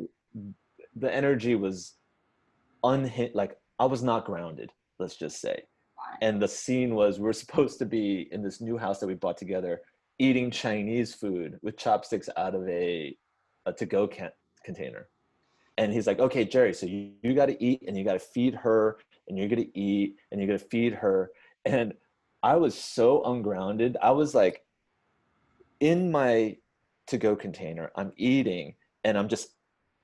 the 0.94 1.14
energy 1.14 1.54
was 1.54 1.94
unhit. 2.84 3.34
Like 3.34 3.56
I 3.78 3.86
was 3.86 4.02
not 4.02 4.26
grounded. 4.26 4.72
Let's 4.98 5.16
just 5.16 5.40
say. 5.40 5.62
And 6.20 6.40
the 6.40 6.48
scene 6.48 6.94
was 6.94 7.18
we're 7.18 7.32
supposed 7.32 7.78
to 7.78 7.86
be 7.86 8.28
in 8.30 8.42
this 8.42 8.60
new 8.60 8.76
house 8.76 9.00
that 9.00 9.06
we 9.06 9.14
bought 9.14 9.38
together, 9.38 9.80
eating 10.18 10.50
Chinese 10.50 11.14
food 11.14 11.58
with 11.62 11.78
chopsticks 11.78 12.28
out 12.36 12.54
of 12.54 12.68
a 12.68 13.16
a 13.66 13.72
to-go 13.72 14.06
can- 14.06 14.32
container. 14.64 15.08
And 15.78 15.92
he's 15.92 16.06
like, 16.06 16.20
okay, 16.20 16.44
Jerry, 16.44 16.72
so 16.72 16.86
you, 16.86 17.12
you 17.22 17.34
got 17.34 17.46
to 17.46 17.62
eat 17.62 17.84
and 17.86 17.96
you 17.96 18.04
got 18.04 18.14
to 18.14 18.18
feed 18.18 18.54
her 18.54 18.98
and 19.28 19.36
you're 19.36 19.48
going 19.48 19.62
to 19.62 19.78
eat 19.78 20.16
and 20.30 20.40
you're 20.40 20.48
going 20.48 20.58
to 20.58 20.64
feed 20.66 20.94
her. 20.94 21.30
And 21.64 21.92
I 22.42 22.56
was 22.56 22.74
so 22.74 23.22
ungrounded. 23.24 23.96
I 24.00 24.12
was 24.12 24.34
like 24.34 24.64
in 25.80 26.10
my 26.10 26.56
to-go 27.08 27.36
container, 27.36 27.90
I'm 27.94 28.12
eating 28.16 28.74
and 29.04 29.18
I'm 29.18 29.28
just 29.28 29.50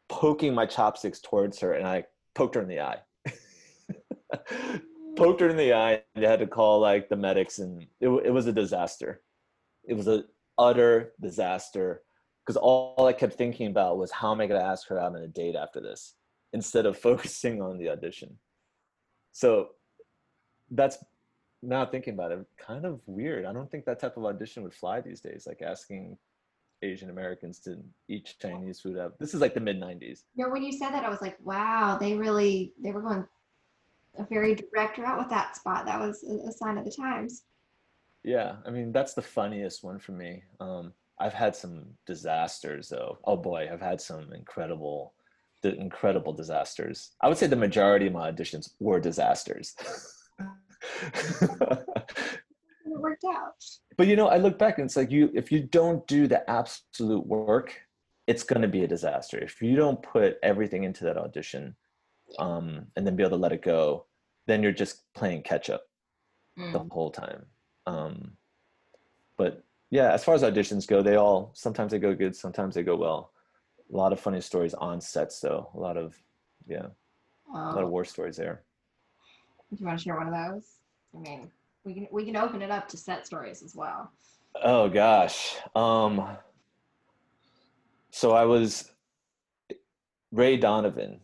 poking 0.08 0.54
my 0.54 0.66
chopsticks 0.66 1.20
towards 1.20 1.58
her 1.60 1.72
and 1.72 1.86
I 1.86 2.04
poked 2.34 2.56
her 2.56 2.62
in 2.62 2.68
the 2.68 2.80
eye. 2.80 2.98
poked 5.16 5.40
her 5.40 5.48
in 5.48 5.56
the 5.56 5.72
eye 5.72 6.02
and 6.14 6.22
they 6.22 6.28
had 6.28 6.40
to 6.40 6.46
call 6.46 6.80
like 6.80 7.08
the 7.08 7.16
medics 7.16 7.58
and 7.58 7.86
it, 8.00 8.08
it 8.08 8.30
was 8.30 8.46
a 8.46 8.52
disaster. 8.52 9.22
It 9.84 9.94
was 9.94 10.06
an 10.06 10.24
utter 10.58 11.12
disaster 11.20 12.02
because 12.44 12.56
all 12.56 13.06
I 13.06 13.12
kept 13.12 13.34
thinking 13.34 13.68
about 13.68 13.98
was 13.98 14.10
how 14.10 14.32
am 14.32 14.40
I 14.40 14.46
going 14.46 14.60
to 14.60 14.66
ask 14.66 14.88
her 14.88 14.98
out 14.98 15.14
on 15.14 15.22
a 15.22 15.28
date 15.28 15.54
after 15.54 15.80
this 15.80 16.14
instead 16.52 16.86
of 16.86 16.98
focusing 17.08 17.62
on 17.62 17.78
the 17.78 17.88
audition. 17.88 18.36
So 19.32 19.70
that's 20.70 20.98
now 21.62 21.86
thinking 21.86 22.14
about 22.14 22.32
it, 22.32 22.44
kind 22.58 22.84
of 22.84 23.00
weird. 23.06 23.44
I 23.44 23.52
don't 23.52 23.70
think 23.70 23.84
that 23.84 24.00
type 24.00 24.16
of 24.16 24.24
audition 24.24 24.62
would 24.62 24.74
fly 24.74 25.00
these 25.00 25.20
days, 25.20 25.46
like 25.46 25.62
asking 25.62 26.18
Asian 26.82 27.10
Americans 27.10 27.60
to 27.60 27.78
eat 28.08 28.34
Chinese 28.40 28.80
food 28.80 28.98
up. 28.98 29.18
This 29.18 29.34
is 29.34 29.40
like 29.40 29.54
the 29.54 29.60
mid 29.60 29.80
90s. 29.80 30.24
No, 30.36 30.48
when 30.50 30.62
you 30.62 30.72
said 30.72 30.90
that, 30.90 31.04
I 31.04 31.08
was 31.08 31.22
like, 31.22 31.36
wow, 31.44 31.96
they 32.00 32.14
really 32.14 32.72
they 32.82 32.90
were 32.90 33.00
going 33.00 33.24
a 34.18 34.24
very 34.24 34.54
direct 34.54 34.98
route 34.98 35.18
with 35.18 35.30
that 35.30 35.56
spot. 35.56 35.86
That 35.86 36.00
was 36.00 36.22
a, 36.24 36.52
sign 36.52 36.76
of 36.76 36.84
the 36.84 36.90
times. 36.90 37.44
Yeah, 38.24 38.56
I 38.66 38.70
mean 38.70 38.92
that's 38.92 39.14
the 39.14 39.22
funniest 39.22 39.84
one 39.84 39.98
for 39.98 40.12
me. 40.12 40.42
Um, 40.60 40.92
I've 41.22 41.32
had 41.32 41.54
some 41.54 41.84
disasters 42.06 42.88
though. 42.88 43.18
Oh 43.24 43.36
boy, 43.36 43.68
I've 43.72 43.80
had 43.80 44.00
some 44.00 44.32
incredible, 44.32 45.14
the 45.62 45.74
incredible 45.76 46.32
disasters. 46.32 47.12
I 47.20 47.28
would 47.28 47.38
say 47.38 47.46
the 47.46 47.56
majority 47.56 48.08
of 48.08 48.12
my 48.12 48.32
auditions 48.32 48.70
were 48.80 48.98
disasters. 49.00 49.74
It 52.84 52.98
worked 52.98 53.24
out. 53.24 53.54
but 53.96 54.08
you 54.08 54.16
know, 54.16 54.26
I 54.26 54.38
look 54.38 54.58
back 54.58 54.78
and 54.78 54.86
it's 54.86 54.96
like 54.96 55.12
you 55.12 55.30
if 55.34 55.52
you 55.52 55.60
don't 55.60 56.04
do 56.08 56.26
the 56.26 56.48
absolute 56.50 57.24
work, 57.24 57.80
it's 58.26 58.42
going 58.42 58.62
to 58.62 58.68
be 58.68 58.82
a 58.82 58.88
disaster. 58.88 59.38
If 59.38 59.62
you 59.62 59.76
don't 59.76 60.02
put 60.02 60.38
everything 60.42 60.82
into 60.82 61.04
that 61.04 61.16
audition, 61.16 61.76
um, 62.40 62.86
and 62.96 63.06
then 63.06 63.14
be 63.14 63.22
able 63.22 63.36
to 63.36 63.42
let 63.42 63.52
it 63.52 63.62
go, 63.62 64.06
then 64.46 64.62
you're 64.62 64.72
just 64.72 65.02
playing 65.14 65.42
catch 65.42 65.70
up 65.70 65.82
the 66.56 66.80
Mm. 66.80 66.92
whole 66.92 67.10
time. 67.10 67.46
Um, 67.86 68.36
but 69.36 69.62
yeah, 69.92 70.10
as 70.10 70.24
far 70.24 70.34
as 70.34 70.42
auditions 70.42 70.86
go, 70.86 71.02
they 71.02 71.16
all 71.16 71.50
sometimes 71.52 71.92
they 71.92 71.98
go 71.98 72.14
good, 72.14 72.34
sometimes 72.34 72.74
they 72.74 72.82
go 72.82 72.96
well. 72.96 73.30
A 73.92 73.94
lot 73.94 74.10
of 74.10 74.18
funny 74.18 74.40
stories 74.40 74.72
on 74.72 75.02
sets, 75.02 75.38
though. 75.38 75.68
A 75.74 75.78
lot 75.78 75.98
of 75.98 76.18
yeah, 76.66 76.86
a 77.54 77.74
lot 77.74 77.84
of 77.84 77.90
war 77.90 78.02
stories 78.06 78.38
there. 78.38 78.62
do 79.70 79.76
you 79.78 79.86
want 79.86 79.98
to 79.98 80.02
share 80.02 80.16
one 80.16 80.28
of 80.28 80.32
those? 80.32 80.64
I 81.14 81.18
mean, 81.18 81.50
we 81.84 81.92
can 81.92 82.08
we 82.10 82.24
can 82.24 82.36
open 82.36 82.62
it 82.62 82.70
up 82.70 82.88
to 82.88 82.96
set 82.96 83.26
stories 83.26 83.62
as 83.62 83.76
well. 83.76 84.10
Oh 84.62 84.88
gosh. 84.88 85.56
Um, 85.76 86.38
so 88.10 88.32
I 88.32 88.46
was 88.46 88.90
Ray 90.32 90.56
Donovan. 90.56 91.20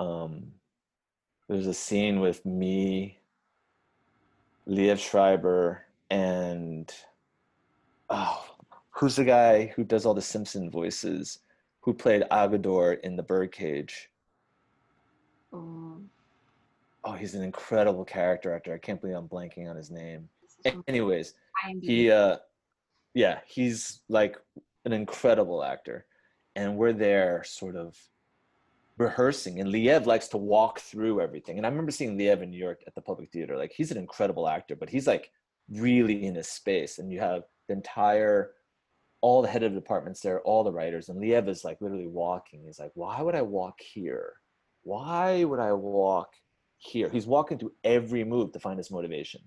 Um, 0.00 0.52
there's 1.46 1.66
a 1.66 1.74
scene 1.74 2.20
with 2.20 2.46
me, 2.46 3.18
Liev 4.66 4.98
Schreiber, 4.98 5.84
and 6.08 6.90
oh, 8.10 8.44
who's 8.90 9.16
the 9.16 9.24
guy 9.24 9.66
who 9.76 9.84
does 9.84 10.06
all 10.06 10.14
the 10.14 10.22
Simpson 10.22 10.70
voices, 10.70 11.40
who 11.80 11.94
played 11.94 12.24
Agador 12.30 13.00
in 13.00 13.16
The 13.16 13.22
Birdcage? 13.22 14.10
Um, 15.52 16.10
Oh, 17.04 17.12
he's 17.12 17.34
an 17.34 17.42
incredible 17.42 18.04
character 18.04 18.52
actor. 18.52 18.74
I 18.74 18.78
can't 18.78 19.00
believe 19.00 19.16
I'm 19.16 19.28
blanking 19.28 19.70
on 19.70 19.76
his 19.76 19.90
name. 19.90 20.28
Anyways, 20.86 21.34
he 21.80 22.10
uh 22.10 22.36
yeah 23.14 23.38
he's 23.46 24.00
like 24.08 24.36
an 24.84 24.92
incredible 24.92 25.64
actor 25.64 26.06
and 26.56 26.76
we're 26.76 26.92
there 26.92 27.42
sort 27.44 27.76
of 27.76 27.96
rehearsing 28.96 29.60
and 29.60 29.72
liev 29.72 30.06
likes 30.06 30.28
to 30.28 30.36
walk 30.36 30.80
through 30.80 31.20
everything 31.20 31.56
and 31.56 31.66
i 31.66 31.68
remember 31.68 31.90
seeing 31.90 32.18
liev 32.18 32.42
in 32.42 32.50
new 32.50 32.58
york 32.58 32.80
at 32.86 32.94
the 32.94 33.00
public 33.00 33.30
theater 33.30 33.56
like 33.56 33.72
he's 33.72 33.90
an 33.90 33.96
incredible 33.96 34.48
actor 34.48 34.74
but 34.74 34.90
he's 34.90 35.06
like 35.06 35.30
really 35.70 36.26
in 36.26 36.34
his 36.34 36.48
space 36.48 36.98
and 36.98 37.12
you 37.12 37.20
have 37.20 37.42
the 37.68 37.74
entire 37.74 38.52
all 39.20 39.42
the 39.42 39.48
head 39.48 39.62
of 39.62 39.74
departments 39.74 40.20
there 40.20 40.40
all 40.42 40.64
the 40.64 40.72
writers 40.72 41.08
and 41.08 41.20
liev 41.20 41.48
is 41.48 41.64
like 41.64 41.80
literally 41.80 42.06
walking 42.06 42.62
he's 42.64 42.78
like 42.78 42.92
why 42.94 43.20
would 43.20 43.34
i 43.34 43.42
walk 43.42 43.80
here 43.80 44.34
why 44.82 45.44
would 45.44 45.60
i 45.60 45.72
walk 45.72 46.34
here 46.78 47.08
he's 47.08 47.26
walking 47.26 47.58
through 47.58 47.72
every 47.82 48.24
move 48.24 48.52
to 48.52 48.60
find 48.60 48.78
his 48.78 48.90
motivation 48.90 49.40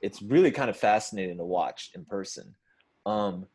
it's 0.00 0.22
really 0.22 0.50
kind 0.50 0.70
of 0.70 0.76
fascinating 0.76 1.38
to 1.38 1.44
watch 1.44 1.90
in 1.94 2.04
person. 2.04 2.54
Um, 3.06 3.46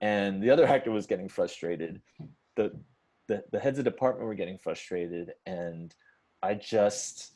and 0.00 0.42
the 0.42 0.50
other 0.50 0.66
actor 0.68 0.90
was 0.90 1.06
getting 1.06 1.28
frustrated. 1.28 2.00
The, 2.56 2.72
the 3.28 3.44
the 3.52 3.60
heads 3.60 3.78
of 3.78 3.84
department 3.84 4.26
were 4.26 4.34
getting 4.34 4.58
frustrated, 4.58 5.32
and 5.46 5.94
I 6.42 6.54
just 6.54 7.32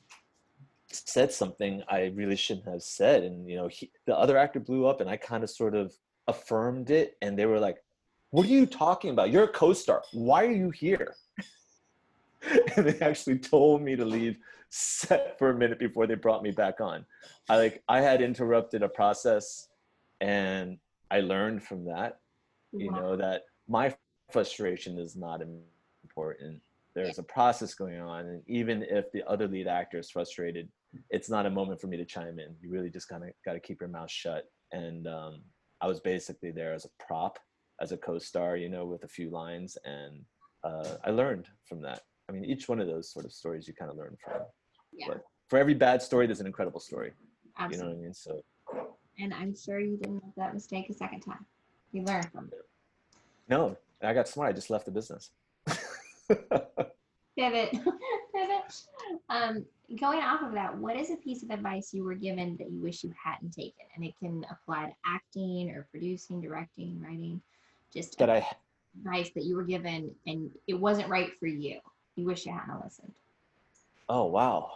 said 0.90 1.32
something 1.32 1.82
I 1.88 2.12
really 2.14 2.36
shouldn't 2.36 2.68
have 2.68 2.82
said. 2.82 3.22
And 3.22 3.48
you 3.48 3.56
know, 3.56 3.68
he, 3.68 3.90
the 4.06 4.16
other 4.16 4.36
actor 4.36 4.60
blew 4.60 4.86
up, 4.86 5.00
and 5.00 5.08
I 5.08 5.16
kind 5.16 5.44
of 5.44 5.50
sort 5.50 5.74
of 5.74 5.94
affirmed 6.28 6.90
it, 6.90 7.16
and 7.22 7.38
they 7.38 7.46
were 7.46 7.60
like, 7.60 7.78
"What 8.30 8.46
are 8.46 8.50
you 8.50 8.66
talking 8.66 9.10
about? 9.10 9.30
You're 9.30 9.44
a 9.44 9.48
co-star. 9.48 10.02
Why 10.12 10.44
are 10.44 10.52
you 10.52 10.70
here?" 10.70 11.14
and 12.76 12.86
they 12.86 12.98
actually 13.00 13.38
told 13.38 13.82
me 13.82 13.96
to 13.96 14.04
leave 14.04 14.38
set 14.70 15.38
for 15.38 15.50
a 15.50 15.54
minute 15.54 15.78
before 15.78 16.06
they 16.06 16.14
brought 16.14 16.42
me 16.42 16.50
back 16.50 16.80
on. 16.80 17.04
I 17.48 17.56
like 17.56 17.82
I 17.88 18.00
had 18.00 18.20
interrupted 18.20 18.82
a 18.82 18.88
process 18.88 19.68
and 20.20 20.78
I 21.10 21.20
learned 21.20 21.62
from 21.62 21.84
that, 21.86 22.20
you 22.72 22.90
Wow. 22.90 22.96
know, 22.96 23.16
that 23.16 23.42
my 23.68 23.94
frustration 24.30 24.98
is 24.98 25.16
not 25.16 25.40
important. 26.04 26.60
There's 26.94 27.18
a 27.18 27.22
process 27.22 27.74
going 27.74 28.00
on 28.00 28.26
and 28.26 28.42
even 28.46 28.82
if 28.82 29.10
the 29.12 29.22
other 29.28 29.46
lead 29.46 29.66
actor 29.66 29.98
is 29.98 30.10
frustrated, 30.10 30.68
it's 31.10 31.28
not 31.28 31.46
a 31.46 31.50
moment 31.50 31.80
for 31.80 31.86
me 31.86 31.96
to 31.96 32.04
chime 32.04 32.38
in. 32.38 32.54
You 32.60 32.70
really 32.70 32.90
just 32.90 33.08
kind 33.08 33.22
of 33.22 33.30
got 33.44 33.52
to 33.52 33.60
keep 33.60 33.80
your 33.80 33.88
mouth 33.90 34.10
shut 34.10 34.44
and 34.72 35.06
um, 35.06 35.42
I 35.80 35.86
was 35.86 36.00
basically 36.00 36.50
there 36.50 36.72
as 36.72 36.84
a 36.84 37.04
prop, 37.04 37.38
as 37.80 37.92
a 37.92 37.96
co-star, 37.96 38.56
you 38.56 38.68
know, 38.68 38.84
with 38.86 39.04
a 39.04 39.08
few 39.08 39.30
lines 39.30 39.76
and 39.84 40.24
uh, 40.64 40.96
I 41.04 41.10
learned 41.10 41.48
from 41.64 41.82
that. 41.82 42.02
I 42.28 42.32
mean, 42.32 42.44
each 42.44 42.68
one 42.68 42.80
of 42.80 42.86
those 42.86 43.12
sort 43.12 43.24
of 43.24 43.32
stories 43.32 43.68
you 43.68 43.74
kind 43.74 43.90
of 43.90 43.96
learn 43.96 44.16
from. 44.24 44.40
Yeah, 44.92 45.06
But 45.08 45.24
for 45.48 45.58
every 45.58 45.74
bad 45.74 46.02
story, 46.02 46.26
there's 46.26 46.40
an 46.40 46.46
incredible 46.46 46.80
story. 46.80 47.12
Absolutely. 47.58 47.76
You 47.76 47.82
know 47.82 47.96
what 47.96 48.00
I 48.00 48.02
mean? 48.02 48.14
So 48.14 48.42
And 49.18 49.34
I'm 49.34 49.54
sure 49.54 49.78
you 49.78 49.96
didn't 49.96 50.22
make 50.24 50.34
that 50.36 50.54
mistake 50.54 50.88
a 50.90 50.94
second 50.94 51.20
time. 51.20 51.44
You 51.92 52.02
learned 52.02 52.30
from 52.32 52.50
it. 52.52 52.66
no, 53.48 53.76
I 54.02 54.12
got 54.12 54.28
smart. 54.28 54.50
I 54.50 54.52
just 54.52 54.70
left 54.70 54.86
the 54.86 54.90
business. 54.90 55.30
Pivot. 57.38 57.76
Pivot. 58.36 58.82
Um, 59.30 59.64
going 59.98 60.20
off 60.20 60.42
of 60.42 60.52
that, 60.52 60.76
what 60.76 60.96
is 60.96 61.10
a 61.10 61.16
piece 61.16 61.42
of 61.42 61.50
advice 61.50 61.94
you 61.94 62.04
were 62.04 62.14
given 62.14 62.56
that 62.58 62.70
you 62.70 62.80
wish 62.82 63.02
you 63.02 63.12
hadn't 63.22 63.52
taken? 63.52 63.86
And 63.94 64.04
it 64.04 64.14
can 64.18 64.44
apply 64.50 64.86
to 64.86 64.92
acting 65.06 65.70
or 65.70 65.86
producing, 65.90 66.40
directing, 66.40 67.00
writing. 67.00 67.40
Just 67.92 68.18
that 68.18 68.28
I 68.30 68.46
advice 68.98 69.30
that 69.34 69.44
you 69.44 69.56
were 69.56 69.64
given 69.64 70.14
and 70.26 70.50
it 70.66 70.74
wasn't 70.74 71.08
right 71.08 71.30
for 71.38 71.46
you. 71.46 71.78
You 72.16 72.26
wish 72.26 72.46
you 72.46 72.52
hadn't 72.52 72.82
listened. 72.84 73.12
oh 74.08 74.24
wow, 74.24 74.72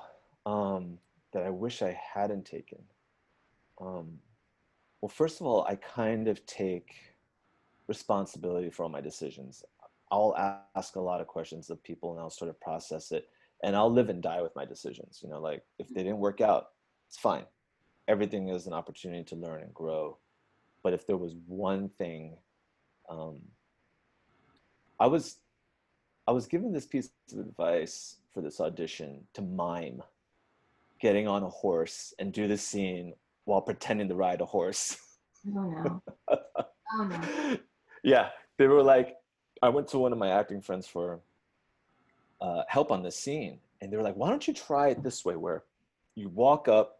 um, 0.47 0.99
that 1.33 1.43
I 1.43 1.51
wish 1.51 1.83
I 1.83 1.99
hadn't 2.15 2.45
taken. 2.45 2.79
Um, 3.81 4.19
well, 5.01 5.09
first 5.09 5.41
of 5.41 5.47
all, 5.47 5.65
I 5.65 5.77
kind 5.77 6.29
of 6.29 6.45
take 6.47 6.95
responsibility 7.89 8.71
for 8.71 8.83
all 8.83 8.89
my 8.89 9.01
decisions. 9.01 9.65
I'll 10.11 10.37
ask 10.77 10.97
a 10.97 11.01
lot 11.01 11.21
of 11.21 11.27
questions 11.27 11.71
of 11.71 11.83
people, 11.83 12.13
and 12.13 12.21
I'll 12.21 12.31
sort 12.31 12.51
of 12.51 12.61
process 12.61 13.13
it, 13.13 13.29
and 13.63 13.77
I'll 13.77 13.93
live 13.93 14.09
and 14.09 14.23
die 14.23 14.43
with 14.43 14.55
my 14.57 14.65
decisions. 14.65 15.21
You 15.23 15.31
know, 15.31 15.41
like 15.41 15.63
if 15.79 15.89
they 15.89 16.03
didn't 16.03 16.19
work 16.19 16.41
out, 16.41 16.69
it's 17.09 17.19
fine. 17.19 17.45
Everything 18.09 18.49
is 18.49 18.67
an 18.67 18.73
opportunity 18.73 19.25
to 19.25 19.37
learn 19.37 19.63
and 19.63 19.75
grow. 19.75 20.19
But 20.83 20.95
if 20.95 21.07
there 21.07 21.17
was 21.17 21.35
one 21.47 21.89
thing, 21.91 22.37
um, 23.09 23.41
I 24.99 25.07
was 25.07 25.39
I 26.27 26.33
was 26.33 26.47
given 26.47 26.73
this 26.73 26.87
piece 26.87 27.11
of 27.33 27.39
advice 27.41 28.17
for 28.33 28.41
this 28.41 28.61
audition 28.61 29.27
to 29.35 29.43
mime 29.43 30.03
getting 31.01 31.27
on 31.27 31.43
a 31.43 31.49
horse 31.49 32.15
and 32.19 32.33
do 32.33 32.47
the 32.47 32.57
scene 32.57 33.15
while 33.45 33.63
pretending 33.63 34.09
to 34.09 34.15
ride 34.15 34.41
a 34.41 34.47
horse. 34.47 34.97
Oh 35.49 35.63
no. 35.63 36.03
Oh 36.93 37.05
no. 37.05 37.57
yeah, 38.05 38.29
they 38.59 38.67
were 38.67 38.83
like, 38.83 39.17
I 39.63 39.71
went 39.71 39.89
to 39.89 39.99
one 39.99 40.13
of 40.13 40.19
my 40.19 40.29
acting 40.29 40.61
friends 40.61 40.87
for 40.87 41.21
uh, 42.41 42.63
help 42.69 42.91
on 42.91 43.03
the 43.03 43.11
scene, 43.11 43.59
and 43.81 43.93
they 43.93 43.97
were 43.97 44.03
like, 44.03 44.17
"Why 44.17 44.29
don't 44.29 44.47
you 44.47 44.55
try 44.55 44.89
it 44.89 45.03
this 45.03 45.25
way, 45.25 45.37
where 45.37 45.65
you 46.15 46.29
walk 46.29 46.69
up, 46.69 46.99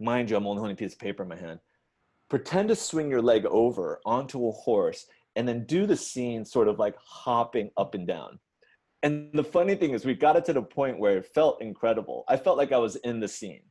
mind 0.00 0.30
you, 0.30 0.36
I'm 0.36 0.46
only 0.46 0.60
holding 0.60 0.74
a 0.74 0.78
piece 0.78 0.92
of 0.92 0.98
paper 0.98 1.22
in 1.22 1.28
my 1.28 1.36
hand, 1.36 1.60
pretend 2.28 2.68
to 2.68 2.76
swing 2.76 3.10
your 3.10 3.22
leg 3.22 3.46
over 3.46 4.00
onto 4.04 4.48
a 4.48 4.52
horse, 4.52 5.06
and 5.36 5.46
then 5.46 5.66
do 5.66 5.86
the 5.86 5.96
scene 5.96 6.44
sort 6.44 6.68
of 6.68 6.78
like 6.78 6.96
hopping 6.98 7.70
up 7.76 7.94
and 7.94 8.06
down." 8.06 8.38
And 9.02 9.30
the 9.32 9.44
funny 9.44 9.74
thing 9.74 9.92
is, 9.92 10.04
we 10.04 10.14
got 10.14 10.36
it 10.36 10.44
to 10.46 10.52
the 10.52 10.62
point 10.62 10.98
where 10.98 11.18
it 11.18 11.26
felt 11.26 11.62
incredible. 11.62 12.24
I 12.28 12.36
felt 12.36 12.58
like 12.58 12.72
I 12.72 12.78
was 12.78 12.96
in 12.96 13.20
the 13.20 13.28
scene, 13.28 13.62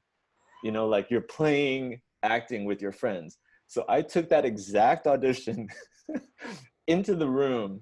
you 0.63 0.71
know, 0.71 0.87
like 0.87 1.09
you're 1.09 1.21
playing 1.21 2.01
acting 2.23 2.65
with 2.65 2.81
your 2.81 2.91
friends. 2.91 3.37
So 3.67 3.83
I 3.89 4.01
took 4.01 4.29
that 4.29 4.45
exact 4.45 5.07
audition 5.07 5.67
into 6.87 7.15
the 7.15 7.27
room, 7.27 7.81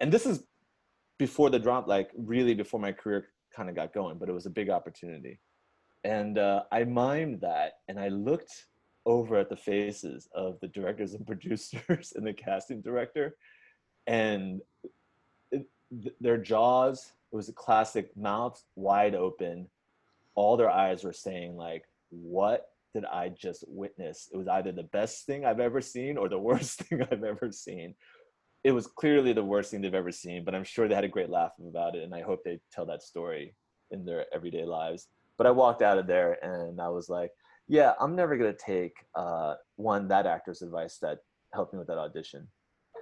and 0.00 0.12
this 0.12 0.24
is 0.24 0.44
before 1.18 1.50
the 1.50 1.58
drop, 1.58 1.88
like 1.88 2.10
really 2.16 2.54
before 2.54 2.80
my 2.80 2.92
career 2.92 3.28
kind 3.54 3.68
of 3.68 3.74
got 3.74 3.92
going, 3.92 4.18
but 4.18 4.28
it 4.28 4.32
was 4.32 4.46
a 4.46 4.50
big 4.50 4.70
opportunity. 4.70 5.40
And 6.04 6.38
uh, 6.38 6.62
I 6.70 6.84
mimed 6.84 7.40
that, 7.40 7.80
and 7.88 7.98
I 7.98 8.08
looked 8.08 8.66
over 9.04 9.36
at 9.36 9.48
the 9.48 9.56
faces 9.56 10.28
of 10.34 10.58
the 10.60 10.68
directors 10.68 11.14
and 11.14 11.26
producers 11.26 12.12
and 12.14 12.26
the 12.26 12.32
casting 12.32 12.80
director, 12.80 13.36
and 14.06 14.60
it, 15.50 15.66
th- 16.02 16.14
their 16.20 16.38
jaws. 16.38 17.12
It 17.30 17.36
was 17.36 17.50
a 17.50 17.52
classic, 17.52 18.16
mouths 18.16 18.64
wide 18.74 19.14
open. 19.14 19.68
All 20.34 20.56
their 20.56 20.70
eyes 20.70 21.04
were 21.04 21.12
saying 21.12 21.56
like, 21.56 21.84
"What 22.10 22.70
did 22.94 23.04
I 23.04 23.30
just 23.30 23.64
witness?" 23.66 24.30
It 24.32 24.36
was 24.36 24.48
either 24.48 24.72
the 24.72 24.84
best 24.84 25.26
thing 25.26 25.44
I've 25.44 25.60
ever 25.60 25.80
seen 25.80 26.16
or 26.16 26.28
the 26.28 26.38
worst 26.48 26.82
thing 26.82 27.02
I've 27.02 27.24
ever 27.24 27.50
seen 27.50 27.96
it 28.64 28.72
was 28.72 28.86
clearly 28.86 29.32
the 29.32 29.44
worst 29.44 29.70
thing 29.70 29.80
they've 29.80 29.94
ever 29.94 30.12
seen, 30.12 30.44
but 30.44 30.54
I'm 30.54 30.64
sure 30.64 30.88
they 30.88 30.94
had 30.94 31.04
a 31.04 31.08
great 31.08 31.30
laugh 31.30 31.52
about 31.66 31.94
it, 31.94 32.02
and 32.02 32.14
I 32.14 32.22
hope 32.22 32.42
they 32.44 32.60
tell 32.72 32.86
that 32.86 33.02
story 33.02 33.54
in 33.90 34.04
their 34.04 34.26
everyday 34.34 34.64
lives. 34.64 35.08
But 35.36 35.46
I 35.46 35.50
walked 35.52 35.82
out 35.82 35.98
of 35.98 36.06
there 36.06 36.36
and 36.44 36.80
I 36.80 36.88
was 36.88 37.08
like, 37.08 37.30
yeah, 37.68 37.92
I'm 38.00 38.16
never 38.16 38.36
gonna 38.36 38.52
take 38.52 38.94
uh, 39.14 39.54
one 39.76 40.08
that 40.08 40.26
actor's 40.26 40.62
advice 40.62 40.98
that 41.02 41.18
helped 41.54 41.72
me 41.72 41.78
with 41.78 41.88
that 41.88 41.98
audition, 41.98 42.48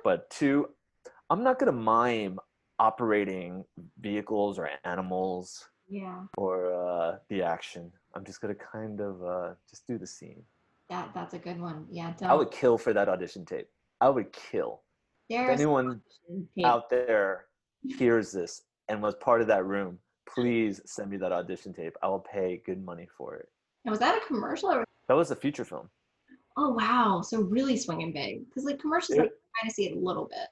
but 0.05 0.29
two, 0.31 0.69
I'm 1.31 1.43
not 1.43 1.59
gonna 1.59 1.73
mime 1.73 2.39
operating 2.79 3.65
vehicles 4.01 4.59
or 4.59 4.69
animals 4.85 5.67
Yeah. 5.89 6.25
or 6.37 6.73
uh, 6.75 7.19
the 7.31 7.43
action. 7.43 7.91
I'm 8.15 8.25
just 8.25 8.41
gonna 8.41 8.55
kind 8.55 9.01
of 9.01 9.25
uh, 9.25 9.55
just 9.71 9.87
do 9.87 9.99
the 9.99 10.07
scene. 10.07 10.43
That 10.91 11.11
that's 11.15 11.35
a 11.35 11.39
good 11.39 11.61
one. 11.61 11.87
Yeah. 11.91 12.13
Don't 12.19 12.31
I 12.31 12.35
would 12.35 12.51
kill 12.51 12.77
for 12.79 12.93
that 12.93 13.09
audition 13.09 13.45
tape. 13.45 13.69
I 14.01 14.09
would 14.11 14.33
kill. 14.33 14.83
If 15.29 15.49
anyone 15.51 16.01
out 16.65 16.89
there 16.91 17.47
hears 17.83 18.33
this 18.33 18.63
and 18.89 19.03
was 19.03 19.15
part 19.17 19.41
of 19.41 19.47
that 19.49 19.65
room, 19.65 19.99
please 20.29 20.81
send 20.87 21.11
me 21.11 21.17
that 21.19 21.33
audition 21.33 21.73
tape. 21.73 21.97
I 22.03 22.09
will 22.09 22.21
pay 22.33 22.63
good 22.65 22.85
money 22.85 23.09
for 23.17 23.35
it. 23.35 23.49
Now, 23.85 23.91
was 23.91 24.01
that 24.01 24.21
a 24.21 24.27
commercial 24.27 24.71
or 24.71 24.85
That 25.09 25.15
was 25.15 25.31
a 25.31 25.37
feature 25.37 25.65
film. 25.65 25.89
oh 26.57 26.71
wow. 26.71 27.23
So 27.23 27.41
really 27.43 27.77
swinging 27.77 28.13
big. 28.13 28.47
Because 28.49 28.65
like 28.65 28.79
commercials 28.81 29.19
It- 29.19 29.23
I 29.23 29.61
kind 29.61 29.71
of 29.71 29.73
see 29.73 29.87
it 29.89 29.97
a 29.97 30.01
little 30.01 30.27
bit. 30.27 30.49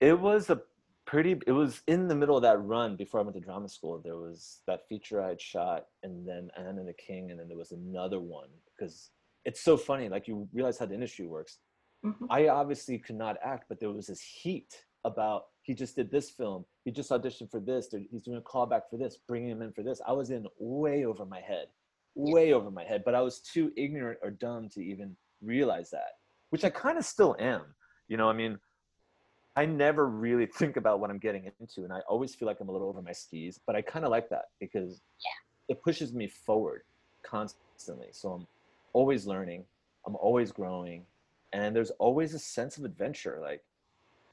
It 0.00 0.18
was 0.18 0.48
a 0.48 0.62
pretty. 1.06 1.40
It 1.46 1.52
was 1.52 1.82
in 1.88 2.06
the 2.06 2.14
middle 2.14 2.36
of 2.36 2.42
that 2.42 2.62
run 2.62 2.94
before 2.94 3.18
I 3.18 3.22
went 3.24 3.34
to 3.34 3.40
drama 3.40 3.68
school. 3.68 3.98
There 3.98 4.16
was 4.16 4.60
that 4.68 4.86
feature 4.88 5.20
I 5.20 5.28
had 5.30 5.40
shot, 5.40 5.86
and 6.04 6.26
then 6.28 6.50
Anna 6.56 6.78
and 6.80 6.86
the 6.88 6.92
King, 6.92 7.30
and 7.32 7.40
then 7.40 7.48
there 7.48 7.56
was 7.56 7.72
another 7.72 8.20
one 8.20 8.48
because 8.76 9.10
it's 9.44 9.60
so 9.60 9.76
funny. 9.76 10.08
Like 10.08 10.28
you 10.28 10.48
realize 10.52 10.78
how 10.78 10.86
the 10.86 10.94
industry 10.94 11.26
works. 11.26 11.58
Mhm. 12.04 12.26
I 12.30 12.48
obviously 12.48 12.98
could 12.98 13.16
not 13.16 13.36
act, 13.42 13.64
but 13.68 13.80
there 13.80 13.90
was 13.90 14.06
this 14.06 14.20
heat 14.20 14.84
about 15.04 15.46
he 15.62 15.74
just 15.74 15.96
did 15.96 16.10
this 16.10 16.30
film. 16.30 16.64
He 16.84 16.90
just 16.90 17.10
auditioned 17.10 17.50
for 17.50 17.60
this. 17.60 17.94
He's 18.10 18.22
doing 18.22 18.38
a 18.38 18.40
callback 18.40 18.82
for 18.90 18.96
this. 18.96 19.18
Bringing 19.26 19.50
him 19.50 19.62
in 19.62 19.72
for 19.72 19.82
this. 19.82 20.00
I 20.06 20.12
was 20.12 20.30
in 20.30 20.46
way 20.58 21.04
over 21.04 21.26
my 21.26 21.40
head, 21.40 21.66
way 22.14 22.52
over 22.52 22.70
my 22.70 22.84
head. 22.84 23.02
But 23.04 23.14
I 23.14 23.20
was 23.20 23.40
too 23.40 23.72
ignorant 23.76 24.18
or 24.22 24.30
dumb 24.30 24.68
to 24.70 24.82
even 24.82 25.16
realize 25.42 25.90
that, 25.90 26.16
which 26.50 26.64
I 26.64 26.70
kind 26.70 26.96
of 26.96 27.04
still 27.04 27.36
am. 27.38 27.62
You 28.08 28.16
know, 28.16 28.30
I 28.30 28.32
mean, 28.32 28.58
I 29.56 29.66
never 29.66 30.08
really 30.08 30.46
think 30.54 30.76
about 30.76 31.00
what 31.00 31.10
I'm 31.10 31.18
getting 31.18 31.50
into, 31.60 31.84
and 31.84 31.92
I 31.92 32.00
always 32.08 32.34
feel 32.34 32.46
like 32.46 32.60
I'm 32.60 32.68
a 32.68 32.72
little 32.72 32.88
over 32.88 33.02
my 33.02 33.12
skis. 33.12 33.60
But 33.66 33.76
I 33.76 33.82
kind 33.82 34.04
of 34.04 34.10
like 34.10 34.30
that 34.30 34.46
because 34.60 35.02
yeah. 35.24 35.74
it 35.74 35.82
pushes 35.82 36.14
me 36.14 36.28
forward 36.28 36.82
constantly. 37.22 38.08
So 38.12 38.30
I'm 38.32 38.46
always 38.94 39.26
learning. 39.26 39.64
I'm 40.06 40.16
always 40.16 40.50
growing, 40.50 41.04
and 41.52 41.74
there's 41.74 41.90
always 41.92 42.34
a 42.34 42.38
sense 42.38 42.78
of 42.78 42.84
adventure. 42.84 43.38
Like 43.40 43.62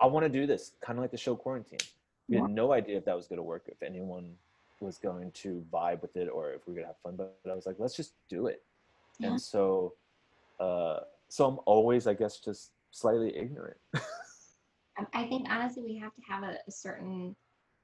I 0.02 0.08
want 0.08 0.26
to 0.26 0.30
do 0.30 0.46
this, 0.46 0.72
kind 0.82 0.98
of 0.98 1.04
like 1.04 1.12
the 1.12 1.18
show 1.18 1.36
Quarantine. 1.36 1.80
We 2.28 2.38
had 2.38 2.50
no 2.50 2.72
idea 2.72 2.98
if 2.98 3.06
that 3.06 3.16
was 3.16 3.28
going 3.28 3.38
to 3.38 3.44
work, 3.44 3.66
if 3.68 3.84
anyone 3.84 4.34
was 4.80 4.98
going 4.98 5.32
to 5.32 5.64
vibe 5.72 6.02
with 6.02 6.18
it, 6.18 6.28
or 6.28 6.54
if 6.54 6.68
we 6.68 6.74
are 6.74 6.78
gonna 6.78 6.88
have 6.88 6.98
fun. 7.04 7.16
But 7.16 7.38
I 7.50 7.54
was 7.54 7.66
like, 7.66 7.76
let's 7.78 7.96
just 7.96 8.14
do 8.30 8.48
it. 8.48 8.64
Yeah. 9.20 9.30
And 9.30 9.42
so, 9.42 9.94
uh, 10.60 11.02
so 11.30 11.48
I'm 11.48 11.60
always, 11.66 12.08
I 12.08 12.14
guess, 12.14 12.40
just 12.40 12.72
slightly 12.92 13.36
ignorant. 13.38 13.78
I 15.14 15.28
think 15.28 15.48
honestly, 15.50 15.84
we 15.84 15.98
have 15.98 16.14
to 16.16 16.22
have 16.28 16.44
a, 16.44 16.58
a 16.68 16.72
certain 16.72 17.36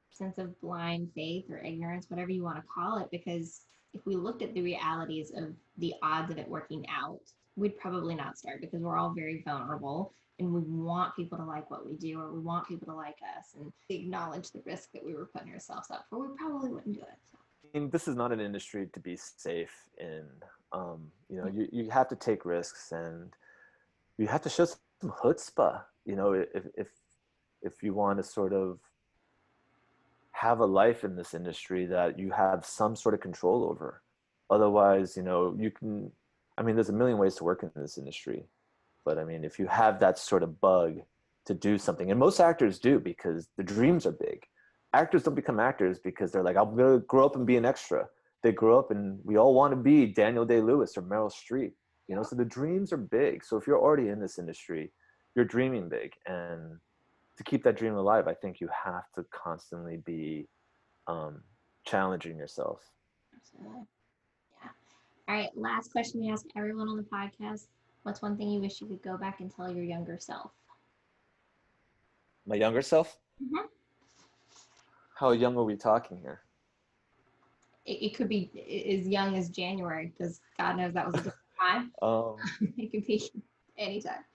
sense 0.10 0.38
of 0.38 0.60
blind 0.62 1.10
faith 1.14 1.46
or 1.50 1.58
ignorance, 1.60 2.10
whatever 2.10 2.32
you 2.32 2.44
want 2.44 2.58
to 2.58 2.64
call 2.74 3.00
it, 3.00 3.10
because 3.12 3.62
if 3.94 4.06
we 4.06 4.16
looked 4.16 4.42
at 4.42 4.54
the 4.54 4.62
realities 4.62 5.32
of 5.36 5.54
the 5.78 5.94
odds 6.02 6.32
of 6.32 6.38
it 6.38 6.48
working 6.48 6.86
out, 6.90 7.22
we'd 7.56 7.78
probably 7.78 8.16
not 8.16 8.38
start 8.38 8.62
because 8.62 8.82
we're 8.82 8.98
all 8.98 9.14
very 9.14 9.42
vulnerable 9.46 10.14
and 10.40 10.52
we 10.52 10.62
want 10.62 11.16
people 11.16 11.38
to 11.38 11.44
like 11.44 11.70
what 11.70 11.86
we 11.86 11.94
do 11.94 12.20
or 12.20 12.32
we 12.32 12.40
want 12.40 12.68
people 12.68 12.88
to 12.88 12.96
like 12.96 13.18
us 13.38 13.54
and 13.56 13.72
acknowledge 13.90 14.52
the 14.52 14.62
risk 14.66 14.92
that 14.94 15.04
we 15.04 15.14
were 15.14 15.30
putting 15.34 15.54
ourselves 15.54 15.92
up 15.92 16.06
for, 16.10 16.20
we 16.20 16.36
probably 16.38 16.70
wouldn't 16.70 16.96
do 16.96 17.02
it. 17.02 17.18
So. 17.32 17.38
I 17.64 17.80
mean, 17.80 17.90
this 17.90 18.08
is 18.08 18.16
not 18.16 18.32
an 18.32 18.40
industry 18.40 18.88
to 18.94 19.00
be 19.00 19.18
safe 19.18 19.74
in. 20.00 20.24
Um, 20.74 21.12
you 21.30 21.38
know, 21.38 21.48
you, 21.48 21.68
you 21.72 21.90
have 21.90 22.08
to 22.10 22.16
take 22.16 22.46
risks 22.46 22.92
and 22.92 23.34
you 24.18 24.28
have 24.28 24.42
to 24.44 24.50
show 24.50 24.66
some 24.66 24.80
chutzpah. 25.04 25.82
You 26.06 26.16
know, 26.16 26.34
if 26.34 26.66
if 26.76 26.88
if 27.62 27.84
you 27.84 27.94
want 27.94 28.18
to 28.18 28.24
sort 28.24 28.54
of 28.54 28.80
have 30.32 30.60
a 30.60 30.66
life 30.66 31.04
in 31.04 31.16
this 31.16 31.34
industry 31.34 31.86
that 31.86 32.18
you 32.18 32.32
have 32.32 32.66
some 32.66 32.96
sort 32.96 33.14
of 33.14 33.22
control 33.22 33.66
over. 33.66 34.02
Otherwise, 34.50 35.16
you 35.16 35.24
know, 35.24 35.56
you 35.60 35.72
can. 35.72 36.12
I 36.62 36.64
mean, 36.64 36.76
there's 36.76 36.90
a 36.90 36.94
million 36.94 37.18
ways 37.18 37.34
to 37.38 37.44
work 37.44 37.64
in 37.64 37.72
this 37.76 37.98
industry, 37.98 38.46
but 39.04 39.18
I 39.18 39.24
mean, 39.24 39.44
if 39.44 39.58
you 39.58 39.66
have 39.66 40.00
that 40.00 40.20
sort 40.20 40.44
of 40.44 40.62
bug 40.62 41.00
to 41.48 41.56
do 41.56 41.80
something, 41.80 42.12
and 42.12 42.20
most 42.20 42.40
actors 42.40 42.78
do 42.78 43.00
because 43.00 43.50
the 43.58 43.64
dreams 43.64 44.06
are 44.06 44.12
big. 44.12 44.44
Actors 44.94 45.24
don't 45.24 45.34
become 45.34 45.60
actors 45.60 45.98
because 45.98 46.32
they're 46.32 46.44
like, 46.44 46.58
I'm 46.58 46.78
gonna 46.78 47.00
grow 47.00 47.26
up 47.26 47.36
and 47.36 47.48
be 47.48 47.58
an 47.58 47.66
extra. 47.66 48.08
They 48.44 48.52
grow 48.52 48.78
up 48.78 48.92
and 48.92 49.18
we 49.24 49.38
all 49.38 49.56
want 49.56 49.72
to 49.72 49.76
be 49.76 50.06
Daniel 50.06 50.46
Day 50.46 50.62
Lewis 50.62 50.96
or 50.96 51.02
Meryl 51.02 51.34
Streep. 51.34 51.72
You 52.08 52.16
know, 52.16 52.22
so 52.22 52.36
the 52.36 52.46
dreams 52.46 52.94
are 52.94 52.98
big. 52.98 53.44
So 53.44 53.58
if 53.58 53.66
you're 53.66 53.82
already 53.82 54.10
in 54.10 54.20
this 54.20 54.38
industry, 54.38 54.92
you're 55.36 55.46
dreaming 55.46 55.90
big, 55.90 56.12
and 56.28 56.78
to 57.38 57.44
keep 57.44 57.64
that 57.64 57.76
dream 57.76 57.96
alive, 57.96 58.28
I 58.28 58.36
think 58.36 58.62
you 58.62 58.70
have 58.86 59.06
to 59.16 59.26
constantly 59.34 59.98
be 60.06 60.48
um, 61.08 61.42
challenging 61.88 62.38
yourself. 62.38 62.84
Absolutely. 63.36 63.88
All 65.32 65.38
right. 65.38 65.50
Last 65.56 65.94
question 65.94 66.20
we 66.20 66.30
ask 66.30 66.46
everyone 66.58 66.90
on 66.90 66.98
the 66.98 67.04
podcast. 67.04 67.68
What's 68.04 68.22
one 68.22 68.36
thing 68.36 68.50
you 68.50 68.60
wish 68.60 68.82
you 68.82 68.88
could 68.88 69.02
go 69.02 69.16
back 69.16 69.40
and 69.40 69.50
tell 69.50 69.72
your 69.72 69.86
younger 69.86 70.18
self? 70.20 70.52
My 72.46 72.56
younger 72.56 72.82
self? 72.82 73.18
Mm-hmm. 73.42 73.66
How 75.16 75.32
young 75.32 75.56
are 75.56 75.64
we 75.64 75.78
talking 75.78 76.18
here? 76.18 76.42
It, 77.86 78.04
it 78.04 78.14
could 78.14 78.28
be 78.28 78.52
as 79.00 79.08
young 79.08 79.38
as 79.38 79.48
January 79.48 80.12
because 80.12 80.42
God 80.60 80.76
knows 80.76 80.94
that 80.96 81.10
was 81.10 81.26
a 81.26 81.34
time. 81.62 81.94
um, 82.02 82.36
it 82.78 82.92
could 82.92 83.08
be 83.08 83.32
anytime. 83.78 84.26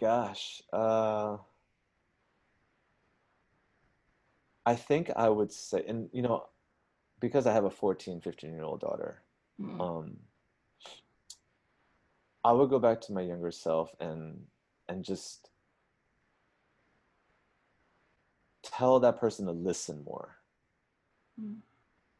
Gosh. 0.00 0.62
Uh, 0.72 1.36
I 4.64 4.74
think 4.74 5.10
I 5.14 5.28
would 5.28 5.52
say, 5.52 5.84
and 5.86 6.08
you 6.14 6.22
know, 6.22 6.46
because 7.20 7.46
I 7.46 7.52
have 7.52 7.64
a 7.64 7.70
14, 7.70 8.22
15 8.22 8.54
year 8.54 8.62
old 8.62 8.80
daughter, 8.80 9.20
mm-hmm. 9.60 9.80
um, 9.80 10.16
I 12.44 12.52
would 12.52 12.70
go 12.70 12.78
back 12.78 13.00
to 13.02 13.12
my 13.12 13.22
younger 13.22 13.50
self 13.50 13.94
and 14.00 14.44
and 14.88 15.04
just 15.04 15.50
tell 18.62 19.00
that 19.00 19.18
person 19.20 19.46
to 19.46 19.52
listen 19.52 20.02
more, 20.04 20.36
mm-hmm. 21.40 21.58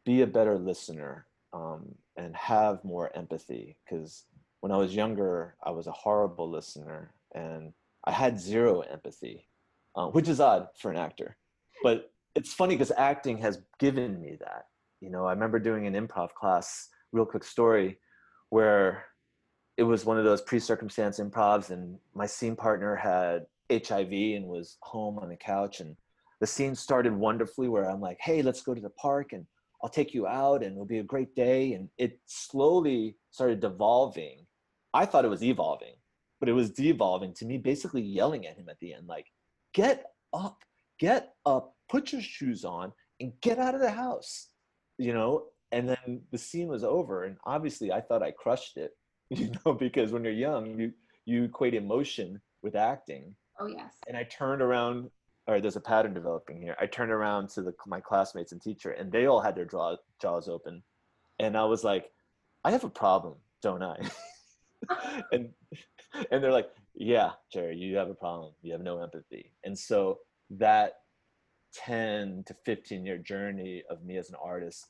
be 0.05 0.23
a 0.23 0.27
better 0.27 0.59
listener, 0.59 1.27
um, 1.53 1.95
and 2.17 2.35
have 2.37 2.85
more 2.85 3.15
empathy. 3.17 3.77
Because 3.85 4.25
when 4.61 4.73
I 4.73 4.77
was 4.77 4.95
younger, 4.95 5.55
I 5.63 5.71
was 5.71 5.87
a 5.87 5.93
horrible 5.93 6.51
listener 6.51 7.13
and 7.35 7.73
I 8.05 8.13
had 8.13 8.41
zero 8.41 8.81
empathy, 8.81 9.47
uh, 9.95 10.09
which 10.09 10.29
is 10.29 10.41
odd 10.41 10.69
for 10.79 10.91
an 10.91 10.97
actor, 10.97 11.37
but 11.83 12.11
it's 12.35 12.53
funny 12.53 12.75
because 12.75 12.93
acting 12.97 13.39
has 13.39 13.61
given 13.79 14.21
me 14.21 14.37
that. 14.41 14.67
You 15.01 15.11
know, 15.11 15.27
I 15.27 15.33
remember 15.33 15.59
doing 15.59 15.87
an 15.87 15.95
improv 15.95 16.33
class, 16.35 16.89
real 17.13 17.27
quick 17.27 17.45
story, 17.45 17.99
where 18.51 19.05
it 19.77 19.85
was 19.85 20.05
one 20.05 20.19
of 20.19 20.25
those 20.25 20.43
pre-circumstance 20.43 21.21
improvs, 21.21 21.71
and 21.71 21.99
my 22.15 22.27
scene 22.27 22.57
partner 22.57 22.97
had 22.97 23.47
HIV 23.71 24.13
and 24.37 24.47
was 24.47 24.77
home 24.83 25.19
on 25.19 25.29
the 25.29 25.37
couch, 25.37 25.81
and 25.81 25.97
the 26.41 26.47
scene 26.47 26.75
started 26.75 27.15
wonderfully. 27.15 27.69
Where 27.69 27.89
I'm 27.89 28.01
like, 28.01 28.19
"Hey, 28.21 28.43
let's 28.43 28.63
go 28.63 28.75
to 28.75 28.81
the 28.81 28.91
park, 28.91 29.33
and 29.33 29.47
I'll 29.83 29.91
take 29.91 30.15
you 30.15 30.27
out, 30.27 30.63
and 30.63 30.73
it'll 30.73 30.85
be 30.85 30.99
a 30.99 31.05
great 31.05 31.35
day." 31.35 31.75
And 31.75 31.89
it 31.99 32.19
slowly 32.27 33.17
started 33.31 33.61
devolving. 33.61 34.47
I 34.95 35.07
thought 35.07 35.25
it 35.25 35.29
was 35.29 35.45
evolving, 35.45 35.95
but 36.41 36.49
it 36.49 36.55
was 36.55 36.71
devolving 36.71 37.35
to 37.35 37.47
me, 37.47 37.59
basically 37.59 38.03
yelling 38.03 38.47
at 38.47 38.57
him 38.57 38.69
at 38.69 38.79
the 38.81 38.95
end, 38.95 39.07
like, 39.07 39.27
"Get 39.75 40.13
up, 40.33 40.65
get 40.99 41.35
up, 41.47 41.77
put 41.89 42.13
your 42.13 42.23
shoes 42.23 42.65
on 42.65 42.93
and 43.21 43.33
get 43.41 43.59
out 43.59 43.75
of 43.75 43.81
the 43.81 43.91
house 43.91 44.49
you 44.99 45.15
know 45.15 45.45
and 45.73 45.89
then 45.89 46.23
the 46.33 46.39
scene 46.39 46.69
was 46.69 46.85
over 46.85 47.25
and 47.25 47.37
obviously 47.45 47.93
i 47.93 48.01
thought 48.01 48.23
i 48.23 48.31
crushed 48.31 48.77
it 48.77 48.93
you 49.31 49.51
know 49.65 49.73
because 49.75 50.13
when 50.13 50.25
you're 50.25 50.33
young 50.33 50.79
you 50.79 50.93
you 51.29 51.45
equate 51.45 51.75
emotion 51.75 52.41
with 52.63 52.75
acting. 52.75 53.35
Oh 53.61 53.67
yes. 53.67 53.95
And 54.09 54.17
i 54.17 54.25
turned 54.25 54.63
around 54.63 55.11
all 55.47 55.55
right 55.55 55.63
there's 55.63 55.77
a 55.77 55.81
pattern 55.81 56.15
developing 56.15 56.61
here. 56.61 56.77
I 56.81 56.87
turned 56.87 57.13
around 57.13 57.51
to 57.51 57.63
the, 57.63 57.75
my 57.87 58.01
classmates 58.01 58.53
and 58.53 58.61
teacher 58.61 58.93
and 58.93 59.13
they 59.13 59.27
all 59.27 59.41
had 59.41 59.55
their 59.55 59.67
jaw, 59.67 59.97
jaws 60.21 60.49
open. 60.49 60.83
And 61.39 61.57
i 61.57 61.65
was 61.65 61.85
like 61.85 62.11
i 62.65 62.71
have 62.71 62.85
a 62.85 62.91
problem 62.91 63.37
don't 63.63 63.83
i? 63.83 63.97
And 65.33 65.51
and 66.31 66.43
they're 66.43 66.53
like 66.53 66.71
yeah 66.95 67.33
jerry 67.53 67.77
you 67.77 67.97
have 67.97 68.09
a 68.09 68.15
problem. 68.15 68.55
You 68.63 68.73
have 68.73 68.81
no 68.81 69.03
empathy. 69.03 69.53
And 69.65 69.79
so 69.79 70.21
that 70.51 70.95
10 71.75 72.45
to 72.47 72.55
15 72.65 73.05
year 73.05 73.19
journey 73.19 73.83
of 73.91 74.03
me 74.03 74.17
as 74.17 74.31
an 74.31 74.37
artist 74.43 74.87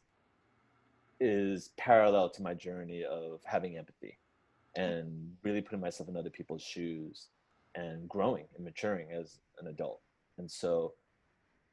is 1.20 1.70
parallel 1.76 2.30
to 2.30 2.42
my 2.42 2.54
journey 2.54 3.04
of 3.04 3.40
having 3.44 3.76
empathy 3.76 4.18
and 4.76 5.32
really 5.42 5.60
putting 5.60 5.80
myself 5.80 6.08
in 6.08 6.16
other 6.16 6.30
people's 6.30 6.62
shoes 6.62 7.28
and 7.74 8.08
growing 8.08 8.44
and 8.56 8.64
maturing 8.64 9.12
as 9.12 9.38
an 9.60 9.68
adult. 9.68 10.00
And 10.38 10.50
so 10.50 10.94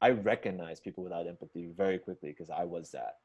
I 0.01 0.09
recognize 0.09 0.79
people 0.79 1.03
without 1.03 1.27
empathy 1.27 1.69
very 1.75 1.97
quickly 1.99 2.29
because 2.29 2.49
I 2.49 2.63
was 2.63 2.91
that, 2.91 3.17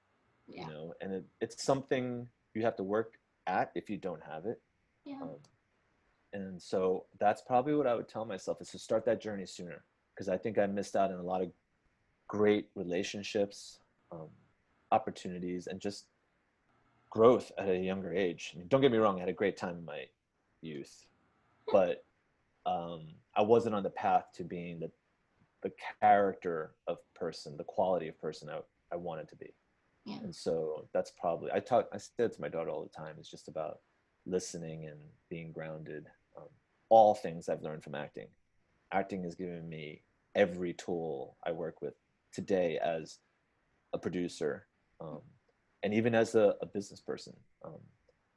yeah. 0.47 0.67
you 0.67 0.73
know, 0.73 0.95
and 1.01 1.13
it, 1.13 1.25
it's 1.41 1.63
something 1.65 2.29
you 2.55 2.63
have 2.63 2.77
to 2.77 2.83
work 2.83 3.15
at 3.47 3.71
if 3.75 3.89
you 3.89 3.97
don't 3.97 4.23
have 4.23 4.47
it. 4.47 4.61
Yeah. 5.05 5.23
Um, 5.23 5.37
and 6.33 6.63
so 6.63 7.07
that's 7.19 7.43
probably 7.43 7.75
what 7.75 7.87
I 7.87 7.95
would 7.95 8.09
tell 8.09 8.25
myself 8.25 8.61
is 8.61 8.71
to 8.71 8.79
start 8.79 9.05
that 9.07 9.21
journey 9.21 9.47
sooner 9.47 9.83
because 10.15 10.29
I 10.29 10.37
think 10.37 10.59
I 10.59 10.67
missed 10.67 10.95
out 10.95 11.11
on 11.11 11.19
a 11.19 11.23
lot 11.23 11.43
of 11.43 11.51
great 12.29 12.69
relationships, 12.77 13.81
um, 14.13 14.29
opportunities, 14.93 15.67
and 15.67 15.81
just 15.81 16.07
growth 17.11 17.51
at 17.59 17.69
a 17.69 17.77
younger 17.77 18.15
age. 18.15 18.53
I 18.55 18.59
mean, 18.59 18.69
don't 18.69 18.81
get 18.81 18.93
me 18.93 18.99
wrong, 18.99 19.17
I 19.17 19.21
had 19.21 19.29
a 19.29 19.33
great 19.35 19.57
time 19.57 19.77
in 19.77 19.85
my 19.85 20.05
youth, 20.63 21.07
but 21.71 22.05
um, 22.67 23.09
I 23.37 23.43
wasn't 23.43 23.75
on 23.75 23.83
the 23.83 23.91
path 23.91 24.27
to 24.35 24.45
being 24.45 24.81
the 24.81 24.91
the 25.63 25.73
character 26.01 26.73
of 26.87 26.97
person, 27.15 27.57
the 27.57 27.65
quality 27.65 28.09
of 28.09 28.19
person 28.19 28.49
I, 28.49 28.61
I 28.93 28.97
wanted 28.97 29.29
to 29.29 29.37
be. 29.37 29.53
Yeah. 30.07 30.17
And 30.23 30.35
so 30.35 30.89
that's 30.95 31.13
probably 31.21 31.51
I 31.53 31.61
talk 31.61 31.89
I 31.93 31.99
said 31.99 32.33
to 32.33 32.41
my 32.41 32.49
daughter 32.49 32.71
all 32.71 32.83
the 32.83 32.89
time. 32.89 33.17
It's 33.19 33.31
just 33.31 33.49
about 33.49 33.81
listening 34.27 34.87
and 34.87 34.99
being 35.29 35.53
grounded. 35.53 36.07
Um, 36.37 36.49
all 36.89 37.15
things 37.15 37.49
I've 37.49 37.63
learned 37.63 37.85
from 37.85 37.95
acting. 37.95 38.29
Acting 38.93 39.23
has 39.25 39.35
given 39.35 39.69
me 39.69 40.03
every 40.35 40.73
tool 40.73 41.37
I 41.45 41.53
work 41.53 41.83
with 41.83 41.95
today 42.33 42.79
as 42.83 43.19
a 43.93 43.99
producer 43.99 44.67
um, 45.01 45.21
and 45.83 45.95
even 45.95 46.15
as 46.15 46.35
a, 46.35 46.55
a 46.61 46.67
business 46.67 47.01
person 47.01 47.35
um, 47.65 47.81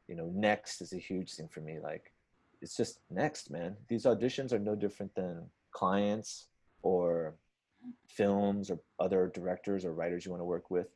you 0.07 0.15
know 0.15 0.29
next 0.33 0.81
is 0.81 0.93
a 0.93 0.97
huge 0.97 1.33
thing 1.33 1.47
for 1.47 1.61
me. 1.61 1.79
Like 1.81 2.13
it's 2.61 2.75
just 2.75 2.99
next 3.09 3.51
man. 3.51 3.75
These 3.87 4.05
auditions 4.05 4.53
are 4.53 4.59
no 4.59 4.75
different 4.75 5.13
than 5.15 5.45
clients 5.71 6.47
or 6.81 7.35
films 8.07 8.69
or 8.69 8.79
other 8.99 9.31
directors 9.33 9.85
or 9.85 9.93
writers 9.93 10.25
you 10.25 10.31
want 10.31 10.41
to 10.41 10.45
work 10.45 10.69
with. 10.71 10.87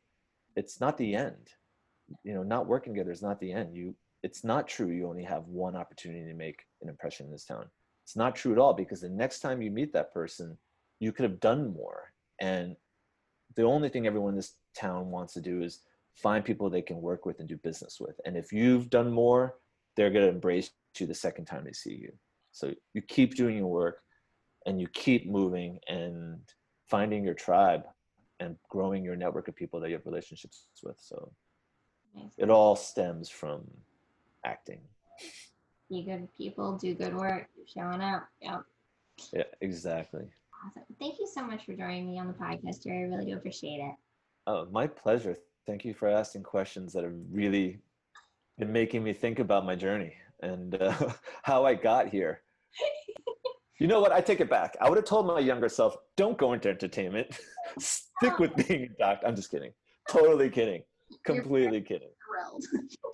It's 0.56 0.80
not 0.80 0.96
the 0.98 1.14
end. 1.14 1.48
You 2.24 2.34
know 2.34 2.42
not 2.42 2.66
working 2.66 2.94
together 2.94 3.12
is 3.12 3.22
not 3.22 3.40
the 3.40 3.52
end. 3.52 3.74
You 3.74 3.94
it's 4.22 4.44
not 4.44 4.66
true 4.66 4.90
you 4.90 5.08
only 5.08 5.24
have 5.24 5.46
one 5.46 5.76
opportunity 5.76 6.24
to 6.24 6.34
make 6.34 6.64
an 6.82 6.88
impression 6.88 7.26
in 7.26 7.32
this 7.32 7.44
town. 7.44 7.66
It's 8.04 8.16
not 8.16 8.34
true 8.34 8.52
at 8.52 8.58
all 8.58 8.72
because 8.72 9.02
the 9.02 9.08
next 9.08 9.40
time 9.40 9.60
you 9.60 9.70
meet 9.70 9.92
that 9.92 10.12
person 10.12 10.56
you 11.00 11.12
could 11.12 11.24
have 11.24 11.40
done 11.40 11.72
more 11.72 12.12
and 12.40 12.74
the 13.58 13.64
only 13.64 13.88
thing 13.88 14.06
everyone 14.06 14.30
in 14.30 14.36
this 14.36 14.54
town 14.72 15.10
wants 15.10 15.34
to 15.34 15.40
do 15.40 15.62
is 15.62 15.80
find 16.14 16.44
people 16.44 16.70
they 16.70 16.80
can 16.80 17.02
work 17.02 17.26
with 17.26 17.40
and 17.40 17.48
do 17.48 17.56
business 17.56 17.98
with. 18.00 18.14
And 18.24 18.36
if 18.36 18.52
you've 18.52 18.88
done 18.88 19.12
more 19.12 19.56
they're 19.96 20.10
going 20.10 20.24
to 20.24 20.30
embrace 20.30 20.70
you 20.98 21.06
the 21.06 21.14
second 21.14 21.44
time 21.44 21.64
they 21.64 21.72
see 21.72 21.94
you. 21.94 22.12
So 22.52 22.72
you 22.94 23.02
keep 23.02 23.34
doing 23.34 23.56
your 23.56 23.66
work 23.66 23.98
and 24.64 24.80
you 24.80 24.86
keep 24.88 25.28
moving 25.28 25.80
and 25.88 26.38
finding 26.88 27.24
your 27.24 27.34
tribe 27.34 27.82
and 28.38 28.56
growing 28.68 29.04
your 29.04 29.16
network 29.16 29.48
of 29.48 29.56
people 29.56 29.80
that 29.80 29.88
you 29.88 29.96
have 29.96 30.06
relationships 30.06 30.66
with. 30.84 30.96
So 31.00 31.32
Amazing. 32.14 32.30
it 32.38 32.50
all 32.50 32.76
stems 32.76 33.28
from 33.28 33.62
acting. 34.44 34.80
Be 35.90 36.02
good 36.02 36.28
people 36.36 36.76
do 36.76 36.94
good 36.94 37.16
work 37.16 37.48
showing 37.66 38.02
up 38.02 38.28
yep 38.40 38.62
yeah 39.32 39.44
exactly 39.62 40.26
awesome 40.66 40.82
thank 40.98 41.18
you 41.18 41.26
so 41.26 41.44
much 41.44 41.64
for 41.64 41.74
joining 41.74 42.10
me 42.10 42.18
on 42.18 42.26
the 42.26 42.32
podcast 42.32 42.82
jerry 42.82 43.00
i 43.00 43.02
really 43.02 43.24
do 43.24 43.36
appreciate 43.36 43.78
it 43.78 43.94
oh 44.46 44.66
my 44.70 44.86
pleasure 44.86 45.36
thank 45.66 45.84
you 45.84 45.94
for 45.94 46.08
asking 46.08 46.42
questions 46.42 46.92
that 46.92 47.04
have 47.04 47.14
really 47.30 47.78
been 48.58 48.72
making 48.72 49.02
me 49.02 49.12
think 49.12 49.38
about 49.38 49.64
my 49.64 49.74
journey 49.74 50.12
and 50.42 50.80
uh, 50.80 50.94
how 51.42 51.64
i 51.64 51.74
got 51.74 52.08
here 52.08 52.42
you 53.78 53.86
know 53.86 54.00
what? 54.00 54.12
I 54.12 54.20
take 54.20 54.40
it 54.40 54.50
back. 54.50 54.76
I 54.80 54.88
would 54.88 54.96
have 54.98 55.04
told 55.04 55.26
my 55.26 55.38
younger 55.38 55.68
self, 55.68 55.96
don't 56.16 56.36
go 56.36 56.52
into 56.52 56.68
entertainment. 56.68 57.38
Stick 57.78 58.38
with 58.38 58.54
being 58.66 58.84
a 58.84 58.88
doctor. 58.98 59.26
I'm 59.26 59.36
just 59.36 59.50
kidding. 59.50 59.72
Totally 60.08 60.50
kidding. 60.50 60.82
Completely 61.24 61.80
kidding. 61.80 62.10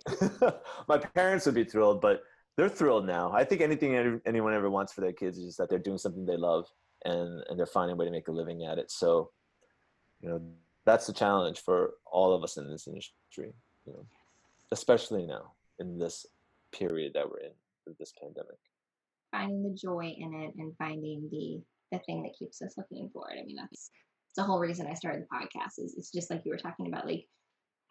Thrilled. 0.08 0.54
my 0.88 0.98
parents 0.98 1.46
would 1.46 1.54
be 1.54 1.64
thrilled, 1.64 2.00
but 2.00 2.22
they're 2.56 2.68
thrilled 2.68 3.06
now. 3.06 3.30
I 3.32 3.44
think 3.44 3.60
anything 3.60 4.20
anyone 4.26 4.54
ever 4.54 4.70
wants 4.70 4.92
for 4.92 5.00
their 5.00 5.12
kids 5.12 5.38
is 5.38 5.46
just 5.46 5.58
that 5.58 5.68
they're 5.68 5.78
doing 5.78 5.98
something 5.98 6.24
they 6.24 6.36
love 6.36 6.66
and, 7.04 7.44
and 7.48 7.58
they're 7.58 7.66
finding 7.66 7.94
a 7.94 7.96
way 7.96 8.04
to 8.04 8.10
make 8.10 8.28
a 8.28 8.32
living 8.32 8.64
at 8.64 8.78
it. 8.78 8.90
So, 8.90 9.30
you 10.20 10.28
know, 10.28 10.40
that's 10.84 11.06
the 11.06 11.12
challenge 11.12 11.60
for 11.60 11.94
all 12.06 12.34
of 12.34 12.42
us 12.42 12.56
in 12.56 12.70
this 12.70 12.86
industry, 12.86 13.52
you 13.86 13.92
know, 13.92 14.06
especially 14.72 15.26
now 15.26 15.52
in 15.78 15.98
this 15.98 16.26
period 16.72 17.12
that 17.14 17.28
we're 17.28 17.38
in 17.38 17.52
with 17.86 17.98
this 17.98 18.12
pandemic 18.20 18.58
finding 19.34 19.62
the 19.64 19.76
joy 19.76 20.14
in 20.16 20.32
it 20.34 20.54
and 20.58 20.76
finding 20.78 21.28
the 21.30 21.60
the 21.92 21.98
thing 22.06 22.22
that 22.22 22.36
keeps 22.38 22.62
us 22.62 22.74
looking 22.76 23.08
forward. 23.10 23.34
I 23.38 23.44
mean, 23.44 23.56
that's 23.56 23.90
the 24.36 24.42
whole 24.42 24.58
reason 24.58 24.86
I 24.86 24.94
started 24.94 25.22
the 25.22 25.36
podcast. 25.36 25.78
Is 25.78 25.94
it's 25.96 26.10
just 26.10 26.30
like 26.30 26.42
you 26.44 26.50
were 26.50 26.58
talking 26.58 26.86
about, 26.86 27.06
like 27.06 27.26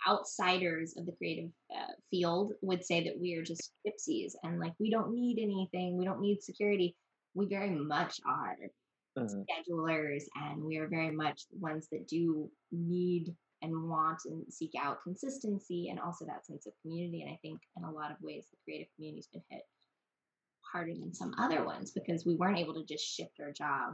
outsiders 0.08 0.96
of 0.98 1.06
the 1.06 1.14
creative 1.14 1.50
uh, 1.74 1.94
field 2.10 2.54
would 2.62 2.84
say 2.84 3.04
that 3.04 3.20
we 3.20 3.36
are 3.36 3.44
just 3.44 3.72
gypsies 3.88 4.34
and 4.44 4.60
like 4.60 4.74
we 4.80 4.90
don't 4.90 5.14
need 5.14 5.40
anything, 5.40 5.98
we 5.98 6.06
don't 6.06 6.22
need 6.22 6.42
security. 6.42 6.96
We 7.36 7.48
very 7.48 7.70
much 7.70 8.20
are 8.28 8.58
mm-hmm. 9.18 9.42
schedulers, 9.42 10.24
and 10.36 10.64
we 10.64 10.78
are 10.78 10.88
very 10.88 11.12
much 11.12 11.44
ones 11.60 11.88
that 11.92 12.08
do 12.08 12.50
need 12.72 13.34
and 13.62 13.90
want 13.90 14.20
and 14.26 14.44
seek 14.52 14.72
out 14.78 15.04
consistency 15.04 15.90
and 15.90 16.00
also 16.00 16.26
that 16.26 16.46
sense 16.46 16.68
of 16.68 16.74
community. 16.82 17.22
And 17.22 17.32
I 17.32 17.40
think 17.42 17.62
in 17.78 17.84
a 17.84 17.92
lot 17.92 18.12
of 18.12 18.18
ways, 18.22 18.46
the 18.52 18.58
creative 18.66 18.88
community's 18.96 19.28
been 19.28 19.42
hit 19.50 19.62
harder 20.70 20.94
than 20.94 21.14
some 21.14 21.34
other 21.38 21.64
ones 21.64 21.92
because 21.92 22.26
we 22.26 22.36
weren't 22.36 22.60
able 22.60 22.74
to 22.74 22.84
just 22.84 23.06
shift 23.06 23.40
our 23.42 23.52
job 23.52 23.94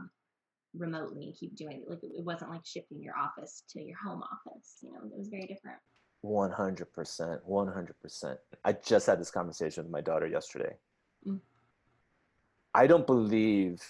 remotely 0.74 1.24
and 1.24 1.34
keep 1.34 1.54
doing 1.56 1.82
it. 1.82 1.88
Like 1.88 2.00
it 2.02 2.24
wasn't 2.24 2.50
like 2.50 2.66
shifting 2.66 3.00
your 3.00 3.14
office 3.16 3.62
to 3.70 3.82
your 3.82 3.98
home 3.98 4.22
office. 4.22 4.78
You 4.82 4.92
know, 4.92 4.98
it 5.04 5.18
was 5.18 5.28
very 5.28 5.46
different. 5.46 5.78
100%. 6.24 7.40
100%. 7.48 8.36
I 8.64 8.72
just 8.72 9.06
had 9.06 9.20
this 9.20 9.30
conversation 9.30 9.84
with 9.84 9.92
my 9.92 10.00
daughter 10.00 10.26
yesterday. 10.26 10.74
Mm. 11.26 11.40
I 12.74 12.86
don't 12.86 13.06
believe 13.06 13.82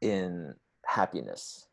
in 0.00 0.54
happiness 0.86 1.66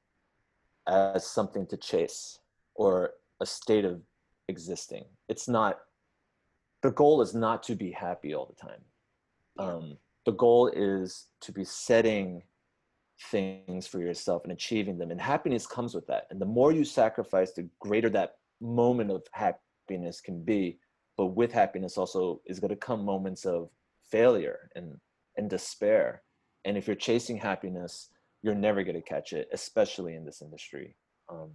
as 0.88 1.25
something 1.25 1.65
to 1.67 1.78
chase 1.78 2.39
or 2.75 3.11
a 3.41 3.45
state 3.45 3.86
of 3.86 4.01
existing. 4.47 5.05
It's 5.28 5.47
not, 5.47 5.80
the 6.82 6.91
goal 6.91 7.21
is 7.21 7.34
not 7.34 7.63
to 7.63 7.75
be 7.75 7.91
happy 7.91 8.34
all 8.34 8.45
the 8.45 8.67
time. 8.67 8.82
Um, 9.59 9.97
the 10.25 10.34
goal 10.34 10.67
is 10.67 11.28
to 11.41 11.51
be 11.51 11.63
setting 11.63 12.43
things 13.32 13.88
for 13.88 13.99
yourself 13.99 14.43
and 14.43 14.51
achieving 14.51 14.97
them. 14.97 15.11
And 15.11 15.19
happiness 15.19 15.65
comes 15.65 15.95
with 15.95 16.05
that. 16.07 16.28
And 16.30 16.39
the 16.39 16.45
more 16.45 16.71
you 16.71 16.86
sacrifice 16.86 17.51
the 17.53 17.67
greater 17.80 18.09
that 18.11 18.36
moment 18.61 19.11
of 19.11 19.23
happiness 19.32 20.21
can 20.21 20.43
be. 20.43 20.80
But 21.17 21.28
with 21.28 21.51
happiness 21.51 21.97
also 21.97 22.41
is 22.45 22.59
going 22.59 22.69
to 22.69 22.75
come 22.75 23.03
moments 23.03 23.45
of 23.45 23.69
failure 24.11 24.69
and 24.75 24.97
and 25.38 25.49
despair. 25.49 26.23
And 26.65 26.78
if 26.78 26.88
you're 26.88 26.95
chasing 26.95 27.38
happiness 27.38 28.09
you're 28.47 28.55
never 28.55 28.83
going 28.83 28.95
to 28.95 29.01
catch 29.01 29.33
it 29.33 29.47
especially 29.53 30.15
in 30.15 30.25
this 30.25 30.41
industry 30.41 30.95
um, 31.29 31.51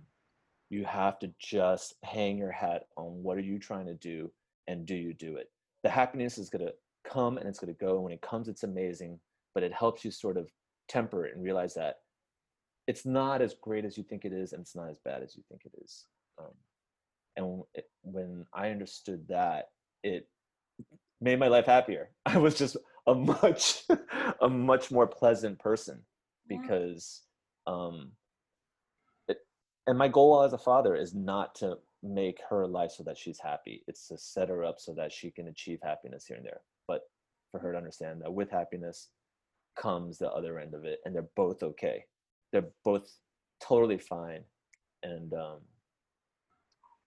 you 0.71 0.85
have 0.85 1.19
to 1.19 1.31
just 1.41 1.95
hang 2.05 2.39
your 2.39 2.53
hat 2.53 2.85
on 2.97 3.23
what 3.23 3.37
are 3.37 3.43
you 3.43 3.59
trying 3.59 3.87
to 3.87 3.95
do 3.95 4.31
and 4.69 4.87
do 4.87 4.95
you 4.95 5.13
do 5.13 5.37
it 5.37 5.49
the 5.83 5.91
happiness 5.91 6.39
is 6.39 6.51
going 6.51 6.65
to 6.65 6.73
come 7.05 7.39
and 7.39 7.49
it's 7.49 7.59
going 7.59 7.75
to 7.75 7.85
go. 7.85 8.01
When 8.01 8.13
it 8.13 8.23
comes, 8.23 8.49
it's 8.49 8.63
amazing, 8.63 9.19
but 9.55 9.63
it 9.63 9.73
helps 9.73 10.05
you 10.05 10.11
sort 10.11 10.37
of 10.37 10.49
temper 10.89 11.27
it 11.27 11.35
and 11.35 11.43
realize 11.43 11.75
that 11.75 11.97
it's 12.87 13.07
not 13.07 13.43
as 13.43 13.55
great 13.61 13.85
as 13.85 13.97
you 13.97 14.05
think 14.05 14.25
it 14.25 14.33
is, 14.33 14.53
and 14.53 14.61
it's 14.61 14.75
not 14.75 14.91
as 14.91 14.99
bad 15.05 15.23
as 15.23 15.37
you 15.37 15.43
think 15.49 15.63
it 15.65 15.73
is. 15.85 16.07
Um, 16.39 16.53
and 17.37 17.87
when 18.03 18.45
I 18.53 18.71
understood 18.71 19.27
that, 19.29 19.67
it 20.03 20.29
made 21.21 21.39
my 21.39 21.49
life 21.49 21.67
happier. 21.67 22.11
I 22.27 22.39
was 22.39 22.57
just 22.57 22.77
a 23.07 23.15
much, 23.15 23.85
a 24.41 24.49
much 24.49 24.91
more 24.91 25.07
pleasant 25.07 25.59
person 25.59 26.03
because, 26.61 27.23
um, 27.67 28.13
it, 29.29 29.39
and 29.87 29.99
my 29.99 30.09
goal 30.09 30.43
as 30.43 30.53
a 30.53 30.59
father 30.59 30.95
is 30.95 31.15
not 31.15 31.55
to 31.57 31.79
make 32.03 32.41
her 32.49 32.67
life 32.67 32.93
so 32.93 33.03
that 33.05 33.19
she's 33.19 33.39
happy. 33.39 33.83
It's 33.87 34.09
to 34.09 34.19
set 34.19 34.49
her 34.49 34.65
up 34.65 34.79
so 34.79 34.93
that 34.95 35.13
she 35.13 35.31
can 35.31 35.49
achieve 35.49 35.79
happiness 35.83 36.27
here 36.27 36.37
and 36.37 36.47
there. 36.47 36.61
But 36.89 37.03
for 37.51 37.61
her 37.61 37.73
to 37.73 37.79
understand 37.79 38.21
that 38.23 38.33
with 38.33 38.51
happiness 38.51 39.09
comes 39.77 40.19
the 40.19 40.31
other 40.31 40.59
end 40.59 40.75
of 40.75 40.85
it 40.85 40.99
and 41.05 41.15
they're 41.15 41.29
both 41.37 41.63
okay. 41.63 42.05
They're 42.53 42.69
both 42.85 43.11
totally 43.61 43.99
fine 43.99 44.43
and 45.03 45.33
um, 45.33 45.59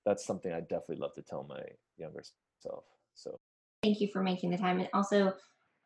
that's 0.06 0.26
something 0.26 0.52
i 0.54 0.60
definitely 0.62 0.98
love 0.98 1.14
to 1.16 1.22
tell 1.22 1.46
my 1.50 1.62
younger 1.98 2.24
self 2.60 2.84
so. 3.14 3.40
Thank 3.84 4.02
you 4.02 4.10
for 4.12 4.22
making 4.22 4.50
the 4.50 4.58
time 4.58 4.80
and 4.80 4.90
also 4.94 5.34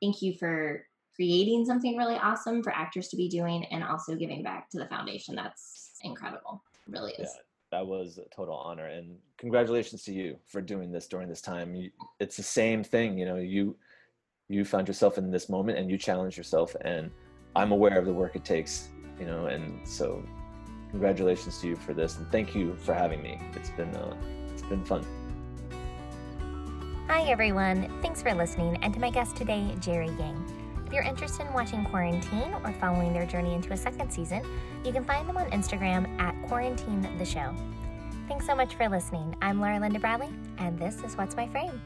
thank 0.02 0.22
you 0.22 0.34
for 0.38 0.86
creating 1.20 1.66
something 1.66 1.98
really 1.98 2.16
awesome 2.16 2.64
for 2.64 2.72
actors 2.72 3.10
to 3.10 3.18
be 3.18 3.28
doing 3.28 3.66
and 3.66 3.84
also 3.84 4.16
giving 4.16 4.42
back 4.42 4.70
to 4.70 4.80
the 4.80 4.86
foundation. 4.86 5.36
That's 5.36 5.92
incredible. 6.02 6.64
It 6.88 6.94
really 6.94 7.12
is. 7.12 7.30
Yeah 7.36 7.42
that 7.72 7.86
was 7.86 8.18
a 8.18 8.28
total 8.36 8.56
honor 8.56 8.88
and 8.88 9.18
congratulations 9.38 10.04
to 10.04 10.12
you 10.12 10.36
for 10.48 10.60
doing 10.62 10.92
this 10.92 11.08
during 11.08 11.30
this 11.30 11.42
time. 11.42 11.76
You, 11.76 11.92
it's 12.20 12.36
the 12.36 12.42
same 12.44 12.84
thing 12.84 13.18
you 13.18 13.26
know 13.26 13.36
you 13.36 13.76
you 14.48 14.66
found 14.66 14.88
yourself 14.88 15.20
in 15.20 15.30
this 15.30 15.50
moment 15.50 15.78
and 15.78 15.90
you 15.92 15.98
challenge 15.98 16.36
yourself 16.36 16.76
and 16.82 17.12
i'm 17.56 17.72
aware 17.72 18.00
of 18.00 18.06
the 18.06 18.14
work 18.14 18.36
it 18.36 18.44
takes 18.44 18.90
you 19.20 19.28
know 19.28 19.46
and 19.46 19.88
so 19.88 20.24
congratulations 20.90 21.60
to 21.62 21.68
you 21.68 21.76
for 21.76 21.94
this 21.94 22.18
and 22.18 22.28
thank 22.32 22.56
you 22.56 22.76
for 22.78 22.96
having 22.96 23.22
me. 23.22 23.40
It's 23.54 23.70
been 23.70 23.96
uh, 23.96 24.16
it's 24.52 24.64
been 24.64 24.84
fun. 24.84 25.06
Hi 27.08 27.22
everyone. 27.24 27.92
Thanks 28.02 28.22
for 28.22 28.34
listening 28.34 28.78
and 28.84 28.94
to 28.94 29.00
my 29.00 29.12
guest 29.12 29.36
today 29.36 29.76
jerry 29.80 30.10
yang 30.18 30.59
if 30.90 30.94
you're 30.94 31.04
interested 31.04 31.46
in 31.46 31.54
watching 31.54 31.86
Quarantine 31.86 32.52
or 32.64 32.74
following 32.80 33.14
their 33.14 33.28
journey 33.28 33.54
into 33.54 33.74
a 33.74 33.78
second 33.78 34.12
season, 34.12 34.42
you 34.84 34.92
can 34.92 35.04
find 35.04 35.30
them 35.30 35.38
on 35.38 35.48
Instagram 35.52 36.10
at 36.20 36.34
Quarantine 36.48 37.08
the 37.20 37.26
Show. 37.26 37.54
Thanks 38.28 38.48
so 38.48 38.56
much 38.56 38.74
for 38.74 38.90
listening. 38.90 39.36
I'm 39.40 39.62
Laura 39.62 39.80
Linda 39.80 40.00
Bradley, 40.00 40.30
and 40.58 40.80
this 40.80 41.04
is 41.04 41.16
What's 41.16 41.36
My 41.36 41.46
Frame. 41.46 41.80